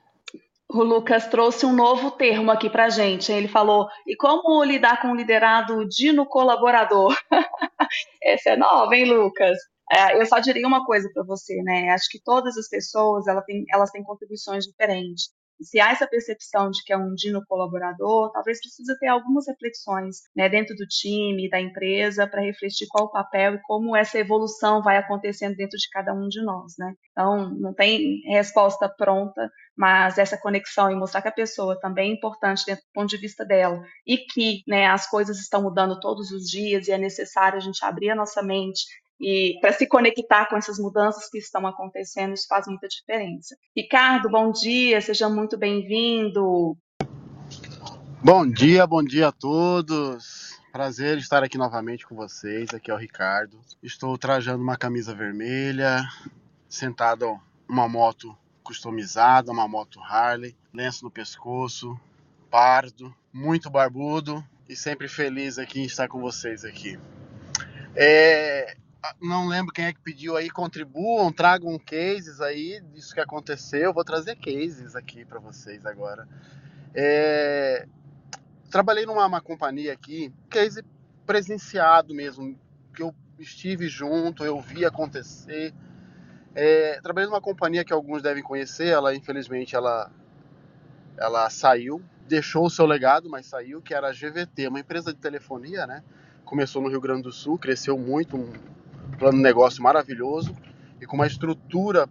O 0.74 0.82
Lucas 0.82 1.26
trouxe 1.26 1.66
um 1.66 1.72
novo 1.74 2.11
termo 2.12 2.50
aqui 2.50 2.70
para 2.70 2.88
gente. 2.88 3.30
Ele 3.30 3.46
falou: 3.46 3.88
e 4.06 4.16
como 4.16 4.64
lidar 4.64 5.02
com 5.02 5.08
o 5.08 5.14
liderado 5.14 5.87
dino 5.87 6.24
colaborador? 6.24 7.14
Essa 8.22 8.50
é 8.50 8.56
nova, 8.56 8.96
hein, 8.96 9.04
Lucas? 9.12 9.58
É, 9.92 10.18
eu 10.18 10.24
só 10.24 10.38
diria 10.38 10.66
uma 10.66 10.87
coisa 10.87 11.11
para 11.12 11.22
você, 11.24 11.62
né? 11.62 11.90
Acho 11.90 12.08
que 12.11 12.18
todas 12.24 12.56
as 12.56 12.70
pessoas 12.70 13.26
elas 13.26 13.44
têm, 13.44 13.66
elas 13.70 13.90
têm 13.90 14.02
contribuições 14.02 14.64
diferentes 14.64 15.30
se 15.62 15.80
há 15.80 15.90
essa 15.90 16.06
percepção 16.06 16.70
de 16.70 16.82
que 16.85 16.92
é 16.92 16.96
um 16.96 17.14
dino 17.14 17.44
colaborador, 17.46 18.30
talvez 18.32 18.61
precise 18.61 18.98
ter 18.98 19.06
algumas 19.06 19.46
reflexões 19.46 20.22
né, 20.35 20.48
dentro 20.48 20.74
do 20.76 20.87
time, 20.87 21.48
da 21.48 21.61
empresa, 21.61 22.26
para 22.26 22.42
refletir 22.42 22.87
qual 22.88 23.06
o 23.06 23.11
papel 23.11 23.54
e 23.54 23.62
como 23.62 23.96
essa 23.96 24.18
evolução 24.18 24.82
vai 24.82 24.96
acontecendo 24.96 25.56
dentro 25.56 25.78
de 25.78 25.88
cada 25.90 26.12
um 26.12 26.28
de 26.28 26.42
nós. 26.42 26.74
Né? 26.78 26.94
Então, 27.12 27.50
não 27.54 27.72
tem 27.72 28.20
resposta 28.26 28.88
pronta, 28.88 29.50
mas 29.76 30.18
essa 30.18 30.37
conexão 30.37 30.90
e 30.90 30.94
mostrar 30.94 31.22
que 31.22 31.28
a 31.28 31.32
pessoa 31.32 31.78
também 31.80 32.11
é 32.11 32.14
importante 32.14 32.64
dentro 32.66 32.85
do 32.85 32.92
ponto 32.92 33.08
de 33.08 33.16
vista 33.16 33.44
dela 33.44 33.82
e 34.06 34.18
que 34.18 34.62
né, 34.66 34.87
as 34.87 35.08
coisas 35.08 35.38
estão 35.38 35.62
mudando 35.62 35.98
todos 35.98 36.30
os 36.30 36.44
dias 36.44 36.88
e 36.88 36.92
é 36.92 36.98
necessário 36.98 37.56
a 37.56 37.61
gente 37.61 37.85
abrir 37.85 38.11
a 38.11 38.16
nossa 38.16 38.42
mente 38.42 38.85
e 39.20 39.56
para 39.61 39.72
se 39.72 39.87
conectar 39.87 40.46
com 40.46 40.56
essas 40.56 40.78
mudanças 40.78 41.30
que 41.30 41.38
estão 41.38 41.64
acontecendo, 41.64 42.35
isso 42.35 42.46
faz 42.48 42.66
muita 42.66 42.88
diferença. 42.88 43.56
Ricardo, 43.76 44.28
bom 44.28 44.50
dia, 44.50 45.00
seja 45.00 45.28
muito 45.28 45.56
bem-vindo. 45.56 46.76
Bom 48.20 48.48
dia, 48.50 48.85
bom 48.85 49.02
dia 49.02 49.28
a 49.28 49.32
todos. 49.32 50.58
Prazer 50.72 51.18
estar 51.18 51.44
aqui 51.44 51.57
novamente 51.57 52.05
com 52.05 52.16
vocês. 52.16 52.74
Aqui 52.74 52.90
é 52.90 52.94
o 52.94 52.99
Ricardo. 52.99 53.61
Estou 53.80 54.18
trajando 54.18 54.62
uma 54.62 54.76
camisa 54.76 55.14
vermelha, 55.14 56.03
sentado 56.68 57.38
numa 57.68 57.88
moto 57.88 58.36
customizada, 58.62 59.50
uma 59.50 59.68
moto 59.68 60.00
Harley, 60.00 60.56
lenço 60.72 61.04
no 61.04 61.10
pescoço, 61.10 61.98
pardo, 62.50 63.14
muito 63.32 63.70
barbudo 63.70 64.44
e 64.68 64.76
sempre 64.76 65.08
feliz 65.08 65.58
aqui 65.58 65.80
em 65.80 65.84
estar 65.84 66.08
com 66.08 66.20
vocês 66.20 66.64
aqui. 66.64 66.98
É, 67.94 68.76
não 69.20 69.46
lembro 69.46 69.72
quem 69.72 69.86
é 69.86 69.92
que 69.92 70.00
pediu 70.00 70.36
aí, 70.36 70.48
contribuam, 70.48 71.32
tragam 71.32 71.78
cases 71.78 72.40
aí 72.40 72.80
disso 72.92 73.14
que 73.14 73.20
aconteceu. 73.20 73.92
Vou 73.92 74.04
trazer 74.04 74.36
cases 74.36 74.94
aqui 74.94 75.24
para 75.24 75.40
vocês 75.40 75.84
agora. 75.84 76.28
É, 76.94 77.86
trabalhei 78.70 79.04
numa 79.04 79.26
uma 79.26 79.40
companhia 79.40 79.92
aqui, 79.92 80.32
case 80.48 80.84
presenciado 81.26 82.14
mesmo, 82.14 82.58
que 82.94 83.02
eu 83.02 83.14
estive 83.38 83.88
junto, 83.88 84.44
eu 84.44 84.60
vi 84.60 84.84
acontecer. 84.84 85.74
É, 86.55 87.00
trabalhei 87.03 87.28
numa 87.28 87.40
companhia 87.40 87.84
que 87.84 87.92
alguns 87.92 88.22
devem 88.22 88.42
conhecer, 88.42 88.88
ela 88.88 89.14
infelizmente 89.14 89.74
ela, 89.74 90.11
ela 91.16 91.48
saiu, 91.48 92.03
deixou 92.28 92.66
o 92.66 92.70
seu 92.70 92.84
legado, 92.84 93.28
mas 93.30 93.46
saiu, 93.46 93.80
que 93.80 93.94
era 93.94 94.09
a 94.09 94.12
GVT, 94.12 94.68
uma 94.68 94.80
empresa 94.80 95.12
de 95.12 95.18
telefonia, 95.18 95.86
né? 95.86 96.03
Começou 96.44 96.82
no 96.82 96.88
Rio 96.88 97.00
Grande 97.00 97.22
do 97.22 97.32
Sul, 97.32 97.59
cresceu 97.59 97.96
muito, 97.96 98.36
um 98.36 98.53
plano 99.18 99.38
de 99.38 99.42
negócio 99.42 99.82
maravilhoso 99.82 100.55
e 101.00 101.07
com 101.07 101.16
uma 101.16 101.26
estrutura 101.26 102.09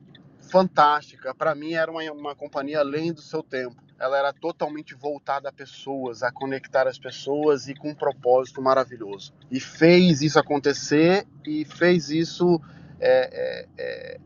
fantástica. 0.49 1.33
Para 1.35 1.53
mim 1.53 1.73
era 1.73 1.91
uma, 1.91 2.01
uma 2.11 2.35
companhia 2.35 2.79
além 2.79 3.13
do 3.13 3.21
seu 3.21 3.43
tempo. 3.43 3.75
Ela 3.99 4.17
era 4.17 4.33
totalmente 4.33 4.95
voltada 4.95 5.49
a 5.49 5.51
pessoas, 5.51 6.23
a 6.23 6.31
conectar 6.31 6.87
as 6.87 6.97
pessoas 6.97 7.67
e 7.67 7.75
com 7.75 7.89
um 7.89 7.95
propósito 7.95 8.61
maravilhoso. 8.61 9.31
E 9.51 9.59
fez 9.59 10.21
isso 10.21 10.39
acontecer 10.39 11.27
e 11.45 11.63
fez 11.65 12.09
isso 12.09 12.59
é, 12.99 13.29
é, 13.31 13.67
é, 13.77 14.19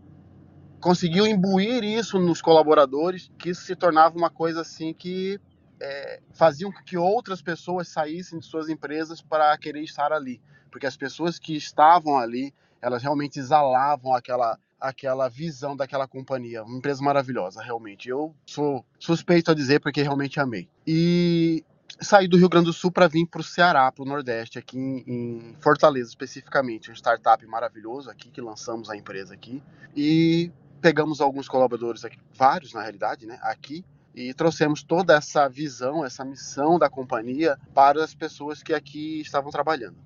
conseguiu 0.85 1.25
imbuir 1.25 1.83
isso 1.83 2.19
nos 2.19 2.43
colaboradores, 2.43 3.31
que 3.39 3.49
isso 3.49 3.63
se 3.63 3.75
tornava 3.75 4.15
uma 4.15 4.29
coisa 4.29 4.61
assim 4.61 4.93
que 4.93 5.39
é, 5.81 6.21
faziam 6.31 6.71
com 6.71 6.83
que 6.83 6.95
outras 6.95 7.41
pessoas 7.41 7.87
saíssem 7.87 8.37
de 8.37 8.45
suas 8.45 8.69
empresas 8.69 9.19
para 9.19 9.57
querer 9.57 9.81
estar 9.81 10.13
ali, 10.13 10.39
porque 10.69 10.85
as 10.85 10.95
pessoas 10.95 11.39
que 11.39 11.55
estavam 11.55 12.19
ali, 12.19 12.53
elas 12.79 13.01
realmente 13.01 13.39
exalavam 13.39 14.13
aquela 14.13 14.59
aquela 14.79 15.27
visão 15.27 15.75
daquela 15.75 16.07
companhia, 16.07 16.63
uma 16.63 16.77
empresa 16.77 17.01
maravilhosa, 17.01 17.63
realmente. 17.63 18.07
Eu 18.07 18.35
sou 18.45 18.85
suspeito 18.99 19.49
a 19.49 19.55
dizer 19.55 19.79
porque 19.79 20.03
realmente 20.03 20.39
amei. 20.39 20.69
E 20.85 21.65
saí 21.99 22.27
do 22.27 22.37
Rio 22.37 22.49
Grande 22.49 22.67
do 22.67 22.73
Sul 22.73 22.91
para 22.91 23.07
vir 23.07 23.25
para 23.25 23.41
o 23.41 23.43
Ceará, 23.43 23.91
para 23.91 24.03
o 24.03 24.05
Nordeste, 24.05 24.59
aqui 24.59 24.77
em, 24.77 25.55
Fortaleza 25.59 26.09
especificamente, 26.09 26.91
um 26.91 26.93
startup 26.93 27.43
maravilhoso 27.47 28.11
aqui 28.11 28.29
que 28.29 28.39
lançamos 28.39 28.87
a 28.87 28.95
empresa 28.95 29.33
aqui 29.33 29.63
e 29.95 30.51
pegamos 30.81 31.21
alguns 31.21 31.47
colaboradores 31.47 32.05
aqui, 32.05 32.17
vários 32.33 32.73
na 32.73 32.81
realidade, 32.81 33.25
né, 33.25 33.39
aqui 33.41 33.83
e 34.15 34.33
trouxemos 34.33 34.81
toda 34.81 35.13
essa 35.15 35.47
visão, 35.49 36.05
essa 36.05 36.23
missão 36.23 36.79
da 36.79 36.89
companhia 36.89 37.59
para 37.73 38.01
as 38.01 38.15
pessoas 38.15 38.63
que 38.63 38.73
aqui 38.73 39.19
estavam 39.19 39.51
trabalhando. 39.51 39.97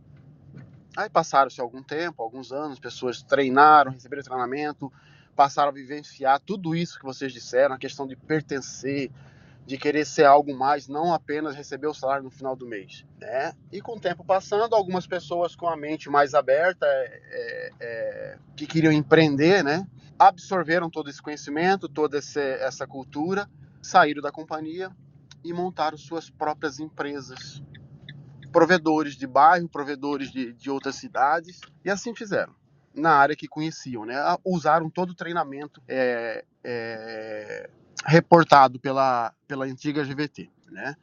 Aí 0.98 1.08
passaram-se 1.08 1.62
algum 1.62 1.84
tempo, 1.84 2.24
alguns 2.24 2.52
anos, 2.52 2.80
pessoas 2.80 3.22
treinaram, 3.22 3.92
receberam 3.92 4.24
treinamento, 4.24 4.92
passaram 5.36 5.70
a 5.70 5.74
vivenciar 5.74 6.40
tudo 6.40 6.76
isso 6.76 6.98
que 6.98 7.06
vocês 7.06 7.32
disseram, 7.32 7.76
a 7.76 7.78
questão 7.78 8.08
de 8.08 8.16
pertencer, 8.16 9.12
de 9.70 9.78
querer 9.78 10.04
ser 10.04 10.26
algo 10.26 10.52
mais, 10.52 10.88
não 10.88 11.14
apenas 11.14 11.56
receber 11.56 11.86
o 11.86 11.94
salário 11.94 12.24
no 12.24 12.32
final 12.32 12.56
do 12.56 12.66
mês, 12.66 13.06
né? 13.20 13.54
E 13.72 13.80
com 13.80 13.98
o 13.98 14.00
tempo 14.00 14.26
passando, 14.26 14.74
algumas 14.74 15.06
pessoas 15.06 15.56
com 15.56 15.68
a 15.68 15.78
mente 15.78 16.10
mais 16.10 16.34
aberta, 16.34 16.88
é, 16.88 17.22
é, 17.30 17.72
é 17.80 18.38
que 18.56 18.66
queriam 18.66 18.92
empreender, 18.92 19.64
né? 19.64 19.88
Absorveram 20.18 20.90
todo 20.90 21.08
esse 21.08 21.22
conhecimento, 21.22 21.88
toda 21.88 22.18
esse, 22.18 22.40
essa 22.40 22.88
cultura, 22.88 23.48
saíram 23.80 24.24
da 24.24 24.32
companhia 24.32 24.90
e 25.44 25.54
montaram 25.54 26.00
suas 26.00 26.32
próprias 26.32 26.80
empresas, 26.80 27.62
provedores 28.52 29.14
de 29.14 29.28
bairro, 29.28 29.70
provedores 29.70 30.32
de, 30.32 30.52
de 30.52 30.72
outras 30.72 30.96
cidades, 30.96 31.62
e 31.86 31.92
assim 31.92 32.16
fizeram 32.16 32.56
na 32.92 33.12
área 33.12 33.36
que 33.36 33.48
conheciam, 33.48 34.04
né? 34.04 34.16
Usaram 34.44 34.90
todo 34.90 35.12
o 35.12 35.16
treinamento 35.16 35.80
é, 35.88 36.44
é, 36.64 37.70
reportado 38.06 38.80
pela, 38.80 39.34
pela 39.48 39.66
antiga 39.66 40.04
GVT, 40.04 40.50
né? 40.72 40.96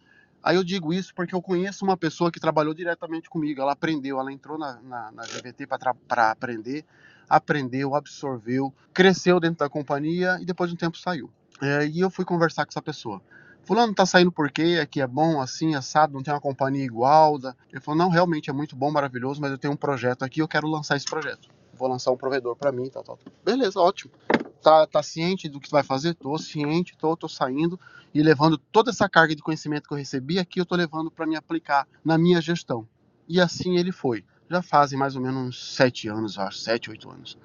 Aí 0.42 0.54
eu 0.54 0.62
digo 0.62 0.92
isso 0.92 1.12
porque 1.12 1.34
eu 1.34 1.42
conheço 1.42 1.84
uma 1.84 1.96
pessoa 1.96 2.30
que 2.30 2.38
trabalhou 2.38 2.72
diretamente 2.72 3.28
comigo. 3.28 3.60
Ela 3.60 3.72
aprendeu, 3.72 4.20
ela 4.20 4.32
entrou 4.32 4.56
na, 4.56 4.80
na, 4.80 5.10
na 5.10 5.22
GVT 5.24 5.66
para 5.66 6.30
aprender, 6.30 6.84
aprendeu, 7.28 7.96
absorveu, 7.96 8.72
cresceu 8.94 9.40
dentro 9.40 9.58
da 9.58 9.68
companhia 9.68 10.38
e 10.40 10.44
depois 10.44 10.70
de 10.70 10.74
um 10.74 10.78
tempo 10.78 10.96
saiu. 10.96 11.28
É, 11.60 11.86
e 11.86 11.98
eu 11.98 12.08
fui 12.08 12.24
conversar 12.24 12.64
com 12.64 12.70
essa 12.70 12.80
pessoa. 12.82 13.20
Fulano 13.64 13.92
tá 13.92 14.06
saindo 14.06 14.30
por 14.30 14.48
quê? 14.48 14.78
Aqui 14.80 15.00
é 15.00 15.06
bom, 15.06 15.40
assim, 15.40 15.74
assado, 15.74 16.12
não 16.12 16.22
tem 16.22 16.32
uma 16.32 16.40
companhia 16.40 16.84
igual. 16.84 17.36
Da... 17.40 17.52
Ele 17.72 17.80
falou, 17.80 17.98
não, 17.98 18.08
realmente 18.08 18.48
é 18.48 18.52
muito 18.52 18.76
bom, 18.76 18.92
maravilhoso, 18.92 19.40
mas 19.40 19.50
eu 19.50 19.58
tenho 19.58 19.74
um 19.74 19.76
projeto 19.76 20.24
aqui, 20.24 20.40
eu 20.40 20.46
quero 20.46 20.68
lançar 20.68 20.96
esse 20.96 21.06
projeto. 21.06 21.48
Vou 21.74 21.88
lançar 21.88 22.12
um 22.12 22.16
provedor 22.16 22.54
para 22.54 22.70
mim, 22.70 22.88
tal, 22.88 23.02
tal. 23.02 23.18
Beleza, 23.44 23.80
ótimo. 23.80 24.12
Tá, 24.66 24.84
tá 24.84 25.00
ciente 25.00 25.48
do 25.48 25.60
que 25.60 25.70
vai 25.70 25.84
fazer? 25.84 26.14
Tô 26.14 26.36
ciente, 26.36 26.96
tô, 26.98 27.16
tô 27.16 27.28
saindo 27.28 27.78
e 28.12 28.20
levando 28.20 28.58
toda 28.58 28.90
essa 28.90 29.08
carga 29.08 29.32
de 29.32 29.40
conhecimento 29.40 29.86
que 29.86 29.94
eu 29.94 29.96
recebi 29.96 30.40
aqui, 30.40 30.60
eu 30.60 30.66
tô 30.66 30.74
levando 30.74 31.08
para 31.08 31.24
me 31.24 31.36
aplicar 31.36 31.86
na 32.04 32.18
minha 32.18 32.40
gestão. 32.40 32.84
E 33.28 33.40
assim 33.40 33.76
ele 33.76 33.92
foi. 33.92 34.24
Já 34.50 34.60
fazem 34.62 34.98
mais 34.98 35.14
ou 35.14 35.22
menos 35.22 35.40
uns 35.40 35.76
sete 35.76 36.08
anos, 36.08 36.36
acho, 36.36 36.58
sete, 36.58 36.90
oito 36.90 37.08
anos. 37.08 37.38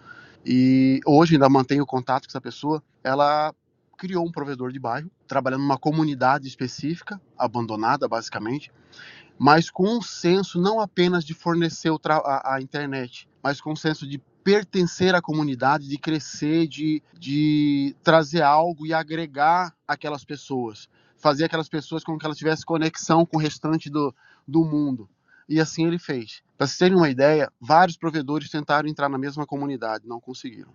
E 0.44 1.00
hoje 1.06 1.36
ainda 1.36 1.48
mantenho 1.48 1.86
contato 1.86 2.24
com 2.24 2.32
essa 2.32 2.42
pessoa. 2.42 2.82
Ela 3.04 3.54
criou 4.00 4.26
um 4.26 4.32
provedor 4.32 4.72
de 4.72 4.80
bairro, 4.80 5.12
trabalhando 5.28 5.62
numa 5.62 5.78
comunidade 5.78 6.48
específica, 6.48 7.22
abandonada 7.38 8.08
basicamente, 8.08 8.72
mas 9.38 9.70
com 9.70 9.88
um 9.88 10.02
senso 10.02 10.60
não 10.60 10.80
apenas 10.80 11.24
de 11.24 11.36
fornecer 11.36 11.92
a, 12.04 12.56
a, 12.56 12.62
internet, 12.64 13.30
mas 13.44 13.62
com 13.62 13.74
um 13.74 13.76
senso 13.76 14.08
de 14.08 14.20
pertencer 14.44 15.16
à 15.16 15.22
comunidade, 15.22 15.88
de 15.88 15.98
crescer, 15.98 16.68
de, 16.68 17.02
de 17.14 17.96
trazer 18.04 18.42
algo 18.42 18.86
e 18.86 18.94
agregar 18.94 19.76
aquelas 19.88 20.24
pessoas, 20.24 20.90
fazer 21.18 21.46
aquelas 21.46 21.70
pessoas 21.70 22.04
com 22.04 22.18
que 22.18 22.26
elas 22.26 22.38
tivessem 22.38 22.66
conexão 22.66 23.26
com 23.26 23.38
o 23.38 23.40
restante 23.40 23.90
do, 23.90 24.14
do 24.48 24.66
mundo. 24.66 25.10
E 25.48 25.60
assim 25.60 25.86
ele 25.86 26.00
fez. 26.00 26.42
Para 26.58 26.68
vocês 26.68 26.78
terem 26.78 26.98
uma 26.98 27.10
ideia, 27.10 27.52
vários 27.60 27.98
provedores 27.98 28.50
tentaram 28.50 28.88
entrar 28.90 29.10
na 29.10 29.18
mesma 29.18 29.46
comunidade, 29.46 30.08
não 30.08 30.20
conseguiram 30.20 30.74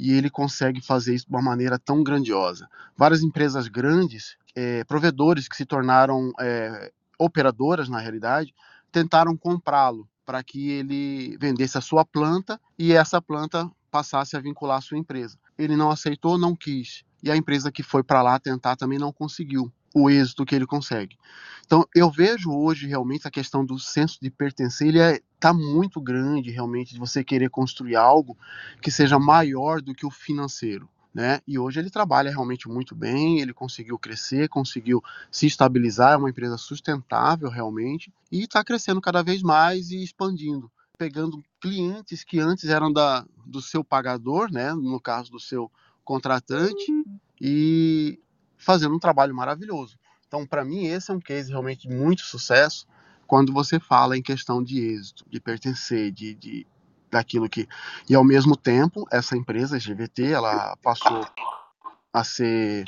e 0.00 0.12
ele 0.12 0.30
consegue 0.30 0.80
fazer 0.80 1.14
isso 1.14 1.26
de 1.26 1.30
uma 1.30 1.42
maneira 1.42 1.78
tão 1.78 2.02
grandiosa. 2.02 2.66
Várias 2.96 3.22
empresas 3.22 3.68
grandes, 3.68 4.38
é, 4.54 4.82
provedores 4.84 5.46
que 5.46 5.54
se 5.54 5.66
tornaram 5.66 6.32
é, 6.40 6.90
operadoras 7.18 7.86
na 7.86 7.98
realidade, 7.98 8.54
tentaram 8.90 9.36
comprá-lo 9.36 10.08
para 10.30 10.44
que 10.44 10.70
ele 10.70 11.36
vendesse 11.40 11.76
a 11.76 11.80
sua 11.80 12.04
planta 12.04 12.60
e 12.78 12.92
essa 12.92 13.20
planta 13.20 13.68
passasse 13.90 14.36
a 14.36 14.40
vincular 14.40 14.78
a 14.78 14.80
sua 14.80 14.96
empresa. 14.96 15.36
Ele 15.58 15.74
não 15.74 15.90
aceitou, 15.90 16.38
não 16.38 16.54
quis. 16.54 17.02
E 17.20 17.32
a 17.32 17.36
empresa 17.36 17.72
que 17.72 17.82
foi 17.82 18.04
para 18.04 18.22
lá 18.22 18.38
tentar 18.38 18.76
também 18.76 18.96
não 18.96 19.12
conseguiu 19.12 19.72
o 19.92 20.08
êxito 20.08 20.46
que 20.46 20.54
ele 20.54 20.66
consegue. 20.66 21.18
Então, 21.66 21.84
eu 21.92 22.08
vejo 22.08 22.52
hoje 22.52 22.86
realmente 22.86 23.26
a 23.26 23.30
questão 23.30 23.64
do 23.64 23.76
senso 23.76 24.18
de 24.22 24.30
pertencer, 24.30 24.86
ele 24.86 25.00
está 25.00 25.16
é, 25.16 25.20
tá 25.40 25.52
muito 25.52 26.00
grande 26.00 26.52
realmente 26.52 26.92
de 26.94 27.00
você 27.00 27.24
querer 27.24 27.50
construir 27.50 27.96
algo 27.96 28.38
que 28.80 28.92
seja 28.92 29.18
maior 29.18 29.82
do 29.82 29.92
que 29.92 30.06
o 30.06 30.12
financeiro. 30.12 30.88
Né? 31.12 31.40
E 31.46 31.58
hoje 31.58 31.80
ele 31.80 31.90
trabalha 31.90 32.30
realmente 32.30 32.68
muito 32.68 32.94
bem, 32.94 33.40
ele 33.40 33.52
conseguiu 33.52 33.98
crescer, 33.98 34.48
conseguiu 34.48 35.02
se 35.30 35.46
estabilizar, 35.46 36.12
é 36.12 36.16
uma 36.16 36.30
empresa 36.30 36.56
sustentável 36.56 37.48
realmente 37.48 38.12
e 38.30 38.44
está 38.44 38.62
crescendo 38.62 39.00
cada 39.00 39.20
vez 39.20 39.42
mais 39.42 39.90
e 39.90 40.04
expandindo, 40.04 40.70
pegando 40.96 41.42
clientes 41.60 42.22
que 42.22 42.38
antes 42.38 42.68
eram 42.68 42.92
da, 42.92 43.26
do 43.44 43.60
seu 43.60 43.82
pagador, 43.82 44.52
né? 44.52 44.72
no 44.72 45.00
caso 45.00 45.32
do 45.32 45.40
seu 45.40 45.68
contratante, 46.04 46.92
e 47.40 48.18
fazendo 48.56 48.94
um 48.94 48.98
trabalho 48.98 49.34
maravilhoso. 49.34 49.98
Então, 50.28 50.46
para 50.46 50.64
mim, 50.64 50.86
esse 50.86 51.10
é 51.10 51.14
um 51.14 51.20
case 51.20 51.50
realmente 51.50 51.88
de 51.88 51.94
muito 51.94 52.22
sucesso 52.22 52.86
quando 53.26 53.52
você 53.52 53.80
fala 53.80 54.16
em 54.16 54.22
questão 54.22 54.62
de 54.62 54.80
êxito, 54.80 55.24
de 55.28 55.40
pertencer, 55.40 56.12
de, 56.12 56.34
de 56.34 56.66
daquilo 57.10 57.48
que. 57.48 57.68
E 58.08 58.14
ao 58.14 58.24
mesmo 58.24 58.56
tempo, 58.56 59.06
essa 59.10 59.36
empresa, 59.36 59.76
a 59.76 59.78
GVT, 59.78 60.32
ela 60.32 60.76
passou 60.82 61.26
a 62.12 62.24
ser 62.24 62.84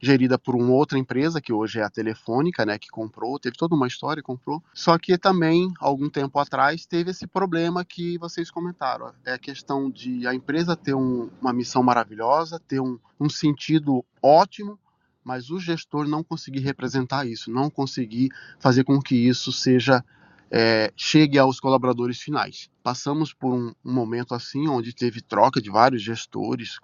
gerida 0.00 0.38
por 0.38 0.56
uma 0.56 0.72
outra 0.72 0.98
empresa, 0.98 1.40
que 1.40 1.52
hoje 1.52 1.78
é 1.78 1.82
a 1.82 1.90
Telefônica, 1.90 2.64
né, 2.64 2.78
que 2.78 2.88
comprou, 2.88 3.38
teve 3.38 3.56
toda 3.56 3.74
uma 3.74 3.86
história, 3.86 4.22
comprou. 4.22 4.62
Só 4.72 4.96
que 4.98 5.18
também, 5.18 5.70
algum 5.78 6.08
tempo 6.08 6.38
atrás, 6.38 6.86
teve 6.86 7.10
esse 7.10 7.26
problema 7.26 7.84
que 7.84 8.16
vocês 8.16 8.50
comentaram. 8.50 9.12
É 9.24 9.34
a 9.34 9.38
questão 9.38 9.90
de 9.90 10.26
a 10.26 10.34
empresa 10.34 10.74
ter 10.74 10.94
um, 10.94 11.28
uma 11.40 11.52
missão 11.52 11.82
maravilhosa, 11.82 12.58
ter 12.58 12.80
um, 12.80 12.98
um 13.20 13.28
sentido 13.28 14.02
ótimo, 14.22 14.78
mas 15.22 15.50
o 15.50 15.60
gestor 15.60 16.08
não 16.08 16.24
conseguir 16.24 16.60
representar 16.60 17.26
isso, 17.26 17.50
não 17.50 17.68
conseguir 17.68 18.30
fazer 18.58 18.84
com 18.84 19.00
que 19.00 19.14
isso 19.14 19.52
seja 19.52 20.02
é, 20.50 20.92
chegue 20.96 21.38
aos 21.38 21.60
colaboradores 21.60 22.20
finais. 22.20 22.68
Passamos 22.82 23.32
por 23.32 23.54
um, 23.54 23.72
um, 23.84 23.92
momento 23.92 24.34
assim, 24.34 24.66
onde 24.68 24.92
teve 24.92 25.20
troca 25.20 25.60
de 25.60 25.70
vários 25.70 26.02
gestores, 26.02 26.76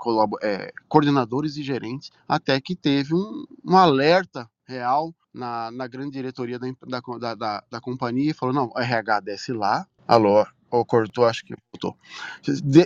é, 0.43 0.73
coordenadores 0.89 1.57
e 1.57 1.62
gerentes, 1.62 2.11
até 2.29 2.61
que 2.61 2.77
teve 2.77 3.14
um, 3.14 3.45
um 3.64 3.77
alerta 3.77 4.49
real 4.64 5.14
na, 5.35 5.71
na, 5.71 5.87
grande 5.87 6.12
diretoria 6.12 6.59
da, 6.59 7.01
da, 7.19 7.35
da, 7.35 7.64
da 7.71 7.81
companhia 7.81 8.31
e 8.31 8.35
falou: 8.35 8.55
não, 8.55 8.73
RH 8.77 9.21
desce 9.21 9.53
lá, 9.53 9.87
alô, 10.07 10.47
ou 10.71 10.85
cortou, 10.85 11.27
acho 11.27 11.45
que 11.45 11.55
voltou. 11.73 11.97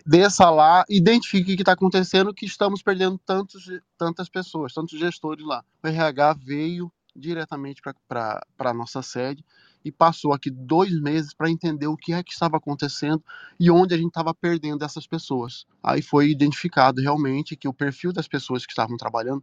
desça 0.06 0.48
lá, 0.50 0.84
identifique 0.88 1.52
o 1.52 1.56
que 1.56 1.62
está 1.62 1.72
acontecendo, 1.72 2.34
que 2.34 2.46
estamos 2.46 2.82
perdendo 2.82 3.18
tantos, 3.18 3.64
tantas 3.98 4.28
pessoas, 4.28 4.72
tantos 4.72 4.98
gestores 4.98 5.44
lá. 5.44 5.64
O 5.82 5.88
RH 5.88 6.34
veio 6.44 6.92
diretamente 7.14 7.82
para 8.08 8.40
a 8.58 8.74
nossa 8.74 9.02
sede 9.02 9.44
e 9.84 9.90
passou 9.90 10.32
aqui 10.32 10.50
dois 10.50 11.00
meses 11.00 11.32
para 11.32 11.50
entender 11.50 11.86
o 11.86 11.96
que 11.96 12.12
é 12.12 12.22
que 12.22 12.32
estava 12.32 12.56
acontecendo 12.56 13.22
e 13.58 13.70
onde 13.70 13.94
a 13.94 13.96
gente 13.96 14.08
estava 14.08 14.34
perdendo 14.34 14.84
essas 14.84 15.06
pessoas. 15.06 15.66
Aí 15.82 16.02
foi 16.02 16.30
identificado 16.30 17.00
realmente 17.00 17.56
que 17.56 17.68
o 17.68 17.72
perfil 17.72 18.12
das 18.12 18.28
pessoas 18.28 18.66
que 18.66 18.72
estavam 18.72 18.96
trabalhando, 18.96 19.42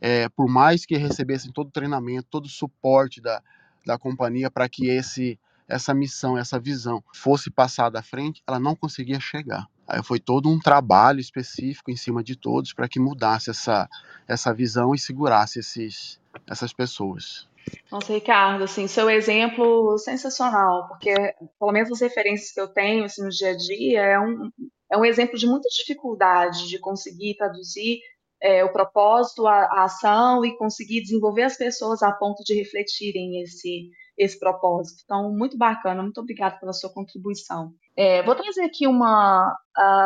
é, 0.00 0.28
por 0.28 0.48
mais 0.48 0.86
que 0.86 0.96
recebessem 0.96 1.52
todo 1.52 1.68
o 1.68 1.72
treinamento, 1.72 2.28
todo 2.30 2.46
o 2.46 2.50
suporte 2.50 3.20
da, 3.20 3.42
da 3.84 3.98
companhia 3.98 4.50
para 4.50 4.68
que 4.68 4.88
esse 4.88 5.38
essa 5.68 5.94
missão, 5.94 6.36
essa 6.36 6.60
visão 6.60 7.02
fosse 7.14 7.50
passada 7.50 7.98
à 7.98 8.02
frente, 8.02 8.42
ela 8.46 8.58
não 8.58 8.76
conseguia 8.76 9.18
chegar. 9.18 9.66
Aí 9.86 10.02
foi 10.02 10.20
todo 10.20 10.48
um 10.48 10.58
trabalho 10.58 11.18
específico 11.20 11.90
em 11.90 11.96
cima 11.96 12.22
de 12.22 12.36
todos 12.36 12.72
para 12.72 12.88
que 12.88 13.00
mudasse 13.00 13.50
essa, 13.50 13.88
essa 14.28 14.52
visão 14.52 14.94
e 14.94 14.98
segurasse 14.98 15.58
esses, 15.58 16.20
essas 16.46 16.72
pessoas. 16.72 17.48
Nossa, 17.90 18.12
Ricardo, 18.12 18.64
assim, 18.64 18.86
seu 18.86 19.10
exemplo 19.10 19.96
sensacional, 19.98 20.88
porque 20.88 21.14
pelo 21.58 21.72
menos 21.72 21.92
as 21.92 22.00
referências 22.00 22.52
que 22.52 22.60
eu 22.60 22.68
tenho 22.68 23.04
assim, 23.04 23.22
no 23.22 23.28
dia 23.28 23.50
a 23.50 23.56
dia 23.56 24.00
é 24.00 24.18
um, 24.18 24.50
é 24.90 24.96
um 24.96 25.04
exemplo 25.04 25.38
de 25.38 25.46
muita 25.46 25.68
dificuldade 25.68 26.68
de 26.68 26.78
conseguir 26.78 27.36
traduzir 27.36 27.98
é, 28.40 28.64
o 28.64 28.72
propósito, 28.72 29.46
a, 29.46 29.54
a, 29.54 29.84
ação 29.84 30.44
e 30.44 30.56
conseguir 30.56 31.00
desenvolver 31.02 31.42
as 31.42 31.56
pessoas 31.56 32.02
a 32.02 32.10
ponto 32.12 32.42
de 32.44 32.54
refletirem 32.54 33.40
esse, 33.40 33.88
esse 34.18 34.38
propósito. 34.38 35.02
Então, 35.04 35.32
muito 35.32 35.56
bacana, 35.56 36.02
muito 36.02 36.20
obrigada 36.20 36.58
pela 36.58 36.72
sua 36.72 36.92
contribuição. 36.92 37.72
É, 37.96 38.22
vou 38.22 38.34
trazer 38.34 38.62
aqui 38.62 38.86
uma 38.86 39.54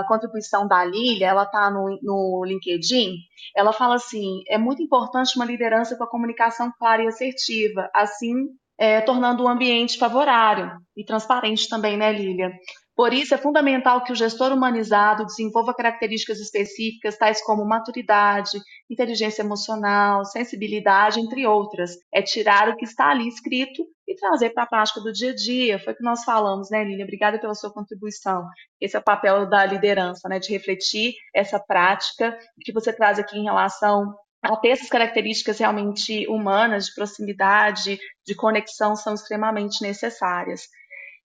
contribuição 0.09 0.67
da 0.67 0.85
Lília, 0.85 1.29
ela 1.29 1.45
está 1.45 1.71
no, 1.71 1.99
no 2.03 2.45
LinkedIn. 2.45 3.15
Ela 3.55 3.73
fala 3.73 3.97
assim: 3.97 4.43
é 4.49 4.59
muito 4.59 4.83
importante 4.83 5.37
uma 5.37 5.45
liderança 5.45 5.97
com 5.97 6.05
a 6.05 6.11
comunicação 6.11 6.73
clara 6.79 7.05
e 7.05 7.09
assertiva, 7.09 7.89
assim 7.95 8.47
é, 8.79 9.01
tornando 9.01 9.43
o 9.43 9.49
ambiente 9.49 9.99
favorável 9.99 10.71
e 10.97 11.05
transparente 11.05 11.69
também, 11.69 11.97
né, 11.97 12.13
Lília? 12.13 12.53
Por 12.95 13.13
isso, 13.13 13.35
é 13.35 13.39
fundamental 13.39 14.03
que 14.05 14.13
o 14.13 14.17
gestor 14.17 14.53
humanizado 14.53 15.27
desenvolva 15.27 15.75
características 15.75 16.41
específicas, 16.41 17.19
tais 17.19 17.45
como 17.45 17.67
maturidade, 17.67 18.59
inteligência 18.91 19.43
emocional, 19.43 20.25
sensibilidade, 20.25 21.21
entre 21.21 21.47
outras. 21.47 21.91
É 22.13 22.23
tirar 22.23 22.71
o 22.71 22.77
que 22.77 22.85
está 22.85 23.11
ali 23.11 23.29
escrito 23.29 23.85
e 24.07 24.15
trazer 24.15 24.51
para 24.51 24.63
a 24.65 24.67
prática 24.67 25.01
do 25.01 25.13
dia 25.13 25.31
a 25.31 25.35
dia. 25.35 25.79
Foi 25.79 25.93
o 25.93 25.97
que 25.97 26.03
nós 26.03 26.25
falamos, 26.25 26.71
né, 26.71 26.85
Lília? 26.85 27.05
Obrigada 27.05 27.39
pela 27.39 27.55
sua 27.55 27.73
contribuição. 27.73 28.47
Esse 28.81 28.97
é 28.97 28.99
o 28.99 29.05
papel 29.05 29.49
da 29.49 29.65
liderança, 29.65 30.29
né, 30.29 30.39
de 30.39 30.53
refletir 30.53 31.15
essa 31.35 31.59
prática 31.59 32.39
que 32.61 32.73
você 32.73 32.93
traz 32.93 33.19
aqui 33.19 33.39
em 33.39 33.45
relação 33.45 34.15
a 34.43 34.57
ter 34.57 34.69
essas 34.69 34.89
características 34.89 35.59
realmente 35.59 36.27
humanas, 36.29 36.87
de 36.87 36.95
proximidade, 36.95 37.99
de 38.25 38.35
conexão, 38.35 38.95
são 38.95 39.15
extremamente 39.15 39.83
necessárias. 39.83 40.69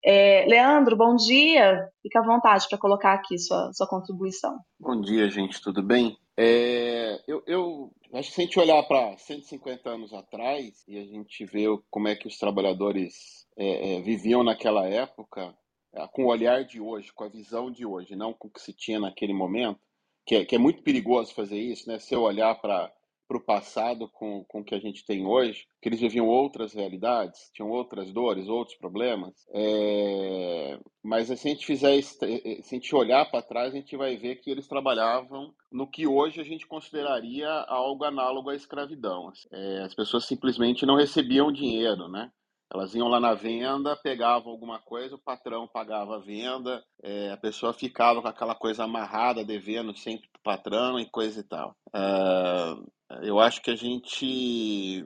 É, 0.03 0.45
Leandro, 0.47 0.97
bom 0.97 1.15
dia. 1.15 1.87
Fica 2.01 2.19
à 2.19 2.25
vontade 2.25 2.67
para 2.67 2.77
colocar 2.77 3.13
aqui 3.13 3.37
sua, 3.37 3.71
sua 3.73 3.87
contribuição. 3.87 4.57
Bom 4.79 4.99
dia, 4.99 5.29
gente, 5.29 5.61
tudo 5.61 5.83
bem? 5.83 6.17
É, 6.43 7.21
eu, 7.27 7.43
eu 7.45 7.91
acho 8.15 8.29
que 8.29 8.35
se 8.35 8.41
a 8.41 8.43
gente 8.45 8.59
olhar 8.59 8.81
para 8.87 9.15
150 9.15 9.87
anos 9.87 10.11
atrás 10.11 10.83
e 10.87 10.97
a 10.97 11.05
gente 11.05 11.45
vê 11.45 11.65
como 11.91 12.07
é 12.07 12.15
que 12.15 12.27
os 12.27 12.39
trabalhadores 12.39 13.47
é, 13.55 13.97
é, 13.97 14.01
viviam 14.01 14.43
naquela 14.43 14.87
época, 14.87 15.55
é, 15.93 16.07
com 16.07 16.23
o 16.23 16.29
olhar 16.29 16.65
de 16.65 16.81
hoje, 16.81 17.13
com 17.13 17.25
a 17.25 17.29
visão 17.29 17.69
de 17.69 17.85
hoje, 17.85 18.15
não 18.15 18.33
com 18.33 18.47
o 18.47 18.51
que 18.51 18.59
se 18.59 18.73
tinha 18.73 18.99
naquele 18.99 19.33
momento, 19.33 19.79
que 20.25 20.33
é, 20.33 20.43
que 20.43 20.55
é 20.55 20.57
muito 20.57 20.81
perigoso 20.81 21.31
fazer 21.35 21.59
isso, 21.59 21.87
né? 21.87 21.99
Se 21.99 22.15
eu 22.15 22.21
olhar 22.23 22.55
para 22.55 22.91
para 23.31 23.37
o 23.37 23.45
passado 23.45 24.09
com, 24.09 24.43
com 24.43 24.59
o 24.59 24.63
que 24.63 24.75
a 24.75 24.79
gente 24.79 25.05
tem 25.05 25.25
hoje, 25.25 25.65
que 25.81 25.87
eles 25.87 26.01
viviam 26.01 26.27
outras 26.27 26.73
realidades, 26.73 27.49
tinham 27.53 27.69
outras 27.69 28.11
dores, 28.11 28.49
outros 28.49 28.77
problemas. 28.77 29.33
É... 29.53 30.77
Mas 31.01 31.27
se 31.27 31.33
a 31.33 31.35
gente 31.37 31.65
fizer, 31.65 31.95
eh, 31.95 32.01
eh, 32.01 32.61
se 32.61 32.75
a 32.75 32.77
gente 32.77 32.93
olhar 32.93 33.23
para 33.31 33.41
trás, 33.41 33.73
a 33.73 33.77
gente 33.77 33.95
vai 33.95 34.17
ver 34.17 34.35
que 34.41 34.51
eles 34.51 34.67
trabalhavam 34.67 35.53
no 35.71 35.87
que 35.87 36.05
hoje 36.05 36.41
a 36.41 36.43
gente 36.43 36.67
consideraria 36.67 37.49
algo 37.69 38.03
análogo 38.03 38.49
à 38.49 38.55
escravidão. 38.55 39.31
É... 39.49 39.83
As 39.83 39.95
pessoas 39.95 40.25
simplesmente 40.25 40.85
não 40.85 40.97
recebiam 40.97 41.53
dinheiro, 41.53 42.09
né? 42.09 42.29
Elas 42.73 42.95
iam 42.95 43.09
lá 43.09 43.19
na 43.19 43.33
venda, 43.33 43.97
pegavam 43.97 44.49
alguma 44.49 44.79
coisa, 44.79 45.15
o 45.15 45.19
patrão 45.19 45.67
pagava 45.67 46.15
a 46.15 46.19
venda, 46.19 46.81
é, 47.03 47.29
a 47.29 47.35
pessoa 47.35 47.73
ficava 47.73 48.21
com 48.21 48.29
aquela 48.29 48.55
coisa 48.55 48.85
amarrada, 48.85 49.43
devendo 49.43 49.93
sempre 49.93 50.29
para 50.29 50.39
o 50.39 50.43
patrão 50.43 50.97
e 50.97 51.05
coisa 51.05 51.41
e 51.41 51.43
tal. 51.43 51.75
Uh, 51.89 52.89
eu 53.21 53.39
acho 53.39 53.61
que 53.61 53.71
a 53.71 53.75
gente 53.75 55.05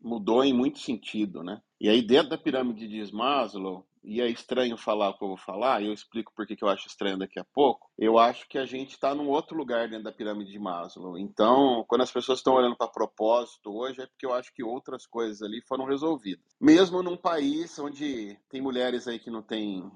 mudou 0.00 0.44
em 0.44 0.52
muito 0.52 0.78
sentido, 0.78 1.42
né? 1.42 1.60
E 1.80 1.88
aí 1.88 2.02
dentro 2.02 2.30
da 2.30 2.38
pirâmide 2.38 2.88
de 2.88 3.14
Maslow, 3.14 3.86
e 4.04 4.20
é 4.20 4.28
estranho 4.28 4.76
falar 4.76 5.10
o 5.10 5.16
que 5.16 5.22
eu 5.22 5.28
vou 5.28 5.36
falar, 5.36 5.82
eu 5.82 5.92
explico 5.92 6.32
por 6.34 6.46
que 6.46 6.56
eu 6.60 6.68
acho 6.68 6.88
estranho 6.88 7.18
daqui 7.18 7.38
a 7.38 7.44
pouco, 7.44 7.88
eu 7.96 8.18
acho 8.18 8.48
que 8.48 8.58
a 8.58 8.66
gente 8.66 8.90
está 8.90 9.14
num 9.14 9.28
outro 9.28 9.56
lugar 9.56 9.88
dentro 9.88 10.04
da 10.04 10.12
pirâmide 10.12 10.50
de 10.50 10.58
Maslow. 10.58 11.16
Então, 11.16 11.84
quando 11.86 12.02
as 12.02 12.10
pessoas 12.10 12.38
estão 12.38 12.54
olhando 12.54 12.76
para 12.76 12.88
propósito 12.88 13.70
hoje, 13.70 14.00
é 14.00 14.06
porque 14.06 14.26
eu 14.26 14.32
acho 14.32 14.52
que 14.52 14.64
outras 14.64 15.06
coisas 15.06 15.40
ali 15.42 15.62
foram 15.62 15.84
resolvidas. 15.84 16.44
Mesmo 16.60 17.02
num 17.02 17.16
país 17.16 17.78
onde 17.78 18.36
tem 18.48 18.60
mulheres 18.60 19.06
aí 19.06 19.18
que 19.18 19.30
não 19.30 19.42
têm 19.42 19.88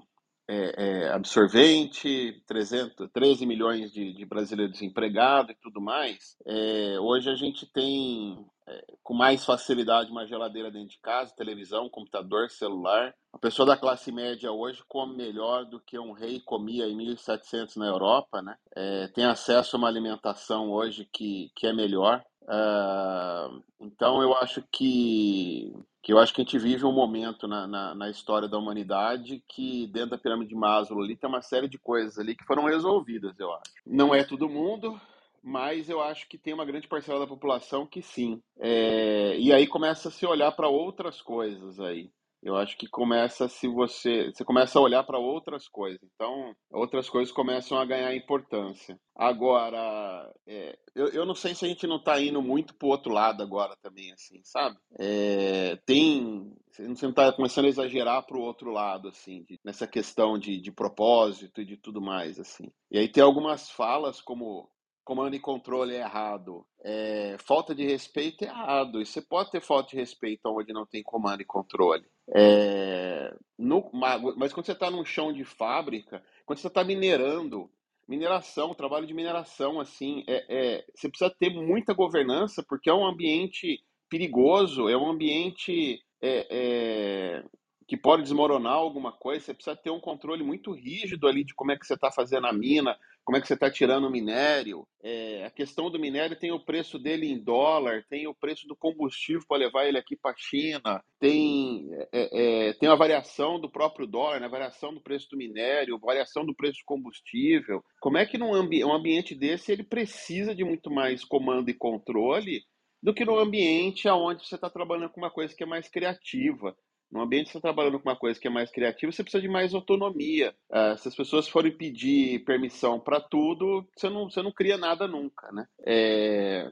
é, 0.47 0.73
é, 0.77 1.09
absorvente, 1.09 2.41
300, 2.47 3.09
13 3.11 3.45
milhões 3.45 3.91
de, 3.91 4.13
de 4.13 4.25
brasileiros 4.25 4.73
desempregados 4.73 5.51
e 5.51 5.59
tudo 5.61 5.81
mais. 5.81 6.37
É, 6.45 6.97
hoje 6.99 7.29
a 7.29 7.35
gente 7.35 7.65
tem 7.65 8.45
é, 8.65 8.85
com 9.03 9.13
mais 9.13 9.43
facilidade 9.43 10.09
uma 10.09 10.25
geladeira 10.25 10.71
dentro 10.71 10.89
de 10.89 10.99
casa, 10.99 11.35
televisão, 11.35 11.89
computador, 11.89 12.49
celular. 12.49 13.13
A 13.33 13.37
pessoa 13.37 13.65
da 13.65 13.77
classe 13.77 14.11
média 14.11 14.51
hoje 14.51 14.81
come 14.87 15.17
melhor 15.17 15.65
do 15.65 15.81
que 15.81 15.99
um 15.99 16.13
rei 16.13 16.39
comia 16.39 16.87
em 16.87 16.95
1700 16.95 17.75
na 17.75 17.87
Europa, 17.87 18.41
né? 18.41 18.55
É, 18.75 19.07
tem 19.09 19.25
acesso 19.25 19.75
a 19.75 19.79
uma 19.79 19.87
alimentação 19.87 20.71
hoje 20.71 21.07
que, 21.11 21.51
que 21.55 21.67
é 21.67 21.73
melhor. 21.73 22.23
Uh, 22.43 23.61
então 23.81 24.21
eu 24.21 24.33
acho 24.35 24.63
que 24.71 25.73
que 26.07 26.13
eu 26.13 26.19
acho 26.19 26.33
que 26.33 26.39
a 26.39 26.43
gente 26.45 26.57
vive 26.57 26.85
um 26.85 26.93
momento 26.93 27.49
na, 27.49 27.67
na, 27.67 27.93
na, 27.93 28.09
história 28.09 28.47
da 28.47 28.57
humanidade 28.57 29.43
que 29.45 29.87
dentro 29.87 30.11
da 30.11 30.17
pirâmide 30.17 30.51
de 30.51 30.55
Maslow 30.55 31.03
ali 31.03 31.17
tem 31.17 31.29
uma 31.29 31.41
série 31.41 31.67
de 31.67 31.77
coisas 31.77 32.17
ali 32.17 32.33
que 32.33 32.45
foram 32.45 32.63
resolvidas, 32.63 33.37
eu 33.37 33.51
acho. 33.51 33.73
Não 33.85 34.15
é 34.15 34.23
todo 34.23 34.47
mundo, 34.47 34.97
mas 35.43 35.89
eu 35.89 36.01
acho 36.01 36.25
que 36.29 36.37
tem 36.37 36.53
uma 36.53 36.63
grande 36.63 36.87
parcela 36.87 37.19
da 37.19 37.27
população 37.27 37.85
que 37.85 38.01
sim. 38.01 38.41
É, 38.57 39.35
e 39.37 39.51
aí 39.51 39.67
começa 39.67 40.07
a 40.07 40.11
se 40.11 40.25
olhar 40.25 40.49
para 40.53 40.69
outras 40.69 41.21
coisas 41.21 41.77
aí. 41.77 42.09
Eu 42.41 42.55
acho 42.55 42.77
que 42.77 42.87
começa 42.87 43.47
se 43.47 43.67
você 43.67 44.31
você 44.31 44.45
começa 44.45 44.77
a 44.77 44.81
olhar 44.81 45.03
para 45.03 45.17
outras 45.17 45.67
coisas. 45.67 45.99
Então, 46.15 46.55
outras 46.71 47.09
coisas 47.09 47.33
começam 47.33 47.77
a 47.77 47.85
ganhar 47.85 48.15
importância. 48.15 48.99
Agora, 49.15 50.31
é, 50.45 50.77
eu, 50.95 51.07
eu 51.07 51.25
não 51.25 51.35
sei 51.35 51.55
se 51.55 51.65
a 51.65 51.67
gente 51.67 51.87
não 51.87 51.97
está 51.97 52.21
indo 52.21 52.41
muito 52.41 52.75
para 52.75 52.87
o 52.87 52.91
outro 52.91 53.11
lado 53.11 53.41
agora 53.41 53.75
também, 53.81 54.11
assim, 54.11 54.39
sabe? 54.43 54.77
É, 54.99 55.75
tem 55.85 56.53
você 56.71 56.83
não 56.83 57.09
está 57.09 57.33
começando 57.33 57.65
a 57.65 57.69
exagerar 57.69 58.23
para 58.25 58.37
o 58.37 58.41
outro 58.41 58.69
lado, 58.71 59.07
assim, 59.07 59.43
de, 59.43 59.59
nessa 59.65 59.87
questão 59.87 60.37
de, 60.37 60.59
de 60.61 60.71
propósito 60.71 61.61
e 61.61 61.65
de 61.65 61.75
tudo 61.75 61.99
mais, 61.99 62.39
assim. 62.39 62.71
E 62.91 62.99
aí 62.99 63.07
tem 63.07 63.23
algumas 63.23 63.69
falas 63.71 64.21
como 64.21 64.69
comando 65.03 65.35
e 65.35 65.39
controle 65.39 65.95
é 65.95 66.01
errado, 66.01 66.67
é, 66.83 67.37
falta 67.39 67.73
de 67.73 67.85
respeito 67.85 68.43
é 68.43 68.47
errado. 68.47 69.01
E 69.01 69.05
você 69.05 69.21
pode 69.21 69.49
ter 69.49 69.61
falta 69.61 69.91
de 69.91 69.95
respeito 69.95 70.41
onde 70.47 70.73
não 70.73 70.85
tem 70.85 71.01
comando 71.01 71.41
e 71.41 71.45
controle. 71.45 72.05
É, 72.39 73.33
no, 73.57 73.89
mas 73.91 74.53
quando 74.53 74.67
você 74.67 74.73
está 74.73 74.91
num 74.91 75.03
chão 75.03 75.33
de 75.33 75.43
fábrica, 75.43 76.23
quando 76.45 76.59
você 76.59 76.67
está 76.67 76.83
minerando, 76.83 77.67
mineração, 78.07 78.75
trabalho 78.75 79.07
de 79.07 79.13
mineração, 79.13 79.79
assim, 79.79 80.23
é, 80.27 80.45
é, 80.47 80.85
você 80.95 81.09
precisa 81.09 81.33
ter 81.39 81.49
muita 81.49 81.95
governança, 81.95 82.63
porque 82.69 82.89
é 82.89 82.93
um 82.93 83.07
ambiente 83.07 83.83
perigoso, 84.07 84.87
é 84.87 84.95
um 84.95 85.09
ambiente 85.09 85.99
é, 86.21 86.47
é, 86.49 87.43
que 87.87 87.95
pode 87.95 88.23
desmoronar 88.23 88.73
alguma 88.73 89.13
coisa, 89.13 89.45
você 89.45 89.53
precisa 89.53 89.75
ter 89.75 89.89
um 89.89 89.99
controle 89.99 90.43
muito 90.43 90.73
rígido 90.73 91.25
ali 91.25 91.43
de 91.43 91.55
como 91.55 91.71
é 91.71 91.77
que 91.77 91.85
você 91.85 91.93
está 91.93 92.11
fazendo 92.11 92.45
a 92.45 92.51
mina, 92.51 92.97
como 93.23 93.37
é 93.37 93.41
que 93.41 93.47
você 93.47 93.53
está 93.53 93.71
tirando 93.71 94.07
o 94.07 94.11
minério. 94.11 94.85
É, 95.01 95.45
a 95.45 95.49
questão 95.49 95.89
do 95.89 95.97
minério 95.97 96.37
tem 96.37 96.51
o 96.51 96.59
preço 96.59 96.99
dele 96.99 97.31
em 97.31 97.41
dólar, 97.41 98.05
tem 98.09 98.27
o 98.27 98.35
preço 98.35 98.67
do 98.67 98.75
combustível 98.75 99.41
para 99.47 99.57
levar 99.57 99.85
ele 99.85 99.97
aqui 99.97 100.17
para 100.17 100.31
a 100.31 100.37
China, 100.37 101.01
tem, 101.17 101.89
é, 102.11 102.69
é, 102.69 102.73
tem 102.73 102.89
a 102.89 102.95
variação 102.95 103.57
do 103.57 103.69
próprio 103.69 104.05
dólar, 104.05 104.41
né, 104.41 104.47
a 104.47 104.49
variação 104.49 104.93
do 104.93 104.99
preço 104.99 105.29
do 105.29 105.37
minério, 105.37 105.97
variação 105.97 106.45
do 106.45 106.53
preço 106.53 106.79
do 106.79 106.85
combustível. 106.85 107.81
Como 108.01 108.17
é 108.17 108.25
que 108.25 108.37
num 108.37 108.53
ambi 108.53 108.83
um 108.83 108.93
ambiente 108.93 109.33
desse 109.33 109.71
ele 109.71 109.83
precisa 109.83 110.53
de 110.53 110.65
muito 110.65 110.91
mais 110.91 111.23
comando 111.23 111.69
e 111.69 111.73
controle 111.73 112.63
do 113.01 113.13
que 113.13 113.23
no 113.23 113.37
ambiente 113.37 114.09
onde 114.09 114.45
você 114.45 114.55
está 114.55 114.69
trabalhando 114.69 115.11
com 115.11 115.21
uma 115.21 115.31
coisa 115.31 115.55
que 115.55 115.63
é 115.63 115.67
mais 115.67 115.87
criativa. 115.87 116.75
No 117.11 117.21
ambiente 117.21 117.45
que 117.45 117.51
você 117.51 117.57
está 117.57 117.69
trabalhando 117.69 117.99
com 117.99 118.09
uma 118.09 118.15
coisa 118.15 118.39
que 118.39 118.47
é 118.47 118.51
mais 118.51 118.71
criativa, 118.71 119.11
você 119.11 119.23
precisa 119.23 119.41
de 119.41 119.47
mais 119.47 119.73
autonomia. 119.73 120.53
Uh, 120.69 120.97
se 120.97 121.07
as 121.07 121.15
pessoas 121.15 121.47
forem 121.47 121.71
pedir 121.71 122.43
permissão 122.43 122.99
para 122.99 123.19
tudo, 123.19 123.87
você 123.95 124.09
não, 124.09 124.29
você 124.29 124.41
não 124.41 124.51
cria 124.51 124.77
nada 124.77 125.07
nunca, 125.07 125.51
né? 125.51 125.65
É, 125.85 126.69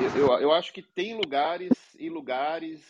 eu, 0.00 0.16
eu, 0.16 0.28
eu, 0.40 0.52
acho 0.52 0.72
que 0.72 0.82
tem 0.82 1.16
lugares 1.16 1.72
e 1.98 2.08
lugares, 2.08 2.80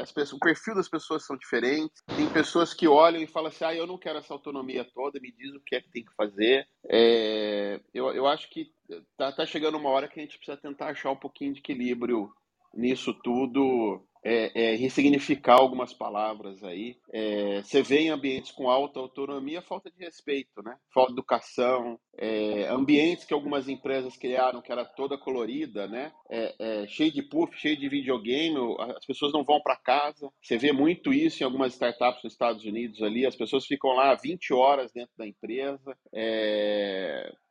as 0.00 0.10
pessoas, 0.10 0.32
o 0.32 0.40
perfil 0.40 0.74
das 0.74 0.88
pessoas 0.88 1.24
são 1.24 1.36
diferentes. 1.36 2.02
Tem 2.16 2.28
pessoas 2.28 2.74
que 2.74 2.88
olham 2.88 3.22
e 3.22 3.28
falam 3.28 3.48
assim: 3.48 3.64
ah, 3.64 3.74
eu 3.74 3.86
não 3.86 3.96
quero 3.96 4.18
essa 4.18 4.34
autonomia 4.34 4.84
toda, 4.92 5.20
me 5.20 5.32
diz 5.32 5.54
o 5.54 5.60
que 5.60 5.76
é 5.76 5.80
que 5.80 5.90
tem 5.90 6.04
que 6.04 6.14
fazer. 6.14 6.66
É, 6.88 7.80
eu, 7.94 8.12
eu 8.12 8.26
acho 8.26 8.50
que 8.50 8.72
tá, 9.16 9.30
tá 9.30 9.46
chegando 9.46 9.78
uma 9.78 9.90
hora 9.90 10.08
que 10.08 10.18
a 10.18 10.22
gente 10.22 10.36
precisa 10.36 10.56
tentar 10.56 10.88
achar 10.88 11.12
um 11.12 11.16
pouquinho 11.16 11.52
de 11.52 11.60
equilíbrio 11.60 12.28
nisso 12.74 13.14
tudo 13.22 14.04
é, 14.22 14.72
é, 14.72 14.76
ressignificar 14.76 15.54
algumas 15.54 15.92
palavras 15.92 16.62
aí. 16.62 16.96
É, 17.12 17.62
você 17.62 17.82
vê 17.82 18.00
em 18.00 18.10
ambientes 18.10 18.52
com 18.52 18.68
alta 18.68 19.00
autonomia 19.00 19.62
falta 19.62 19.90
de 19.90 19.98
respeito, 20.04 20.62
né? 20.62 20.76
Falta 20.92 21.12
de 21.12 21.18
educação, 21.18 21.98
é, 22.18 22.66
ambientes 22.68 23.24
que 23.24 23.34
algumas 23.34 23.68
empresas 23.68 24.16
criaram 24.16 24.60
que 24.60 24.70
era 24.70 24.84
toda 24.84 25.18
colorida, 25.18 25.86
né? 25.86 26.12
É, 26.30 26.54
é, 26.58 26.86
cheio 26.86 27.12
de 27.12 27.22
puff, 27.22 27.56
cheio 27.58 27.76
de 27.76 27.88
videogame, 27.88 28.56
as 28.96 29.06
pessoas 29.06 29.32
não 29.32 29.44
vão 29.44 29.60
para 29.60 29.76
casa. 29.76 30.30
Você 30.42 30.58
vê 30.58 30.72
muito 30.72 31.12
isso 31.12 31.42
em 31.42 31.46
algumas 31.46 31.72
startups 31.72 32.22
nos 32.22 32.32
Estados 32.32 32.64
Unidos 32.64 33.02
ali, 33.02 33.26
as 33.26 33.36
pessoas 33.36 33.66
ficam 33.66 33.90
lá 33.90 34.14
20 34.14 34.52
horas 34.52 34.92
dentro 34.92 35.12
da 35.16 35.26
empresa. 35.26 35.96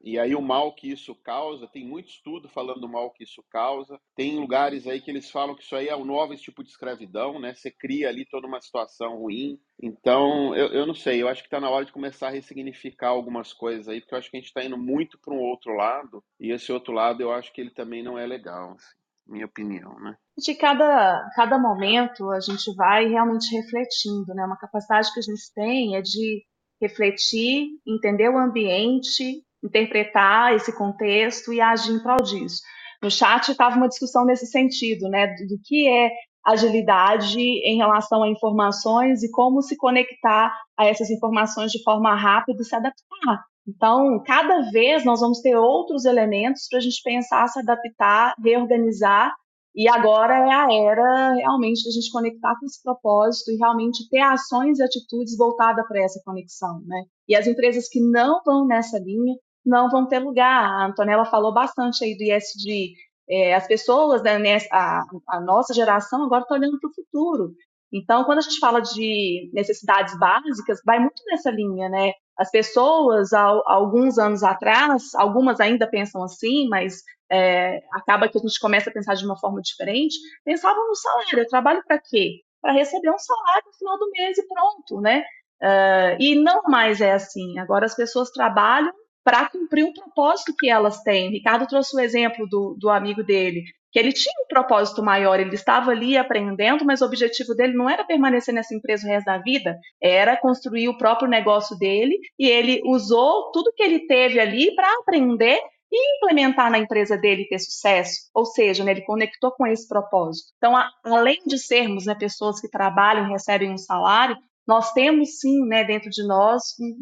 e 0.02 0.18
aí 0.18 0.36
o 0.36 0.42
mal 0.42 0.74
que 0.74 0.92
isso 0.92 1.16
causa, 1.16 1.68
tem 1.68 1.86
muito 1.86 2.10
estudo 2.10 2.48
falando 2.50 2.82
do 2.82 2.88
mal 2.90 3.12
que 3.12 3.24
isso 3.24 3.44
causa. 3.50 4.00
Tem 4.16 4.38
lugares 4.40 4.88
aí 4.88 5.02
que 5.02 5.10
eles 5.10 5.30
falam 5.30 5.56
que 5.56 5.64
isso 5.64 5.76
aí 5.76 5.88
é 5.88 5.96
um 5.96 6.06
novo 6.06 6.36
tipo 6.36 6.59
tipo 6.60 6.64
de 6.64 6.70
escravidão, 6.70 7.40
né? 7.40 7.54
Você 7.54 7.72
cria 7.72 8.10
ali 8.10 8.26
toda 8.26 8.48
uma 8.48 8.62
situação 8.62 9.18
ruim. 9.18 9.60
Então, 9.82 10.56
eu, 10.56 10.68
eu 10.68 10.86
não 10.86 10.94
sei, 10.94 11.22
eu 11.22 11.28
acho 11.28 11.42
que 11.42 11.48
está 11.48 11.60
na 11.60 11.70
hora 11.70 11.86
de 11.86 11.92
começar 11.92 12.28
a 12.28 12.32
ressignificar 12.32 13.10
algumas 13.10 13.54
coisas 13.54 13.88
aí, 13.88 14.02
porque 14.02 14.14
eu 14.14 14.20
acho 14.20 14.30
que 14.30 14.38
a 14.38 14.40
gente 14.40 14.48
está 14.48 14.64
indo 14.64 14.78
muito 14.78 15.18
para 15.20 15.34
um 15.34 15.40
outro 15.40 15.74
lado, 15.74 16.24
e 16.40 16.52
esse 16.52 16.72
outro 16.72 16.94
lado 16.94 17.22
eu 17.22 17.32
acho 17.32 17.54
que 17.54 17.62
ele 17.62 17.72
também 17.72 18.04
não 18.04 18.18
é 18.18 18.26
legal, 18.26 18.74
assim, 18.74 18.96
minha 19.28 19.46
opinião, 19.46 19.98
né? 20.00 20.16
De 20.38 20.56
cada, 20.56 21.30
cada 21.36 21.58
momento 21.58 22.30
a 22.32 22.40
gente 22.40 22.74
vai 22.76 23.08
realmente 23.08 23.56
refletindo, 23.56 24.34
né? 24.34 24.44
Uma 24.46 24.58
capacidade 24.58 25.14
que 25.14 25.20
a 25.20 25.24
gente 25.24 25.54
tem 25.54 25.96
é 25.96 26.02
de 26.02 26.44
refletir, 26.82 27.68
entender 27.86 28.30
o 28.30 28.38
ambiente, 28.38 29.44
interpretar 29.64 30.56
esse 30.56 30.76
contexto 30.76 31.54
e 31.54 31.60
agir 31.60 31.92
em 31.92 32.00
prol 32.00 32.22
disso. 32.24 32.62
No 33.02 33.10
chat 33.10 33.50
estava 33.50 33.78
uma 33.78 33.88
discussão 33.88 34.26
nesse 34.26 34.46
sentido, 34.46 35.08
né, 35.10 35.28
do, 35.28 35.48
do 35.48 35.62
que 35.64 35.88
é 35.88 36.12
agilidade 36.46 37.40
em 37.40 37.78
relação 37.78 38.24
a 38.24 38.30
informações 38.30 39.24
e 39.24 39.32
como 39.32 39.62
se 39.62 39.78
conectar 39.78 40.54
a 40.78 40.86
essas 40.86 41.10
informações 41.10 41.72
de 41.72 41.84
forma 41.84 42.16
rápida 42.16 42.62
e 42.62 42.66
se 42.66 42.76
adaptar. 42.76 43.44
Então, 43.68 44.22
cada 44.26 44.62
vez 44.72 45.06
nós 45.06 45.20
vamos 45.20 45.42
ter 45.42 45.56
outros 45.56 46.06
elementos 46.06 46.68
para 46.70 46.80
a 46.80 46.82
gente 46.82 47.02
pensar, 47.04 47.48
se 47.48 47.60
adaptar, 47.60 48.34
reorganizar. 48.44 49.32
E 49.76 49.88
agora 49.88 50.34
é 50.34 50.52
a 50.52 50.74
era 50.74 51.34
realmente 51.36 51.84
de 51.84 51.90
a 51.90 51.92
gente 51.92 52.12
conectar 52.12 52.56
com 52.60 52.66
esse 52.66 52.82
propósito 52.82 53.52
e 53.52 53.58
realmente 53.58 54.10
ter 54.10 54.22
ações 54.22 54.80
e 54.80 54.84
atitudes 54.84 55.38
voltadas 55.38 55.86
para 55.88 56.04
essa 56.04 56.20
conexão. 56.26 56.82
Né? 56.86 57.04
E 57.28 57.36
as 57.36 57.46
empresas 57.46 57.88
que 57.88 58.02
não 58.02 58.42
vão 58.44 58.66
nessa 58.66 58.98
linha 58.98 59.36
não 59.64 59.90
vão 59.90 60.08
ter 60.08 60.20
lugar. 60.20 60.64
A 60.64 60.88
Antonella 60.88 61.26
falou 61.26 61.54
bastante 61.54 62.04
aí 62.04 62.18
do 62.18 62.24
ISD 62.24 62.96
é, 63.30 63.54
as 63.54 63.68
pessoas, 63.68 64.24
né, 64.24 64.58
a, 64.72 65.04
a 65.28 65.40
nossa 65.40 65.74
geração 65.74 66.24
agora 66.24 66.42
está 66.42 66.56
olhando 66.56 66.80
para 66.80 66.90
o 66.90 66.94
futuro. 66.94 67.54
Então, 67.92 68.24
quando 68.24 68.40
a 68.40 68.42
gente 68.42 68.60
fala 68.60 68.82
de 68.82 69.50
necessidades 69.54 70.18
básicas, 70.18 70.80
vai 70.86 71.00
muito 71.00 71.24
nessa 71.28 71.50
linha, 71.50 71.90
né? 71.90 72.12
As 72.38 72.50
pessoas, 72.52 73.34
alguns 73.34 74.18
anos 74.18 74.44
atrás, 74.44 75.14
algumas 75.16 75.60
ainda 75.60 75.90
pensam 75.90 76.24
assim, 76.24 76.68
mas 76.70 77.02
é, 77.32 77.80
acaba 77.94 78.30
que 78.30 78.38
a 78.38 78.42
gente 78.42 78.60
começa 78.60 78.90
a 78.90 78.94
pensar 78.94 79.16
de 79.16 79.26
uma 79.26 79.38
forma 79.38 79.60
diferente, 79.62 80.16
pensavam 80.46 80.88
no 80.88 80.96
salário. 80.96 81.40
Eu 81.40 81.48
trabalho 81.48 81.84
para 81.86 82.00
quê? 82.00 82.42
Para 82.62 82.74
receber 82.74 83.10
um 83.10 83.18
salário 83.18 83.64
no 83.66 83.74
final 83.74 83.98
do 83.98 84.10
mês 84.12 84.38
e 84.38 84.48
pronto, 84.48 85.02
né? 85.02 85.24
Uh, 85.62 86.16
e 86.20 86.42
não 86.42 86.62
mais 86.64 87.02
é 87.02 87.12
assim. 87.12 87.60
Agora 87.60 87.86
as 87.86 87.96
pessoas 87.96 88.32
trabalham 88.32 88.94
para 89.24 89.50
cumprir 89.50 89.84
um 89.84 89.94
propósito 89.94 90.54
que 90.58 90.70
elas 90.70 91.02
têm. 91.02 91.28
O 91.28 91.32
Ricardo 91.32 91.68
trouxe 91.68 91.96
o 91.96 92.00
exemplo 92.00 92.48
do, 92.48 92.76
do 92.80 92.90
amigo 92.90 93.24
dele, 93.24 93.64
que 93.92 94.00
ele 94.00 94.14
tinha 94.14 94.34
um 94.44 94.48
propósito 94.48 95.02
maior, 95.04 95.40
ele 95.40 95.56
estava 95.56 95.92
ali 95.92 96.16
aprendendo, 96.18 96.86
mas 96.86 97.02
o 97.02 97.06
objetivo 97.06 97.56
dele 97.56 97.74
não 97.74 97.90
era 97.90 98.04
permanecer 98.04 98.54
nessa 98.54 98.76
empresa 98.76 99.08
o 99.08 99.10
resto 99.10 99.26
da 99.26 99.38
vida, 99.40 99.78
era 100.02 100.38
construir 100.38 100.88
o 100.90 100.98
próprio 100.98 101.30
negócio 101.30 101.78
dele, 101.78 102.18
e 102.38 102.48
ele 102.48 102.82
usou 102.86 103.52
tudo 103.52 103.74
que 103.76 103.84
ele 103.84 104.06
teve 104.06 104.40
ali 104.40 104.74
para 104.76 104.88
aprender 105.00 105.60
e 105.92 106.18
implementar 106.18 106.70
na 106.70 106.78
empresa 106.78 107.18
dele 107.18 107.48
ter 107.48 107.58
sucesso, 107.58 108.30
ou 108.34 108.46
seja, 108.46 108.84
né, 108.84 108.92
ele 108.92 109.06
conectou 109.06 109.52
com 109.52 109.66
esse 109.66 109.88
propósito. 109.88 110.52
Então, 110.58 110.78
a, 110.78 110.88
além 111.04 111.40
de 111.48 111.58
sermos 111.58 112.06
né, 112.06 112.14
pessoas 112.14 112.62
que 112.62 112.70
trabalham 112.70 113.26
e 113.26 113.32
recebem 113.32 113.72
um 113.72 113.78
salário, 113.78 114.38
nós 114.70 114.94
temos 114.94 115.40
sim, 115.40 115.66
né, 115.66 115.84
dentro 115.84 116.12
de 116.12 116.24
nós, 116.28 116.62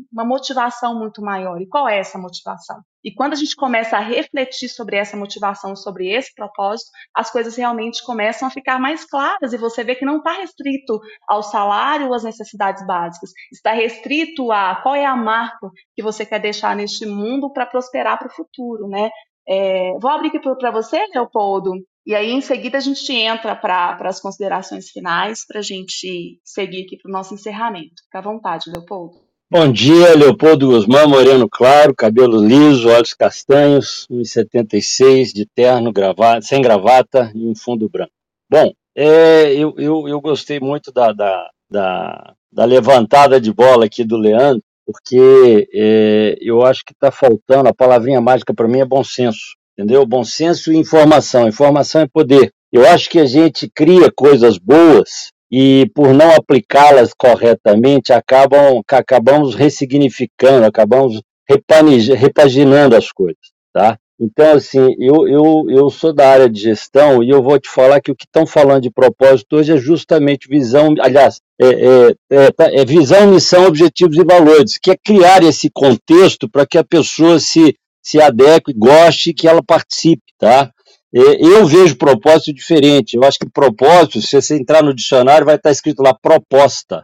uma 0.10 0.24
motivação 0.24 0.98
muito 0.98 1.22
maior. 1.22 1.62
E 1.62 1.68
qual 1.68 1.90
é 1.90 2.00
essa 2.00 2.18
motivação? 2.18 2.78
E 3.04 3.14
quando 3.14 3.34
a 3.34 3.36
gente 3.36 3.58
começa 3.58 3.98
a 3.98 4.00
refletir 4.00 4.70
sobre 4.70 4.96
essa 4.96 5.18
motivação, 5.18 5.76
sobre 5.76 6.08
esse 6.10 6.34
propósito, 6.34 6.90
as 7.14 7.30
coisas 7.30 7.58
realmente 7.58 8.02
começam 8.06 8.48
a 8.48 8.52
ficar 8.52 8.80
mais 8.80 9.04
claras 9.04 9.52
e 9.52 9.58
você 9.58 9.84
vê 9.84 9.96
que 9.96 10.06
não 10.06 10.20
está 10.20 10.32
restrito 10.32 10.98
ao 11.28 11.44
salário 11.44 12.08
ou 12.08 12.14
às 12.14 12.24
necessidades 12.24 12.88
básicas, 12.88 13.32
está 13.52 13.74
restrito 13.74 14.50
a 14.50 14.78
qual 14.78 14.96
é 14.96 15.06
a 15.06 15.18
marca 15.18 15.70
que 15.94 16.02
você 16.02 16.26
quer 16.26 16.40
deixar 16.40 16.74
neste 16.74 17.06
mundo 17.06 17.52
para 17.52 17.66
prosperar 17.66 18.18
para 18.18 18.30
o 18.30 18.34
futuro, 18.34 18.88
né? 18.88 19.10
É, 19.46 19.92
vou 20.00 20.10
abrir 20.10 20.30
aqui 20.30 20.40
para 20.40 20.72
você, 20.72 21.06
Leopoldo, 21.14 21.74
e 22.08 22.16
aí, 22.16 22.32
em 22.32 22.40
seguida, 22.40 22.78
a 22.78 22.80
gente 22.80 23.12
entra 23.12 23.54
para 23.54 23.98
as 24.04 24.22
considerações 24.22 24.90
finais, 24.90 25.46
para 25.46 25.60
a 25.60 25.62
gente 25.62 26.40
seguir 26.42 26.84
aqui 26.84 26.96
para 26.96 27.10
o 27.10 27.12
nosso 27.12 27.34
encerramento. 27.34 28.02
Fica 28.06 28.20
à 28.20 28.22
vontade, 28.22 28.72
Leopoldo. 28.72 29.18
Bom 29.52 29.70
dia, 29.70 30.16
Leopoldo 30.16 30.68
Guzmán, 30.68 31.06
moreno 31.08 31.50
claro, 31.50 31.94
cabelo 31.94 32.42
liso, 32.42 32.88
olhos 32.88 33.14
castanhos, 33.14 34.08
1,76, 34.10 35.34
de 35.34 35.46
terno, 35.54 35.92
gravata, 35.92 36.44
sem 36.44 36.62
gravata 36.62 37.30
e 37.36 37.46
um 37.46 37.54
fundo 37.54 37.90
branco. 37.90 38.14
Bom, 38.50 38.72
é, 38.96 39.54
eu, 39.54 39.74
eu, 39.78 40.08
eu 40.08 40.22
gostei 40.22 40.62
muito 40.62 40.94
da, 40.94 41.12
da, 41.12 41.50
da, 41.70 42.36
da 42.50 42.64
levantada 42.64 43.42
de 43.42 43.52
bola 43.52 43.84
aqui 43.84 44.06
do 44.06 44.16
Leandro, 44.16 44.64
porque 44.86 45.68
é, 45.74 46.38
eu 46.40 46.66
acho 46.66 46.86
que 46.86 46.94
está 46.94 47.12
faltando, 47.12 47.68
a 47.68 47.74
palavrinha 47.74 48.22
mágica 48.22 48.54
para 48.54 48.70
mim 48.70 48.80
é 48.80 48.86
bom 48.86 49.04
senso 49.04 49.57
entendeu? 49.78 50.06
Bom 50.06 50.24
senso 50.24 50.72
e 50.72 50.78
informação. 50.78 51.48
Informação 51.48 52.02
é 52.02 52.08
poder. 52.08 52.52
Eu 52.72 52.88
acho 52.88 53.10
que 53.10 53.20
a 53.20 53.26
gente 53.26 53.70
cria 53.74 54.12
coisas 54.12 54.58
boas 54.58 55.32
e 55.52 55.90
por 55.94 56.14
não 56.14 56.32
aplicá-las 56.32 57.14
corretamente 57.14 58.12
acabam 58.12 58.82
acabamos 58.90 59.56
ressignificando, 59.56 60.66
acabamos 60.66 61.22
repaginando 61.48 62.96
as 62.96 63.12
coisas, 63.12 63.40
tá? 63.74 63.98
Então, 64.20 64.54
assim, 64.54 64.96
eu, 65.00 65.28
eu, 65.28 65.66
eu 65.70 65.90
sou 65.92 66.12
da 66.12 66.28
área 66.28 66.50
de 66.50 66.60
gestão 66.60 67.24
e 67.24 67.30
eu 67.30 67.42
vou 67.42 67.60
te 67.60 67.70
falar 67.70 68.02
que 68.02 68.12
o 68.12 68.16
que 68.16 68.26
estão 68.26 68.48
falando 68.48 68.82
de 68.82 68.90
propósito 68.90 69.58
hoje 69.58 69.74
é 69.74 69.78
justamente 69.78 70.50
visão, 70.50 70.96
aliás, 71.00 71.40
é, 71.62 71.68
é, 71.68 72.16
é, 72.32 72.52
tá, 72.52 72.66
é 72.74 72.84
visão, 72.84 73.28
missão, 73.28 73.68
objetivos 73.68 74.18
e 74.18 74.24
valores, 74.24 74.80
que 74.82 74.90
é 74.90 74.98
criar 74.98 75.44
esse 75.44 75.70
contexto 75.70 76.50
para 76.50 76.66
que 76.66 76.80
a 76.80 76.84
pessoa 76.84 77.40
se 77.40 77.76
se 78.08 78.22
adeque, 78.22 78.72
goste, 78.74 79.34
que 79.34 79.50
ela 79.50 79.62
participe, 79.62 80.24
tá? 80.38 80.72
Eu 81.12 81.66
vejo 81.66 81.98
propósito 81.98 82.54
diferente. 82.54 83.18
Eu 83.18 83.24
acho 83.26 83.38
que 83.38 83.50
propósito, 83.50 84.22
se 84.22 84.42
você 84.42 84.56
entrar 84.56 84.82
no 84.82 84.94
dicionário, 84.94 85.46
vai 85.46 85.56
estar 85.56 85.72
escrito 85.72 86.02
lá 86.02 86.14
proposta. 86.14 87.04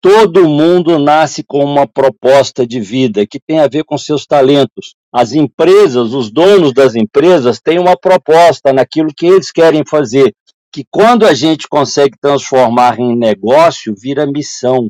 Todo 0.00 0.48
mundo 0.48 0.98
nasce 0.98 1.42
com 1.42 1.62
uma 1.62 1.86
proposta 1.86 2.66
de 2.66 2.80
vida 2.80 3.26
que 3.26 3.38
tem 3.38 3.58
a 3.58 3.68
ver 3.68 3.84
com 3.84 3.98
seus 3.98 4.24
talentos. 4.24 4.94
As 5.12 5.34
empresas, 5.34 6.14
os 6.14 6.30
donos 6.30 6.72
das 6.72 6.94
empresas, 6.94 7.60
têm 7.60 7.78
uma 7.78 7.94
proposta 7.94 8.72
naquilo 8.72 9.12
que 9.14 9.26
eles 9.26 9.50
querem 9.50 9.82
fazer, 9.86 10.32
que 10.72 10.86
quando 10.90 11.26
a 11.26 11.34
gente 11.34 11.68
consegue 11.68 12.16
transformar 12.18 12.98
em 12.98 13.14
negócio, 13.14 13.94
vira 13.94 14.24
missão, 14.26 14.88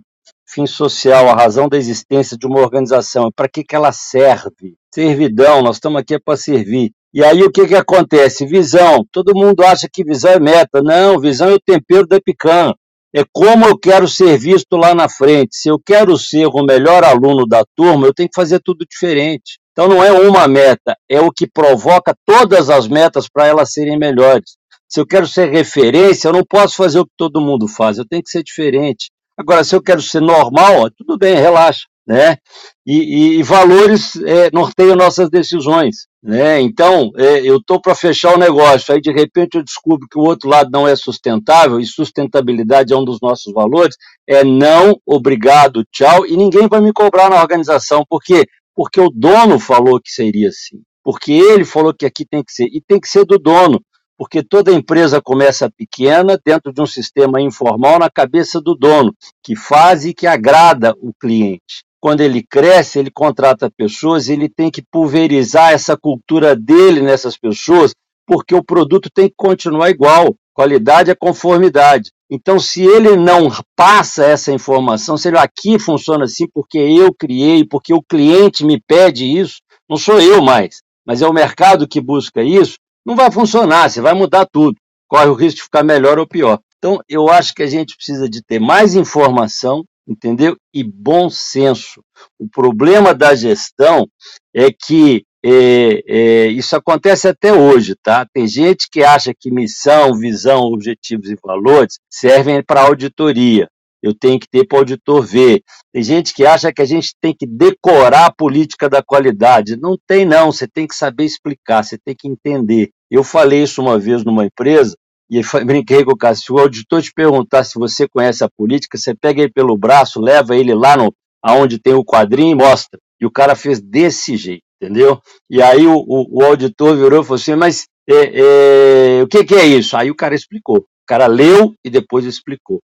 fim 0.53 0.67
social, 0.67 1.29
a 1.29 1.35
razão 1.35 1.69
da 1.69 1.77
existência 1.77 2.37
de 2.37 2.47
uma 2.47 2.61
organização. 2.61 3.31
Para 3.35 3.49
que, 3.49 3.63
que 3.63 3.77
ela 3.77 3.93
serve? 3.93 4.75
Servidão, 4.93 5.63
nós 5.63 5.77
estamos 5.77 6.01
aqui 6.01 6.19
para 6.19 6.37
servir. 6.37 6.91
E 7.13 7.25
aí 7.25 7.43
o 7.43 7.51
que, 7.51 7.67
que 7.67 7.75
acontece? 7.75 8.47
Visão. 8.47 9.05
Todo 9.13 9.35
mundo 9.35 9.63
acha 9.63 9.89
que 9.93 10.05
visão 10.05 10.33
é 10.33 10.41
meta. 10.41 10.83
Não, 10.83 11.19
visão 11.19 11.49
é 11.49 11.55
o 11.55 11.61
tempero 11.61 12.07
da 12.07 12.21
picanha 12.21 12.75
é 13.13 13.25
como 13.33 13.67
eu 13.67 13.77
quero 13.77 14.07
ser 14.07 14.39
visto 14.39 14.77
lá 14.77 14.95
na 14.95 15.09
frente. 15.09 15.57
Se 15.57 15.69
eu 15.69 15.79
quero 15.85 16.17
ser 16.17 16.47
o 16.47 16.65
melhor 16.65 17.03
aluno 17.05 17.47
da 17.47 17.65
turma, 17.77 18.07
eu 18.07 18.15
tenho 18.15 18.29
que 18.29 18.41
fazer 18.41 18.61
tudo 18.61 18.87
diferente. 18.89 19.59
Então 19.73 19.89
não 19.89 20.03
é 20.03 20.13
uma 20.13 20.47
meta, 20.47 20.97
é 21.09 21.21
o 21.21 21.31
que 21.31 21.47
provoca 21.47 22.15
todas 22.25 22.71
as 22.71 22.87
metas 22.87 23.29
para 23.29 23.47
elas 23.47 23.73
serem 23.73 23.99
melhores. 23.99 24.57
Se 24.89 25.01
eu 25.01 25.07
quero 25.07 25.27
ser 25.27 25.51
referência, 25.51 26.29
eu 26.29 26.33
não 26.33 26.45
posso 26.45 26.77
fazer 26.77 26.99
o 26.99 27.05
que 27.05 27.13
todo 27.17 27.41
mundo 27.41 27.69
faz, 27.69 27.99
eu 27.99 28.07
tenho 28.07 28.23
que 28.23 28.31
ser 28.31 28.43
diferente. 28.43 29.11
Agora, 29.41 29.65
se 29.65 29.75
eu 29.75 29.83
quero 29.83 30.03
ser 30.03 30.21
normal, 30.21 30.83
ó, 30.83 30.91
tudo 30.91 31.17
bem, 31.17 31.35
relaxa 31.35 31.91
né? 32.11 32.39
E, 32.85 32.97
e, 32.97 33.39
e 33.39 33.43
valores 33.45 34.17
é, 34.17 34.51
norteiam 34.53 34.97
nossas 34.97 35.31
decisões, 35.31 36.09
né? 36.21 36.61
Então, 36.61 37.13
é, 37.17 37.39
eu 37.49 37.59
estou 37.59 37.81
para 37.81 37.95
fechar 37.95 38.35
o 38.35 38.39
negócio, 38.39 38.93
aí 38.93 39.01
de 39.01 39.13
repente 39.13 39.57
eu 39.57 39.63
descubro 39.63 40.09
que 40.11 40.19
o 40.19 40.23
outro 40.23 40.49
lado 40.49 40.71
não 40.73 40.89
é 40.89 40.97
sustentável, 40.97 41.79
e 41.79 41.87
sustentabilidade 41.87 42.93
é 42.93 42.97
um 42.97 43.05
dos 43.05 43.21
nossos 43.23 43.53
valores, 43.53 43.95
é 44.29 44.43
não, 44.43 44.99
obrigado, 45.07 45.85
tchau, 45.93 46.27
e 46.27 46.37
ninguém 46.37 46.67
vai 46.67 46.81
me 46.81 46.93
cobrar 46.93 47.31
na 47.31 47.41
organização, 47.41 48.05
por 48.09 48.21
quê? 48.21 48.45
Porque 48.75 49.01
o 49.01 49.09
dono 49.15 49.61
falou 49.61 50.01
que 50.01 50.11
seria 50.11 50.49
assim, 50.49 50.81
porque 51.05 51.31
ele 51.31 51.65
falou 51.65 51.95
que 51.95 52.05
aqui 52.07 52.27
tem 52.29 52.43
que 52.43 52.53
ser, 52.53 52.65
e 52.73 52.83
tem 52.85 52.99
que 52.99 53.09
ser 53.09 53.25
do 53.25 53.39
dono, 53.39 53.81
porque 54.21 54.43
toda 54.43 54.71
empresa 54.71 55.19
começa 55.19 55.71
pequena, 55.71 56.39
dentro 56.45 56.75
de 56.75 56.83
um 56.83 56.85
sistema 56.85 57.41
informal, 57.41 57.99
na 57.99 58.11
cabeça 58.11 58.61
do 58.61 58.75
dono, 58.75 59.15
que 59.43 59.57
faz 59.57 60.05
e 60.05 60.13
que 60.13 60.27
agrada 60.27 60.95
o 61.01 61.11
cliente 61.19 61.89
quando 61.99 62.23
ele 62.23 62.43
cresce, 62.43 62.99
ele 62.99 63.11
contrata 63.11 63.71
pessoas, 63.71 64.29
ele 64.29 64.49
tem 64.49 64.71
que 64.71 64.83
pulverizar 64.83 65.73
essa 65.73 65.97
cultura 65.97 66.57
dele 66.57 67.03
nessas 67.03 67.37
pessoas, 67.37 67.95
porque 68.27 68.55
o 68.55 68.65
produto 68.65 69.11
tem 69.15 69.29
que 69.29 69.35
continuar 69.37 69.91
igual. 69.91 70.35
Qualidade 70.55 71.11
é 71.11 71.15
conformidade. 71.15 72.11
Então, 72.31 72.59
se 72.59 72.83
ele 72.83 73.17
não 73.17 73.49
passa 73.77 74.25
essa 74.25 74.53
informação, 74.53 75.17
se 75.17 75.29
ele 75.29 75.39
aqui 75.39 75.79
funciona 75.79 76.25
assim 76.25 76.47
porque 76.53 76.79
eu 76.79 77.13
criei, 77.13 77.67
porque 77.67 77.93
o 77.93 78.03
cliente 78.03 78.65
me 78.65 78.81
pede 78.81 79.27
isso, 79.27 79.57
não 79.89 79.97
sou 79.97 80.21
eu 80.21 80.41
mais, 80.41 80.81
mas 81.07 81.21
é 81.21 81.27
o 81.27 81.33
mercado 81.33 81.89
que 81.89 82.01
busca 82.01 82.43
isso, 82.43 82.77
não 83.11 83.17
vai 83.17 83.31
funcionar, 83.31 83.91
você 83.91 84.01
vai 84.01 84.15
mudar 84.15 84.47
tudo. 84.47 84.77
Corre 85.09 85.27
o 85.27 85.35
risco 85.35 85.57
de 85.57 85.63
ficar 85.65 85.83
melhor 85.83 86.19
ou 86.19 86.27
pior. 86.27 86.61
Então, 86.79 87.01
eu 87.09 87.29
acho 87.29 87.53
que 87.53 87.63
a 87.63 87.67
gente 87.67 87.97
precisa 87.97 88.29
de 88.29 88.43
ter 88.43 88.61
mais 88.61 88.95
informação, 88.95 89.85
entendeu? 90.09 90.57
E 90.73 90.85
bom 90.85 91.29
senso. 91.29 92.01
O 92.39 92.49
problema 92.49 93.13
da 93.13 93.35
gestão 93.35 94.07
é 94.55 94.71
que 94.71 95.25
é, 95.45 96.03
é, 96.07 96.47
isso 96.47 96.77
acontece 96.77 97.27
até 97.27 97.53
hoje, 97.53 97.95
tá? 98.01 98.27
Tem 98.33 98.47
gente 98.47 98.89
que 98.91 99.03
acha 99.03 99.33
que 99.39 99.51
missão, 99.51 100.15
visão, 100.15 100.61
objetivos 100.61 101.29
e 101.31 101.37
valores 101.43 101.99
servem 102.09 102.63
para 102.63 102.83
auditoria. 102.83 103.69
Eu 104.03 104.15
tenho 104.15 104.39
que 104.39 104.49
ter 104.49 104.67
para 104.67 104.77
o 104.77 104.79
auditor 104.79 105.27
ver. 105.27 105.63
Tem 105.93 106.03
gente 106.03 106.33
que 106.33 106.47
acha 106.47 106.73
que 106.73 106.81
a 106.81 106.87
gente 106.87 107.15
tem 107.21 107.35
que 107.37 107.47
decorar 107.47 108.27
a 108.27 108.33
política 108.33 108.89
da 108.89 109.03
qualidade. 109.03 109.77
Não 109.77 109.99
tem, 110.07 110.25
não. 110.25 110.51
Você 110.51 110.67
tem 110.67 110.87
que 110.87 110.95
saber 110.95 111.25
explicar, 111.25 111.85
você 111.85 111.99
tem 111.99 112.15
que 112.19 112.27
entender. 112.29 112.91
Eu 113.11 113.25
falei 113.25 113.63
isso 113.63 113.83
uma 113.83 113.99
vez 113.99 114.25
numa 114.25 114.45
empresa, 114.45 114.95
e 115.31 115.41
brinquei 115.65 116.05
com 116.05 116.13
o 116.13 116.17
Cássio, 116.17 116.45
se 116.45 116.53
o 116.53 116.59
auditor 116.59 117.03
te 117.03 117.13
perguntar 117.13 117.65
se 117.65 117.79
você 117.79 118.09
conhece 118.09 118.43
a 118.45 118.49
política, 118.49 118.99
você 118.99 119.15
pega 119.15 119.43
ele 119.43 119.53
pelo 119.53 119.77
braço, 119.77 120.21
leva 120.21 120.57
ele 120.57 120.75
lá 120.75 120.97
no, 120.97 121.13
aonde 121.43 121.79
tem 121.79 121.95
o 121.95 122.05
quadrinho 122.05 122.53
e 122.53 122.55
mostra. 122.55 122.99
E 123.21 123.27
o 123.27 123.31
cara 123.31 123.55
fez 123.55 123.81
desse 123.81 124.37
jeito, 124.37 124.63
entendeu? 124.81 125.21
E 125.49 125.63
aí 125.63 125.87
o, 125.87 125.97
o, 125.97 126.39
o 126.41 126.45
auditor 126.45 126.97
virou 126.97 127.21
e 127.21 127.25
falou 127.25 127.37
assim, 127.37 127.55
mas 127.55 127.87
é, 128.09 129.19
é, 129.19 129.23
o 129.23 129.29
que, 129.29 129.45
que, 129.45 129.55
é 129.55 129.67
isso? 129.67 129.97
Aí 129.97 130.11
o 130.11 130.17
cara 130.17 130.35
explicou. 130.35 130.79
O 130.79 131.07
cara 131.07 131.27
leu 131.27 131.75
e 131.85 131.91
depois 131.91 132.25
explicou. 132.25 132.81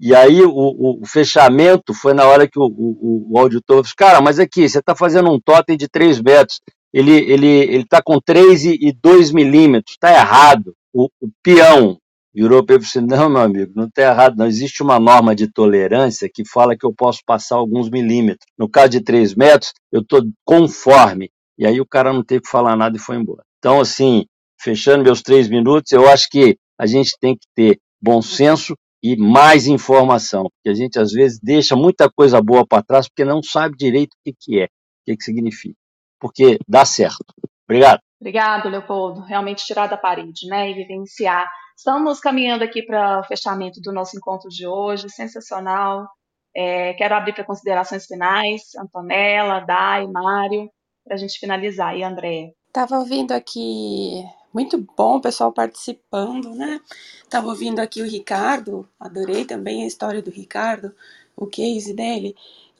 E 0.00 0.14
aí 0.14 0.42
o, 0.42 1.00
o 1.02 1.06
fechamento 1.06 1.94
foi 1.94 2.12
na 2.12 2.24
hora 2.24 2.46
que 2.46 2.58
o, 2.58 3.32
auditor 3.38 3.82
disse, 3.82 3.94
cara, 3.94 4.20
mas 4.20 4.38
aqui, 4.38 4.68
você 4.68 4.78
está 4.80 4.94
fazendo 4.94 5.30
um 5.30 5.40
totem 5.40 5.76
de 5.76 5.88
3 5.88 6.20
metros, 6.20 6.60
ele 6.92 7.12
está 7.12 7.32
ele, 7.32 7.46
ele 7.46 7.84
tá 7.84 8.02
com 8.02 8.20
3 8.20 8.64
e, 8.64 8.78
e 8.88 8.92
2 8.92 9.32
milímetros, 9.32 9.92
está 9.92 10.12
errado 10.12 10.74
o, 10.92 11.08
o 11.20 11.30
peão 11.42 11.98
virou 12.34 12.64
para 12.64 12.74
ele 12.74 12.82
e 12.82 12.86
disse: 12.86 13.00
Não, 13.00 13.28
meu 13.28 13.42
amigo, 13.42 13.72
não 13.74 13.86
está 13.86 14.02
errado, 14.02 14.36
não. 14.36 14.46
Existe 14.46 14.82
uma 14.82 14.98
norma 14.98 15.34
de 15.34 15.50
tolerância 15.50 16.28
que 16.32 16.42
fala 16.48 16.76
que 16.76 16.84
eu 16.86 16.92
posso 16.92 17.20
passar 17.24 17.56
alguns 17.56 17.88
milímetros. 17.90 18.46
No 18.58 18.68
caso 18.68 18.90
de 18.90 19.00
3 19.00 19.34
metros, 19.34 19.72
eu 19.92 20.00
estou 20.00 20.22
conforme. 20.44 21.30
E 21.56 21.66
aí 21.66 21.80
o 21.80 21.86
cara 21.86 22.12
não 22.12 22.24
teve 22.24 22.42
que 22.42 22.50
falar 22.50 22.76
nada 22.76 22.96
e 22.96 23.00
foi 23.00 23.16
embora. 23.16 23.42
Então, 23.58 23.80
assim, 23.80 24.26
fechando 24.60 25.04
meus 25.04 25.22
três 25.22 25.48
minutos, 25.48 25.90
eu 25.92 26.08
acho 26.08 26.28
que 26.30 26.56
a 26.78 26.86
gente 26.86 27.16
tem 27.20 27.34
que 27.34 27.46
ter 27.54 27.80
bom 28.00 28.22
senso 28.22 28.76
e 29.02 29.16
mais 29.16 29.66
informação, 29.66 30.44
porque 30.44 30.68
a 30.68 30.74
gente 30.74 30.98
às 30.98 31.12
vezes 31.12 31.38
deixa 31.42 31.74
muita 31.76 32.08
coisa 32.10 32.40
boa 32.40 32.66
para 32.66 32.82
trás 32.82 33.08
porque 33.08 33.24
não 33.24 33.42
sabe 33.42 33.76
direito 33.76 34.10
o 34.12 34.18
que, 34.24 34.34
que 34.38 34.60
é, 34.60 34.64
o 34.64 34.68
que, 35.06 35.16
que 35.16 35.24
significa. 35.24 35.76
Porque 36.20 36.58
dá 36.66 36.84
certo. 36.84 37.24
Obrigado. 37.64 38.00
Obrigado, 38.20 38.68
Leopoldo. 38.68 39.20
Realmente 39.20 39.64
tirar 39.64 39.86
da 39.86 39.96
parede, 39.96 40.46
né, 40.48 40.70
e 40.70 40.74
vivenciar. 40.74 41.48
Estamos 41.76 42.18
caminhando 42.18 42.64
aqui 42.64 42.82
para 42.82 43.20
o 43.20 43.24
fechamento 43.24 43.80
do 43.80 43.92
nosso 43.92 44.16
encontro 44.16 44.48
de 44.48 44.66
hoje, 44.66 45.08
sensacional. 45.08 46.08
É, 46.54 46.94
quero 46.94 47.14
abrir 47.14 47.34
para 47.34 47.44
considerações 47.44 48.06
finais, 48.06 48.74
Antonella, 48.76 49.60
Dai, 49.60 50.06
Mário, 50.08 50.68
para 51.04 51.14
a 51.14 51.18
gente 51.18 51.38
finalizar. 51.38 51.96
E 51.96 52.02
André? 52.02 52.52
Estava 52.66 52.98
ouvindo 52.98 53.30
aqui, 53.32 54.24
muito 54.52 54.78
bom 54.96 55.16
o 55.16 55.20
pessoal 55.20 55.52
participando, 55.52 56.52
né? 56.54 56.80
Estava 57.22 57.46
ouvindo 57.46 57.78
aqui 57.78 58.02
o 58.02 58.08
Ricardo, 58.08 58.88
adorei 58.98 59.44
também 59.44 59.84
a 59.84 59.86
história 59.86 60.20
do 60.20 60.30
Ricardo, 60.30 60.92
o 61.36 61.46
case 61.46 61.94
dele. 61.94 62.34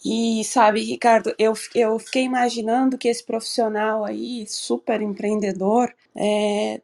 E 0.05 0.44
sabe, 0.44 0.82
Ricardo, 0.82 1.34
eu, 1.38 1.55
eu 1.74 1.99
fiquei 1.99 2.22
imaginando 2.22 2.96
que 2.99 3.09
esse 3.09 3.24
profissional 3.24 4.05
aí, 4.05 4.46
super 4.46 5.01
empreendedor, 5.03 5.92
é, 6.16 6.80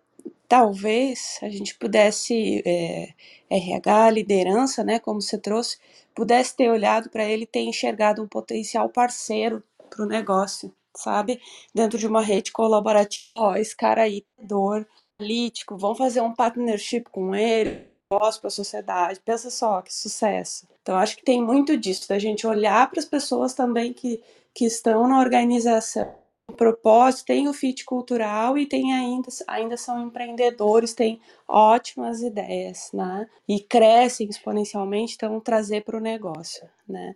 talvez 0.49 1.39
a 1.43 1.49
gente 1.49 1.77
pudesse, 1.77 2.63
é, 2.67 3.15
RH, 3.51 4.11
liderança, 4.11 4.83
né, 4.85 4.99
como 4.99 5.21
você 5.23 5.39
trouxe, 5.39 5.79
pudesse 6.15 6.57
ter 6.57 6.71
olhado 6.71 7.09
para 7.11 7.25
ele 7.25 7.47
ter 7.47 7.61
enxergado 7.61 8.23
um 8.23 8.29
potencial 8.29 8.89
parceiro 8.89 9.63
para 9.91 10.05
o 10.05 10.09
negócio, 10.09 10.73
sabe? 10.97 11.41
Dentro 11.75 11.99
de 11.99 12.07
uma 12.07 12.23
rede 12.23 12.53
colaborativa. 12.53 13.27
Ó, 13.37 13.55
esse 13.57 13.77
cara 13.77 14.03
aí, 14.03 14.25
dor, 14.39 14.87
político, 15.19 15.77
vamos 15.77 15.99
fazer 15.99 16.21
um 16.21 16.35
partnership 16.35 17.05
com 17.11 17.35
ele, 17.35 17.87
voz 18.11 18.39
para 18.39 18.49
a 18.49 18.51
sociedade. 18.51 19.21
Pensa 19.25 19.51
só, 19.51 19.83
que 19.83 19.93
sucesso. 19.93 20.67
Então, 20.83 20.97
acho 20.97 21.17
que 21.17 21.25
tem 21.25 21.43
muito 21.43 21.77
disso, 21.77 22.09
da 22.09 22.19
gente 22.19 22.47
olhar 22.47 22.91
para 22.91 23.01
as 23.01 23.07
pessoas 23.07 23.55
também 23.55 23.93
que, 23.93 24.23
que 24.55 24.65
estão 24.65 25.09
na 25.09 25.19
organização. 25.19 26.15
O 26.47 26.53
propósito, 26.53 27.27
tem 27.27 27.49
o 27.49 27.55
fit 27.55 27.85
cultural 27.87 28.59
e 28.59 28.67
tem 28.67 28.93
ainda, 28.93 29.29
ainda 29.49 29.77
são 29.79 30.07
empreendedores, 30.07 30.93
têm 30.93 31.19
ótimas 31.49 32.21
ideias, 32.21 32.91
né? 32.93 33.27
E 33.49 33.61
crescem 33.61 34.29
exponencialmente, 34.29 35.15
então 35.17 35.41
trazer 35.41 35.85
para 35.85 35.97
o 35.97 36.01
negócio, 36.01 36.69
né? 36.87 37.15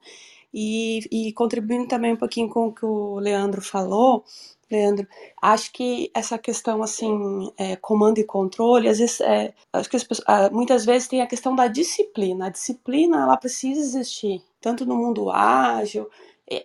E, 0.53 1.01
e 1.12 1.32
contribuindo 1.34 1.86
também 1.86 2.14
um 2.14 2.16
pouquinho 2.16 2.49
com 2.49 2.68
o 2.68 2.72
que 2.72 2.86
o 2.86 3.18
Leandro 3.18 3.61
falou, 3.61 4.24
Leandro, 4.70 5.06
acho 5.40 5.72
que 5.72 6.10
essa 6.14 6.38
questão 6.38 6.82
assim, 6.82 7.50
é, 7.56 7.76
comando 7.76 8.18
e 8.18 8.24
controle, 8.24 8.88
às 8.88 8.98
vezes, 8.98 9.20
é, 9.20 9.54
acho 9.72 9.88
que 9.88 10.04
pessoas, 10.04 10.24
ah, 10.26 10.50
muitas 10.50 10.84
vezes 10.84 11.08
tem 11.08 11.22
a 11.22 11.26
questão 11.26 11.56
da 11.56 11.68
disciplina. 11.68 12.46
A 12.46 12.50
disciplina 12.50 13.22
ela 13.22 13.36
precisa 13.36 13.80
existir, 13.80 14.42
tanto 14.60 14.84
no 14.84 14.96
mundo 14.96 15.30
ágil, 15.30 16.08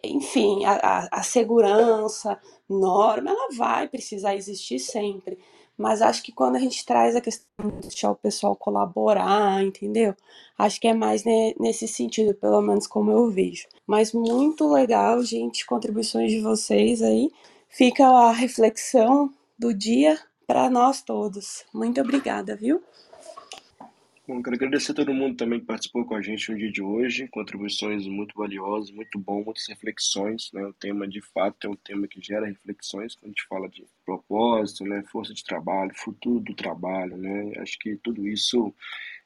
enfim, 0.03 0.63
a, 0.65 0.73
a, 0.73 1.19
a 1.19 1.23
segurança, 1.23 2.39
norma, 2.69 3.31
ela 3.31 3.49
vai 3.55 3.87
precisar 3.87 4.35
existir 4.35 4.79
sempre. 4.79 5.37
Mas 5.77 6.01
acho 6.01 6.21
que 6.23 6.31
quando 6.31 6.55
a 6.55 6.59
gente 6.59 6.85
traz 6.85 7.15
a 7.15 7.21
questão 7.21 7.69
de 7.69 7.87
deixar 7.87 8.11
o 8.11 8.15
pessoal 8.15 8.55
colaborar, 8.55 9.63
entendeu? 9.63 10.15
Acho 10.57 10.79
que 10.79 10.87
é 10.87 10.93
mais 10.93 11.23
ne, 11.23 11.55
nesse 11.59 11.87
sentido, 11.87 12.33
pelo 12.35 12.61
menos 12.61 12.85
como 12.85 13.11
eu 13.11 13.29
vejo. 13.29 13.67
Mas 13.85 14.13
muito 14.13 14.71
legal, 14.71 15.21
gente, 15.23 15.65
contribuições 15.65 16.31
de 16.31 16.41
vocês 16.41 17.01
aí 17.01 17.31
fica 17.73 18.05
a 18.05 18.31
reflexão 18.31 19.33
do 19.57 19.73
dia 19.73 20.17
para 20.45 20.69
nós 20.69 21.01
todos. 21.01 21.65
Muito 21.73 21.99
obrigada, 21.99 22.55
viu? 22.55 22.83
Bom, 24.25 24.41
quero 24.41 24.55
agradecer 24.55 24.93
a 24.93 24.95
todo 24.95 25.13
mundo 25.13 25.35
também 25.35 25.59
que 25.59 25.65
participou 25.65 26.05
com 26.05 26.15
a 26.15 26.21
gente 26.21 26.49
no 26.49 26.57
dia 26.57 26.71
de 26.71 26.81
hoje, 26.81 27.27
contribuições 27.27 28.07
muito 28.07 28.33
valiosas, 28.37 28.89
muito 28.89 29.19
bom, 29.19 29.43
muitas 29.43 29.67
reflexões, 29.67 30.49
né? 30.53 30.63
O 30.65 30.71
tema, 30.71 31.05
de 31.05 31.19
fato, 31.21 31.67
é 31.67 31.69
um 31.69 31.75
tema 31.75 32.07
que 32.07 32.21
gera 32.21 32.45
reflexões 32.45 33.15
quando 33.15 33.25
a 33.25 33.27
gente 33.29 33.47
fala 33.49 33.67
de 33.67 33.85
propósito, 34.05 34.85
né? 34.85 35.03
Força 35.11 35.33
de 35.33 35.43
trabalho, 35.43 35.91
futuro 35.93 36.39
do 36.39 36.55
trabalho, 36.55 37.17
né? 37.17 37.51
Acho 37.57 37.77
que 37.79 37.97
tudo 37.97 38.25
isso, 38.25 38.73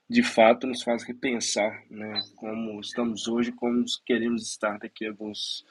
de 0.09 0.23
fato, 0.23 0.65
nos 0.65 0.81
faz 0.81 1.03
repensar, 1.03 1.83
né? 1.91 2.19
Como 2.35 2.79
estamos 2.79 3.27
hoje, 3.27 3.51
como 3.51 3.85
queremos 4.03 4.47
estar 4.49 4.79
daqui 4.79 5.05
a 5.05 5.09
alguns, 5.09 5.63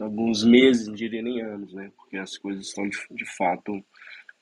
alguns 0.00 0.44
meses, 0.44 0.86
não 0.88 0.94
diria 0.94 1.22
nem 1.22 1.40
anos, 1.40 1.72
né? 1.72 1.90
Porque 1.96 2.16
as 2.16 2.36
coisas 2.38 2.66
estão, 2.66 2.88
de, 2.88 2.98
de 3.10 3.24
fato, 3.36 3.84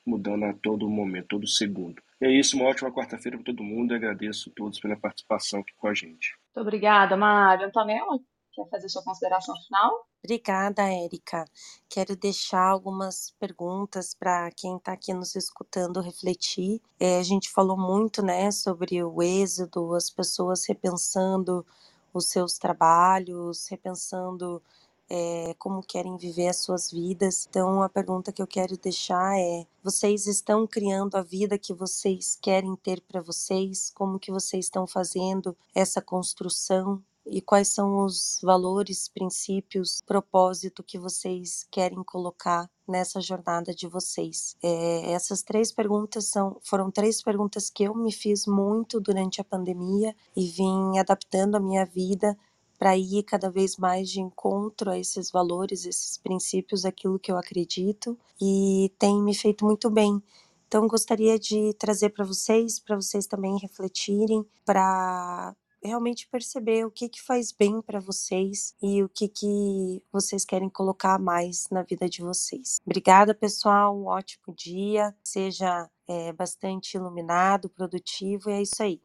mudando 0.05 0.45
a 0.45 0.53
todo 0.53 0.89
momento, 0.89 1.27
todo 1.29 1.47
segundo. 1.47 2.01
É 2.21 2.29
isso, 2.29 2.57
uma 2.57 2.65
ótima 2.65 2.91
quarta-feira 2.91 3.37
para 3.37 3.45
todo 3.45 3.63
mundo 3.63 3.93
e 3.93 3.95
agradeço 3.95 4.49
a 4.49 4.53
todos 4.55 4.79
pela 4.79 4.97
participação 4.97 5.61
aqui 5.61 5.73
com 5.77 5.87
a 5.87 5.93
gente. 5.93 6.37
Muito 6.55 6.67
obrigada, 6.67 7.15
Mário. 7.15 7.67
Antonella, 7.67 8.19
quer 8.53 8.67
fazer 8.69 8.89
sua 8.89 9.03
consideração 9.03 9.55
final? 9.65 10.09
Obrigada, 10.21 10.83
Érica. 10.83 11.45
Quero 11.89 12.15
deixar 12.15 12.67
algumas 12.67 13.31
perguntas 13.39 14.13
para 14.13 14.51
quem 14.51 14.75
está 14.75 14.91
aqui 14.91 15.13
nos 15.13 15.33
escutando 15.35 16.01
refletir. 16.01 16.81
É, 16.99 17.19
a 17.19 17.23
gente 17.23 17.49
falou 17.49 17.77
muito 17.77 18.21
né, 18.21 18.51
sobre 18.51 19.01
o 19.01 19.23
êxodo, 19.23 19.95
as 19.95 20.09
pessoas 20.09 20.67
repensando 20.67 21.65
os 22.13 22.25
seus 22.25 22.57
trabalhos, 22.57 23.67
repensando 23.69 24.61
é, 25.09 25.55
como 25.57 25.81
querem 25.81 26.15
viver 26.17 26.47
as 26.47 26.57
suas 26.57 26.91
vidas. 26.91 27.47
Então, 27.49 27.81
a 27.81 27.89
pergunta 27.89 28.31
que 28.31 28.41
eu 28.41 28.47
quero 28.47 28.77
deixar 28.77 29.37
é: 29.39 29.65
vocês 29.83 30.27
estão 30.27 30.67
criando 30.67 31.15
a 31.15 31.21
vida 31.21 31.57
que 31.57 31.73
vocês 31.73 32.37
querem 32.41 32.75
ter 32.75 33.01
para 33.01 33.21
vocês? 33.21 33.91
Como 33.95 34.19
que 34.19 34.31
vocês 34.31 34.65
estão 34.65 34.85
fazendo 34.85 35.57
essa 35.73 36.01
construção? 36.01 37.01
E 37.31 37.41
quais 37.41 37.67
são 37.67 38.05
os 38.05 38.39
valores, 38.41 39.07
princípios, 39.07 40.01
propósito 40.05 40.81
que 40.81 40.97
vocês 40.97 41.67
querem 41.69 42.03
colocar 42.03 42.67
nessa 42.87 43.21
jornada 43.21 43.73
de 43.73 43.87
vocês? 43.87 44.55
É, 44.63 45.11
essas 45.11 45.43
três 45.43 45.71
perguntas 45.71 46.25
são, 46.25 46.57
foram 46.63 46.89
três 46.89 47.21
perguntas 47.21 47.69
que 47.69 47.83
eu 47.83 47.93
me 47.93 48.11
fiz 48.11 48.47
muito 48.47 48.99
durante 48.99 49.39
a 49.39 49.43
pandemia 49.43 50.15
e 50.35 50.47
vim 50.47 50.97
adaptando 50.97 51.55
a 51.55 51.59
minha 51.59 51.85
vida 51.85 52.35
para 52.79 52.97
ir 52.97 53.23
cada 53.23 53.51
vez 53.51 53.75
mais 53.75 54.09
de 54.09 54.21
encontro 54.21 54.89
a 54.89 54.97
esses 54.97 55.29
valores, 55.29 55.85
esses 55.85 56.17
princípios, 56.17 56.85
aquilo 56.85 57.19
que 57.19 57.29
eu 57.29 57.37
acredito 57.37 58.17
e 58.41 58.89
tem 58.97 59.21
me 59.21 59.35
feito 59.35 59.65
muito 59.65 59.89
bem. 59.89 60.23
Então 60.67 60.87
gostaria 60.87 61.37
de 61.37 61.73
trazer 61.73 62.11
para 62.11 62.23
vocês, 62.23 62.79
para 62.79 62.95
vocês 62.95 63.27
também 63.27 63.57
refletirem, 63.57 64.45
para 64.65 65.53
realmente 65.83 66.27
perceber 66.27 66.85
o 66.85 66.91
que 66.91 67.09
que 67.09 67.21
faz 67.21 67.51
bem 67.51 67.81
para 67.81 67.99
vocês 67.99 68.75
e 68.81 69.03
o 69.03 69.09
que 69.09 69.27
que 69.27 70.01
vocês 70.11 70.45
querem 70.45 70.69
colocar 70.69 71.19
mais 71.19 71.67
na 71.69 71.81
vida 71.81 72.07
de 72.07 72.21
vocês. 72.21 72.79
Obrigada, 72.85 73.33
pessoal. 73.33 73.97
Um 73.97 74.05
ótimo 74.05 74.53
dia. 74.55 75.13
Seja 75.23 75.89
é, 76.07 76.31
bastante 76.33 76.95
iluminado, 76.95 77.69
produtivo. 77.69 78.49
E 78.49 78.53
é 78.53 78.61
isso 78.61 78.81
aí. 78.81 79.01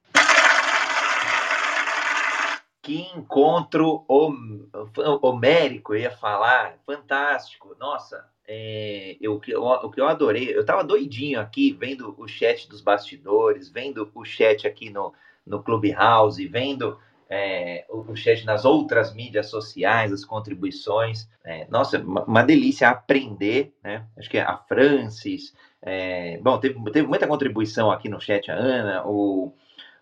Que 2.84 3.00
encontro 3.16 4.04
homérico, 5.22 5.94
eu 5.94 6.00
ia 6.00 6.10
falar, 6.10 6.76
fantástico. 6.84 7.74
Nossa, 7.80 8.28
é, 8.46 9.16
eu, 9.20 9.36
o 9.36 9.40
que 9.90 10.00
eu 10.00 10.06
adorei, 10.06 10.54
eu 10.54 10.66
tava 10.66 10.84
doidinho 10.84 11.40
aqui, 11.40 11.72
vendo 11.72 12.14
o 12.18 12.28
chat 12.28 12.68
dos 12.68 12.82
bastidores, 12.82 13.70
vendo 13.70 14.10
o 14.14 14.22
chat 14.22 14.66
aqui 14.66 14.90
no, 14.90 15.14
no 15.46 15.62
Clubhouse, 15.62 16.46
vendo 16.46 16.98
é, 17.28 17.86
o, 17.88 18.12
o, 18.12 18.16
chat 18.16 18.44
nas 18.44 18.66
outras 18.66 19.14
mídias 19.14 19.48
sociais, 19.48 20.12
as 20.12 20.24
contribuições. 20.24 21.26
É, 21.42 21.66
nossa, 21.70 21.98
uma, 21.98 22.24
uma, 22.24 22.42
delícia 22.42 22.90
aprender, 22.90 23.74
né? 23.82 24.06
Acho 24.18 24.28
que 24.28 24.38
a 24.38 24.58
Francis, 24.58 25.54
é, 25.80 26.38
bom, 26.38 26.58
teve, 26.58 26.78
teve 26.92 27.08
muita 27.08 27.26
contribuição 27.26 27.90
aqui 27.90 28.10
no 28.10 28.20
chat, 28.20 28.50
a 28.50 28.54
Ana, 28.54 29.06
o 29.06 29.54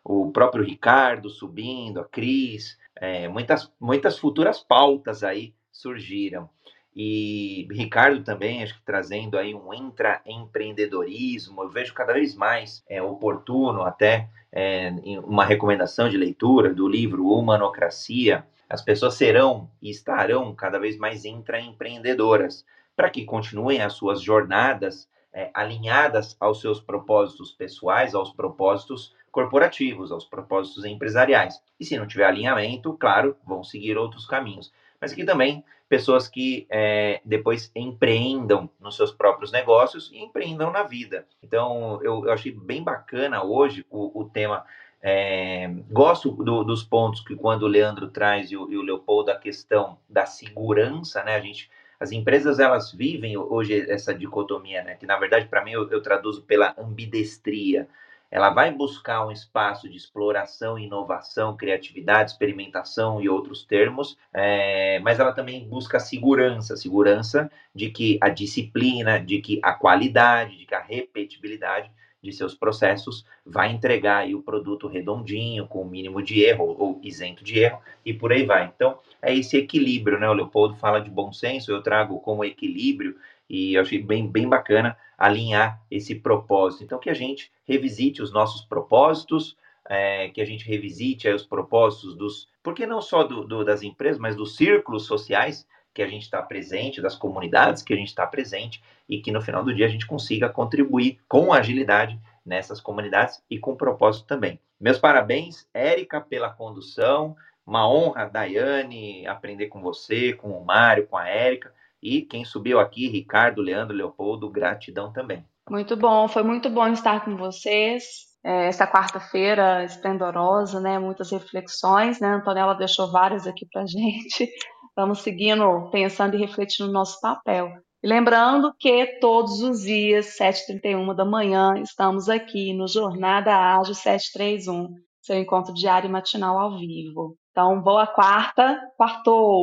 o 0.05 0.31
próprio 0.31 0.65
Ricardo 0.65 1.31
subindo, 1.31 2.01
a 2.01 2.05
Cris, 2.05 2.79
é, 2.97 3.29
muitas, 3.29 3.73
muitas 3.81 4.19
futuras 4.19 4.61
pautas 4.61 5.23
aí 5.23 5.55
surgiram. 5.71 6.49
E 6.95 7.67
Ricardo 7.71 8.23
também, 8.23 8.63
acho 8.63 8.75
que 8.75 8.85
trazendo 8.85 9.39
aí 9.39 9.55
um 9.55 9.73
intraempreendedorismo, 9.73 11.63
eu 11.63 11.71
vejo 11.71 11.95
cada 11.95 12.13
vez 12.13 12.35
mais 12.35 12.85
é, 12.87 13.01
oportuno 13.01 13.83
até 13.83 14.29
é, 14.53 14.93
uma 15.25 15.45
recomendação 15.45 16.09
de 16.09 16.19
leitura 16.19 16.75
do 16.75 16.87
livro 16.87 17.27
Humanocracia. 17.27 18.47
As 18.69 18.83
pessoas 18.83 19.15
serão 19.15 19.71
e 19.81 19.91
estarão 19.91 20.55
cada 20.55 20.79
vez 20.79 20.99
mais 20.99 21.25
intraempreendedoras 21.25 22.65
para 22.95 23.09
que 23.09 23.25
continuem 23.25 23.81
as 23.81 23.95
suas 23.95 24.21
jornadas 24.21 25.09
é, 25.33 25.51
alinhadas 25.55 26.37
aos 26.39 26.61
seus 26.61 26.79
propósitos 26.79 27.53
pessoais, 27.53 28.15
aos 28.15 28.33
propósitos 28.33 29.15
corporativos, 29.33 30.13
aos 30.13 30.25
propósitos 30.25 30.85
empresariais. 30.85 31.61
E 31.81 31.85
se 31.85 31.99
não 31.99 32.07
tiver 32.07 32.27
alinhamento, 32.27 32.93
claro, 32.93 33.37
vão 33.45 33.65
seguir 33.65 33.97
outros 33.97 34.27
caminhos. 34.27 34.73
Mas 35.01 35.13
aqui 35.13 35.25
também 35.25 35.65
pessoas 35.89 36.29
que 36.29 36.67
é, 36.71 37.21
depois 37.25 37.71
empreendam 37.75 38.71
nos 38.81 38.95
seus 38.95 39.11
próprios 39.11 39.51
negócios 39.51 40.11
e 40.13 40.19
empreendam 40.19 40.71
na 40.71 40.85
vida. 40.85 41.27
Então, 41.43 41.99
eu, 42.03 42.25
eu 42.25 42.33
achei 42.33 42.53
bem 42.53 42.83
bacana 42.83 43.43
hoje 43.43 43.85
o, 43.91 44.21
o 44.21 44.25
tema. 44.25 44.65
É, 45.03 45.69
gosto 45.91 46.31
do, 46.31 46.63
dos 46.63 46.85
pontos 46.85 47.21
que 47.21 47.35
quando 47.35 47.65
o 47.65 47.69
Leandro 47.69 48.09
traz 48.09 48.53
e 48.53 48.57
o, 48.57 48.71
e 48.71 48.77
o 48.77 48.83
Leopoldo 48.83 49.33
a 49.33 49.37
questão 49.37 49.99
da 50.09 50.25
segurança, 50.25 51.25
né? 51.25 51.35
A 51.35 51.41
gente 51.41 51.69
as 51.99 52.11
empresas 52.11 52.59
elas 52.59 52.93
vivem 52.93 53.37
hoje 53.37 53.89
essa 53.89 54.13
dicotomia, 54.13 54.83
né? 54.83 54.95
Que 54.97 55.07
na 55.07 55.17
verdade 55.19 55.47
para 55.47 55.65
mim 55.65 55.73
eu, 55.73 55.89
eu, 55.91 56.03
traduzo 56.03 56.43
pela 56.43 56.75
ambidestria 56.77 57.89
ela 58.33 58.49
vai 58.49 58.73
buscar 58.73 59.27
um 59.27 59.31
espaço 59.31 59.87
de 59.91 59.97
exploração, 59.99 60.79
inovação, 60.79 61.55
criatividade, 61.55 62.31
experimentação 62.31 63.21
e 63.21 63.29
outros 63.29 63.63
termos, 63.63 64.17
é, 64.33 64.99
mas 65.01 65.21
ela 65.21 65.33
também 65.33 65.69
busca 65.69 66.01
segurança, 66.01 66.75
segurança 66.75 67.51
de 67.75 67.91
que 67.91 68.19
a 68.23 68.31
disciplina, 68.31 69.21
de 69.21 69.39
que 69.43 69.61
a 69.63 69.75
qualidade, 69.75 70.57
de 70.57 70.65
que 70.65 70.75
a 70.75 70.81
repetibilidade 70.81 71.91
de 72.23 72.33
seus 72.33 72.55
processos 72.55 73.27
vai 73.45 73.71
entregar 73.71 74.27
o 74.29 74.41
produto 74.41 74.87
redondinho, 74.87 75.67
com 75.67 75.83
o 75.83 75.89
mínimo 75.89 76.23
de 76.23 76.43
erro 76.43 76.75
ou 76.79 77.01
isento 77.03 77.45
de 77.45 77.59
erro, 77.59 77.81
e 78.03 78.15
por 78.15 78.33
aí 78.33 78.47
vai. 78.47 78.73
Então, 78.75 78.99
é 79.21 79.35
esse 79.35 79.59
equilíbrio, 79.59 80.19
né? 80.19 80.29
O 80.29 80.33
Leopoldo 80.33 80.77
fala 80.77 81.01
de 81.01 81.11
bom 81.11 81.33
senso, 81.33 81.71
eu 81.71 81.83
trago 81.83 82.19
como 82.21 82.45
equilíbrio, 82.45 83.15
e 83.51 83.75
eu 83.75 83.83
achei 83.83 84.03
bem, 84.03 84.27
bem 84.27 84.49
bacana 84.49 84.97
alinhar 85.23 85.81
esse 85.89 86.17
propósito. 86.17 86.83
Então, 86.83 86.99
que 86.99 87.09
a 87.09 87.15
gente 87.15 87.53
revisite 87.65 88.21
os 88.21 88.33
nossos 88.33 88.65
propósitos, 88.65 89.57
é, 89.89 90.31
que 90.31 90.41
a 90.41 90.45
gente 90.45 90.67
revisite 90.67 91.29
os 91.29 91.47
propósitos 91.47 92.17
dos, 92.17 92.49
porque 92.61 92.85
não 92.87 93.01
só 93.01 93.23
do, 93.23 93.45
do, 93.45 93.65
das 93.65 93.85
empresas, 93.85 94.19
mas 94.19 94.35
dos 94.35 94.57
círculos 94.57 95.07
sociais 95.07 95.65
que 95.95 96.03
a 96.03 96.09
gente 96.09 96.23
está 96.23 96.43
presente, 96.43 97.01
das 97.01 97.15
comunidades 97.15 97.85
que 97.85 97.93
a 97.93 97.97
gente 97.97 98.09
está 98.09 98.27
presente, 98.27 98.83
e 99.09 99.21
que 99.21 99.31
no 99.31 99.41
final 99.41 99.63
do 99.63 99.73
dia 99.73 99.87
a 99.87 99.89
gente 99.89 100.09
consiga 100.09 100.49
contribuir 100.49 101.21
com 101.29 101.53
agilidade 101.53 102.19
nessas 102.45 102.81
comunidades 102.81 103.41
e 103.49 103.61
com 103.61 103.77
propósito 103.77 104.27
também. 104.27 104.59
Meus 104.81 104.99
parabéns, 104.99 105.69
Érica, 105.73 106.21
pela 106.21 106.51
condução. 106.51 107.37
Uma 107.65 107.89
honra, 107.89 108.25
Daiane, 108.25 109.25
aprender 109.29 109.69
com 109.69 109.81
você, 109.81 110.33
com 110.33 110.51
o 110.51 110.65
Mário, 110.65 111.07
com 111.07 111.17
a 111.17 111.29
Érica. 111.29 111.73
E 112.03 112.23
quem 112.23 112.45
subiu 112.45 112.81
aqui, 112.81 113.09
Ricardo, 113.09 113.63
Leandro, 113.63 113.97
Leopoldo, 113.97 114.51
gratidão 114.51 115.13
também. 115.13 115.45
Muito 115.71 115.97
bom, 115.97 116.27
foi 116.27 116.43
muito 116.43 116.69
bom 116.69 116.89
estar 116.89 117.25
com 117.25 117.37
vocês. 117.37 118.33
É, 118.45 118.67
essa 118.67 118.87
quarta-feira 118.87 119.85
esplendorosa, 119.85 120.81
né? 120.81 120.99
Muitas 120.99 121.31
reflexões, 121.31 122.19
né? 122.19 122.29
A 122.29 122.37
Antonella 122.37 122.75
deixou 122.75 123.13
várias 123.13 123.47
aqui 123.47 123.65
para 123.67 123.87
gente. 123.87 124.51
Vamos 124.97 125.21
seguindo, 125.21 125.89
pensando 125.91 126.35
e 126.35 126.39
refletindo 126.41 126.89
no 126.89 126.93
nosso 126.93 127.21
papel. 127.21 127.71
E 128.03 128.09
lembrando 128.09 128.75
que 128.79 129.19
todos 129.21 129.63
os 129.63 129.83
dias, 129.83 130.37
7h31 130.37 131.15
da 131.15 131.25
manhã, 131.25 131.75
estamos 131.79 132.29
aqui 132.29 132.75
no 132.75 132.89
Jornada 132.89 133.55
Ágil 133.55 133.95
731, 133.95 134.89
seu 135.21 135.39
encontro 135.39 135.73
diário 135.73 136.09
e 136.09 136.13
matinal 136.13 136.59
ao 136.59 136.77
vivo. 136.77 137.37
Então, 137.53 137.81
boa 137.81 138.07
quarta, 138.09 138.81
quartou! 138.97 139.51